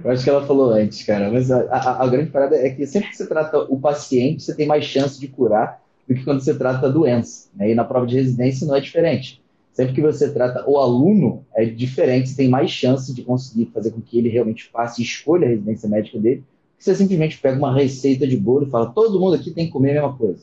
Eu 0.05 0.11
acho 0.11 0.25
que 0.25 0.31
ela 0.31 0.45
falou 0.47 0.71
antes, 0.71 1.05
cara, 1.05 1.31
mas 1.31 1.51
a, 1.51 1.61
a, 1.71 2.05
a, 2.05 2.09
grande 2.09 2.31
parada 2.31 2.57
é 2.57 2.71
que 2.71 2.87
sempre 2.87 3.11
que 3.11 3.17
você 3.17 3.27
trata 3.27 3.59
o 3.59 3.79
paciente, 3.79 4.43
você 4.43 4.55
tem 4.55 4.67
mais 4.67 4.85
chance 4.85 5.21
de 5.21 5.29
curar 5.29 5.81
do 6.09 6.15
que 6.15 6.25
quando 6.25 6.41
você 6.41 6.55
trata 6.55 6.87
a 6.87 6.91
doença. 6.91 7.49
Né? 7.55 7.71
E 7.71 7.75
na 7.75 7.85
prova 7.85 8.07
de 8.07 8.17
residência 8.17 8.67
não 8.67 8.75
é 8.75 8.81
diferente. 8.81 9.42
Sempre 9.73 9.95
que 9.95 10.01
você 10.03 10.31
trata 10.31 10.69
o 10.69 10.79
aluno, 10.79 11.47
é 11.55 11.65
diferente, 11.65 12.29
você 12.29 12.37
tem 12.37 12.49
mais 12.49 12.71
chance 12.71 13.13
de 13.15 13.23
conseguir 13.23 13.71
fazer 13.73 13.91
com 13.91 14.03
que 14.03 14.19
ele 14.19 14.29
realmente 14.29 14.69
faça 14.71 15.01
e 15.01 15.05
escolha 15.05 15.47
a 15.47 15.51
residência 15.51 15.89
médica 15.89 16.19
dele. 16.19 16.45
Você 16.79 16.95
simplesmente 16.95 17.39
pega 17.39 17.57
uma 17.57 17.75
receita 17.75 18.27
de 18.27 18.37
bolo 18.37 18.67
e 18.67 18.71
fala: 18.71 18.91
todo 18.91 19.19
mundo 19.19 19.35
aqui 19.35 19.51
tem 19.51 19.67
que 19.67 19.73
comer 19.73 19.93
a 19.93 19.95
mesma 19.95 20.17
coisa. 20.17 20.43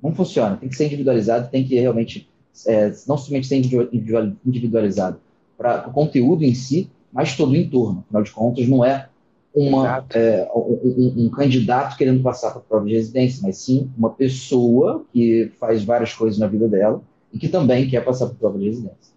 Não 0.00 0.14
funciona, 0.14 0.56
tem 0.56 0.68
que 0.68 0.76
ser 0.76 0.86
individualizado, 0.86 1.50
tem 1.50 1.64
que 1.64 1.74
realmente 1.74 2.28
é, 2.66 2.92
não 3.08 3.18
somente 3.18 3.46
ser 3.46 3.56
individualizado 3.56 5.18
para 5.58 5.88
o 5.88 5.92
conteúdo 5.92 6.44
em 6.44 6.54
si, 6.54 6.88
mas 7.12 7.36
todo 7.36 7.50
o 7.50 7.56
entorno. 7.56 8.04
Afinal 8.06 8.22
de 8.22 8.30
contas, 8.30 8.68
não 8.68 8.84
é, 8.84 9.08
uma, 9.54 10.06
é 10.14 10.48
um, 10.54 11.26
um, 11.26 11.30
candidato 11.30 11.96
querendo 11.96 12.22
passar 12.22 12.50
para 12.50 12.60
a 12.60 12.64
prova 12.64 12.86
de 12.86 12.94
residência, 12.94 13.40
mas 13.42 13.56
sim 13.56 13.90
uma 13.98 14.10
pessoa 14.10 15.04
que 15.12 15.50
faz 15.58 15.82
várias 15.82 16.14
coisas 16.14 16.38
na 16.38 16.46
vida 16.46 16.68
dela 16.68 17.02
e 17.32 17.38
que 17.38 17.48
também 17.48 17.88
quer 17.88 18.04
passar 18.04 18.26
a 18.26 18.28
prova 18.28 18.58
de 18.58 18.66
residência. 18.66 19.14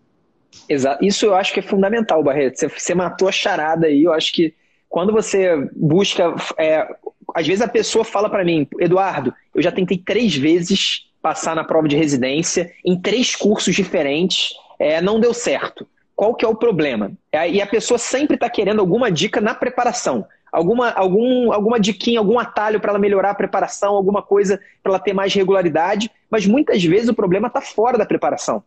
Exato. 0.70 1.04
Isso 1.04 1.26
eu 1.26 1.36
acho 1.36 1.54
que 1.54 1.60
é 1.60 1.64
fundamental, 1.64 2.24
Barreto. 2.24 2.60
Você, 2.60 2.68
você 2.68 2.96
matou 2.96 3.28
a 3.28 3.32
charada 3.32 3.88
aí. 3.88 4.04
Eu 4.04 4.14
acho 4.14 4.32
que 4.32 4.54
quando 4.88 5.12
você 5.12 5.68
busca. 5.76 6.36
É, 6.58 6.88
às 7.34 7.48
vezes 7.48 7.62
a 7.62 7.68
pessoa 7.68 8.06
fala 8.06 8.30
para 8.30 8.46
mim, 8.46 8.68
Eduardo, 8.80 9.34
eu 9.56 9.62
já 9.62 9.72
tentei 9.72 9.98
três 9.98 10.36
vezes 10.36 11.10
passar 11.22 11.56
na 11.56 11.64
prova 11.64 11.88
de 11.88 11.96
residência 11.96 12.72
em 12.86 13.00
três 13.00 13.36
cursos 13.36 13.74
diferentes, 13.74 14.54
é, 14.78 15.02
não 15.02 15.20
deu 15.20 15.34
certo. 15.34 15.88
Qual 16.16 16.36
que 16.36 16.46
é 16.46 16.48
o 16.48 16.56
problema? 16.56 17.12
É, 17.32 17.50
e 17.50 17.62
a 17.62 17.66
pessoa 17.66 17.98
sempre 17.98 18.36
está 18.36 18.50
querendo 18.50 18.82
alguma 18.82 19.12
dica 19.12 19.42
na 19.42 19.56
preparação. 19.56 20.26
Alguma, 20.54 20.92
algum, 20.92 21.52
alguma 21.52 21.80
diquinha, 21.80 22.20
algum 22.20 22.38
atalho 22.38 22.80
para 22.80 22.92
ela 22.92 23.00
melhorar 23.00 23.32
a 23.32 23.36
preparação, 23.36 23.96
alguma 23.96 24.22
coisa 24.22 24.60
para 24.84 24.92
ela 24.92 25.00
ter 25.00 25.12
mais 25.12 25.34
regularidade, 25.34 26.12
mas 26.30 26.46
muitas 26.46 26.84
vezes 26.84 27.10
o 27.10 27.14
problema 27.14 27.48
está 27.48 27.60
fora 27.60 27.98
da 27.98 28.06
preparação 28.06 28.64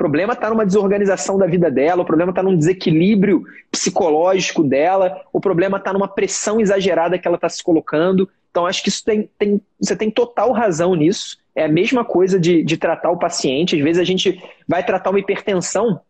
problema 0.00 0.32
está 0.32 0.48
numa 0.48 0.64
desorganização 0.64 1.36
da 1.36 1.46
vida 1.46 1.70
dela, 1.70 2.00
o 2.00 2.06
problema 2.06 2.30
está 2.30 2.42
num 2.42 2.56
desequilíbrio 2.56 3.44
psicológico 3.70 4.64
dela, 4.64 5.20
o 5.30 5.38
problema 5.38 5.76
está 5.76 5.92
numa 5.92 6.08
pressão 6.08 6.58
exagerada 6.58 7.18
que 7.18 7.28
ela 7.28 7.34
está 7.34 7.50
se 7.50 7.62
colocando. 7.62 8.26
Então, 8.50 8.64
acho 8.64 8.82
que 8.82 8.88
isso 8.88 9.04
tem, 9.04 9.28
tem, 9.38 9.60
você 9.78 9.94
tem 9.94 10.10
total 10.10 10.52
razão 10.52 10.94
nisso. 10.94 11.36
É 11.54 11.66
a 11.66 11.68
mesma 11.68 12.02
coisa 12.02 12.40
de, 12.40 12.64
de 12.64 12.78
tratar 12.78 13.10
o 13.10 13.18
paciente. 13.18 13.76
Às 13.76 13.82
vezes 13.82 14.00
a 14.00 14.04
gente 14.04 14.42
vai 14.66 14.82
tratar 14.82 15.10
uma 15.10 15.20
hipertensão, 15.20 16.00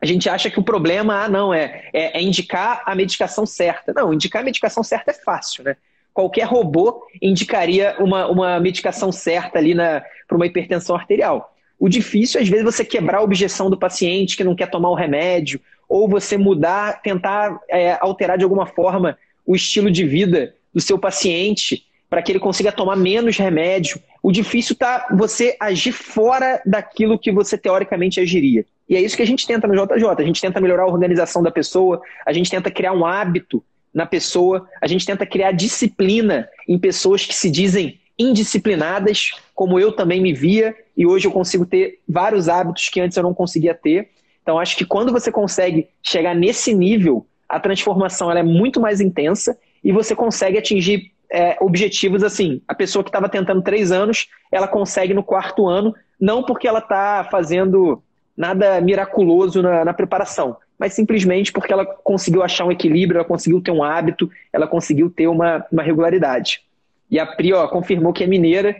a 0.00 0.06
gente 0.06 0.28
acha 0.28 0.50
que 0.50 0.58
o 0.58 0.62
problema, 0.62 1.24
ah, 1.24 1.28
não, 1.28 1.52
é, 1.52 1.88
é, 1.92 2.18
é 2.18 2.22
indicar 2.22 2.82
a 2.86 2.94
medicação 2.94 3.44
certa. 3.44 3.92
Não, 3.92 4.14
indicar 4.14 4.40
a 4.40 4.44
medicação 4.44 4.82
certa 4.82 5.10
é 5.10 5.14
fácil, 5.14 5.64
né? 5.64 5.76
Qualquer 6.14 6.44
robô 6.44 7.06
indicaria 7.20 7.94
uma, 7.98 8.26
uma 8.26 8.60
medicação 8.60 9.12
certa 9.12 9.58
ali 9.58 9.74
para 9.74 10.36
uma 10.36 10.46
hipertensão 10.46 10.96
arterial. 10.96 11.54
O 11.78 11.88
difícil, 11.88 12.40
às 12.40 12.48
vezes, 12.48 12.64
é 12.66 12.70
você 12.70 12.84
quebrar 12.84 13.18
a 13.18 13.22
objeção 13.22 13.70
do 13.70 13.78
paciente 13.78 14.36
que 14.36 14.44
não 14.44 14.54
quer 14.54 14.70
tomar 14.70 14.90
o 14.90 14.94
remédio, 14.94 15.60
ou 15.88 16.08
você 16.08 16.36
mudar, 16.36 17.00
tentar 17.02 17.58
é, 17.68 17.96
alterar 18.00 18.38
de 18.38 18.44
alguma 18.44 18.66
forma 18.66 19.18
o 19.46 19.54
estilo 19.54 19.90
de 19.90 20.04
vida 20.04 20.54
do 20.74 20.80
seu 20.80 20.98
paciente 20.98 21.84
para 22.10 22.20
que 22.20 22.32
ele 22.32 22.40
consiga 22.40 22.72
tomar 22.72 22.96
menos 22.96 23.38
remédio. 23.38 24.00
O 24.20 24.32
difícil 24.32 24.72
está 24.72 25.06
você 25.12 25.56
agir 25.60 25.92
fora 25.92 26.60
daquilo 26.66 27.16
que 27.16 27.30
você 27.30 27.56
teoricamente 27.56 28.18
agiria. 28.18 28.66
E 28.88 28.96
é 28.96 29.00
isso 29.00 29.16
que 29.16 29.22
a 29.22 29.26
gente 29.26 29.46
tenta 29.46 29.68
no 29.68 29.74
JJ. 29.74 30.06
A 30.18 30.24
gente 30.24 30.40
tenta 30.40 30.60
melhorar 30.60 30.82
a 30.82 30.88
organização 30.88 31.40
da 31.40 31.52
pessoa, 31.52 32.02
a 32.26 32.32
gente 32.32 32.50
tenta 32.50 32.68
criar 32.68 32.92
um 32.92 33.06
hábito 33.06 33.62
na 33.94 34.04
pessoa, 34.04 34.68
a 34.82 34.88
gente 34.88 35.06
tenta 35.06 35.24
criar 35.24 35.52
disciplina 35.52 36.48
em 36.66 36.76
pessoas 36.76 37.24
que 37.24 37.34
se 37.34 37.48
dizem 37.48 38.00
indisciplinadas, 38.18 39.30
como 39.54 39.78
eu 39.78 39.92
também 39.92 40.20
me 40.20 40.32
via, 40.32 40.74
e 40.96 41.06
hoje 41.06 41.26
eu 41.26 41.32
consigo 41.32 41.64
ter 41.64 42.00
vários 42.08 42.48
hábitos 42.48 42.88
que 42.88 43.00
antes 43.00 43.16
eu 43.16 43.22
não 43.22 43.32
conseguia 43.32 43.74
ter. 43.74 44.10
Então, 44.42 44.58
acho 44.58 44.76
que 44.76 44.84
quando 44.84 45.12
você 45.12 45.30
consegue 45.30 45.88
chegar 46.02 46.34
nesse 46.34 46.74
nível, 46.74 47.24
a 47.48 47.60
transformação 47.60 48.30
ela 48.30 48.40
é 48.40 48.42
muito 48.44 48.80
mais 48.80 49.00
intensa 49.00 49.56
e 49.82 49.92
você 49.92 50.14
consegue 50.14 50.58
atingir 50.58 51.12
é, 51.32 51.56
objetivos 51.60 52.22
assim. 52.22 52.60
A 52.66 52.74
pessoa 52.74 53.02
que 53.02 53.08
estava 53.08 53.28
tentando 53.28 53.62
três 53.62 53.92
anos, 53.92 54.28
ela 54.50 54.66
consegue 54.68 55.14
no 55.14 55.22
quarto 55.22 55.68
ano, 55.68 55.94
não 56.20 56.42
porque 56.42 56.66
ela 56.66 56.80
está 56.80 57.26
fazendo 57.30 58.02
nada 58.36 58.80
miraculoso 58.80 59.62
na, 59.62 59.84
na, 59.84 59.92
preparação, 59.92 60.56
mas 60.78 60.94
simplesmente 60.94 61.52
porque 61.52 61.72
ela 61.72 61.84
conseguiu 61.84 62.42
achar 62.42 62.64
um 62.64 62.72
equilíbrio, 62.72 63.18
ela 63.18 63.28
conseguiu 63.28 63.60
ter 63.60 63.70
um 63.70 63.82
hábito, 63.82 64.30
ela 64.52 64.66
conseguiu 64.66 65.10
ter 65.10 65.26
uma, 65.26 65.64
uma 65.70 65.82
regularidade. 65.82 66.62
E 67.10 67.18
a 67.18 67.26
Pri 67.26 67.52
ó, 67.52 67.66
confirmou 67.68 68.12
que 68.12 68.24
é 68.24 68.26
mineira. 68.26 68.76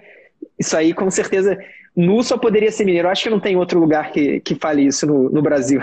Isso 0.59 0.76
aí, 0.76 0.94
com 0.94 1.11
certeza, 1.11 1.59
Nu 1.94 2.22
só 2.22 2.38
poderia 2.38 2.70
ser 2.70 2.84
mineiro. 2.84 3.09
Acho 3.09 3.24
que 3.24 3.30
não 3.30 3.40
tem 3.40 3.57
outro 3.57 3.78
lugar 3.80 4.12
que, 4.12 4.40
que 4.40 4.55
fale 4.55 4.86
isso 4.86 5.07
no, 5.07 5.28
no 5.28 5.42
Brasil. 5.42 5.80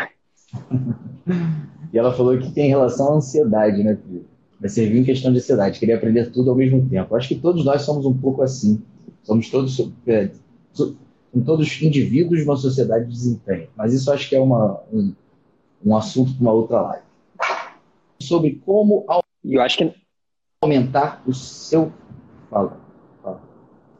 e 1.93 1.97
ela 1.97 2.13
falou 2.13 2.37
que 2.37 2.51
tem 2.51 2.69
relação 2.69 3.13
à 3.13 3.17
ansiedade, 3.17 3.83
né, 3.83 3.95
Pri? 3.95 4.25
Vai 4.59 4.69
servir 4.69 4.99
em 4.99 5.03
questão 5.03 5.31
de 5.31 5.37
ansiedade, 5.37 5.79
querer 5.79 5.93
aprender 5.93 6.31
tudo 6.31 6.49
ao 6.49 6.55
mesmo 6.55 6.87
tempo. 6.89 7.15
Acho 7.15 7.27
que 7.27 7.35
todos 7.35 7.63
nós 7.63 7.83
somos 7.83 8.05
um 8.05 8.17
pouco 8.17 8.41
assim. 8.41 8.81
Somos 9.23 9.49
todos, 9.49 9.91
é, 10.07 10.31
todos 11.45 11.81
indivíduos 11.81 12.39
de 12.39 12.45
uma 12.45 12.55
sociedade 12.55 13.05
de 13.05 13.11
desempenho. 13.11 13.67
Mas 13.75 13.93
isso 13.93 14.11
acho 14.11 14.27
que 14.27 14.35
é 14.35 14.39
uma, 14.39 14.81
um, 14.91 15.13
um 15.85 15.95
assunto 15.95 16.33
para 16.33 16.41
uma 16.41 16.53
outra 16.53 16.81
live. 16.81 17.03
Sobre 18.19 18.61
como 18.65 19.05
eu 19.43 19.61
acho 19.61 19.77
que... 19.77 19.93
aumentar 20.61 21.21
o 21.27 21.33
seu 21.33 21.91
Fala, 22.49 22.77
fala. 23.21 23.41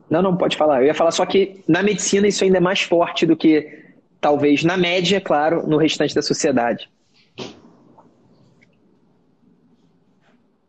Não, 0.10 0.22
não, 0.22 0.38
pode 0.38 0.56
falar. 0.58 0.82
Eu 0.82 0.88
ia 0.88 0.94
falar 0.94 1.12
só 1.12 1.26
que 1.26 1.64
na 1.68 1.84
medicina 1.84 2.28
isso 2.28 2.44
ainda 2.44 2.58
é 2.58 2.62
mais 2.62 2.82
forte 2.82 3.26
do 3.26 3.36
que, 3.36 3.68
talvez, 4.22 4.64
na 4.64 4.78
média, 4.78 5.20
claro, 5.20 5.68
no 5.68 5.78
restante 5.78 6.16
da 6.16 6.22
sociedade. 6.22 6.90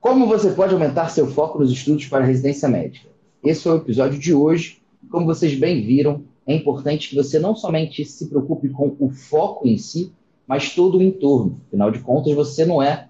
Como 0.00 0.26
você 0.26 0.52
pode 0.52 0.72
aumentar 0.72 1.08
seu 1.08 1.26
foco 1.26 1.58
nos 1.58 1.70
estudos 1.72 2.06
para 2.06 2.24
residência 2.24 2.68
médica? 2.68 3.08
Esse 3.42 3.62
foi 3.62 3.72
o 3.72 3.76
episódio 3.76 4.18
de 4.18 4.32
hoje. 4.32 4.80
Como 5.10 5.26
vocês 5.26 5.58
bem 5.58 5.84
viram, 5.84 6.22
é 6.46 6.54
importante 6.54 7.08
que 7.08 7.16
você 7.16 7.38
não 7.38 7.54
somente 7.54 8.04
se 8.04 8.26
preocupe 8.26 8.68
com 8.68 8.96
o 8.98 9.10
foco 9.10 9.66
em 9.66 9.76
si, 9.76 10.12
mas 10.46 10.74
todo 10.74 10.98
o 10.98 11.02
entorno. 11.02 11.60
Afinal 11.66 11.90
de 11.90 11.98
contas, 11.98 12.32
você 12.34 12.64
não 12.64 12.82
é 12.82 13.08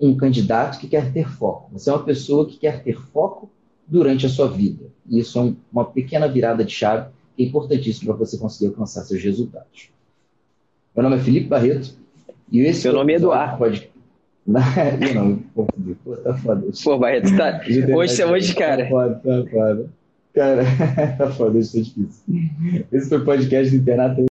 um 0.00 0.16
candidato 0.16 0.78
que 0.78 0.88
quer 0.88 1.12
ter 1.12 1.28
foco. 1.30 1.70
Você 1.72 1.88
é 1.88 1.92
uma 1.92 2.02
pessoa 2.02 2.46
que 2.46 2.56
quer 2.56 2.82
ter 2.82 3.00
foco 3.00 3.48
durante 3.86 4.26
a 4.26 4.28
sua 4.28 4.48
vida. 4.48 4.86
E 5.08 5.20
isso 5.20 5.38
é 5.38 5.52
uma 5.72 5.84
pequena 5.84 6.26
virada 6.28 6.64
de 6.64 6.72
chave 6.72 7.10
que 7.36 7.42
é 7.42 7.46
importantíssimo 7.46 8.08
para 8.08 8.24
você 8.24 8.36
conseguir 8.38 8.68
alcançar 8.68 9.02
seus 9.02 9.22
resultados. 9.22 9.90
Meu 10.94 11.02
nome 11.02 11.16
é 11.16 11.20
Felipe 11.20 11.46
Barreto 11.46 11.94
e 12.50 12.60
esse 12.60 12.86
Meu 12.86 12.94
nome 12.94 13.12
é 13.12 13.16
Eduardo. 13.16 13.58
Pode... 13.58 13.90
Eu 15.00 15.14
não, 15.14 15.38
confundi. 15.54 15.96
Pô, 16.04 16.16
tá 16.16 16.34
foda. 16.34 16.66
Pô, 16.82 16.98
Barreto, 16.98 17.36
tá... 17.36 17.60
hoje, 17.94 18.24
hoje, 18.24 18.54
cara... 18.54 18.84
Tá 18.84 18.90
foda, 18.90 19.14
tá 19.14 19.50
foda. 19.50 19.90
Cara, 20.34 20.64
tá 21.16 21.30
foda, 21.30 21.58
isso 21.58 21.78
é 21.78 21.80
difícil. 21.80 22.86
Esse 22.92 23.08
foi 23.08 23.18
o 23.18 23.24
podcast 23.24 23.74
do 23.74 23.80
Internato 23.80 24.24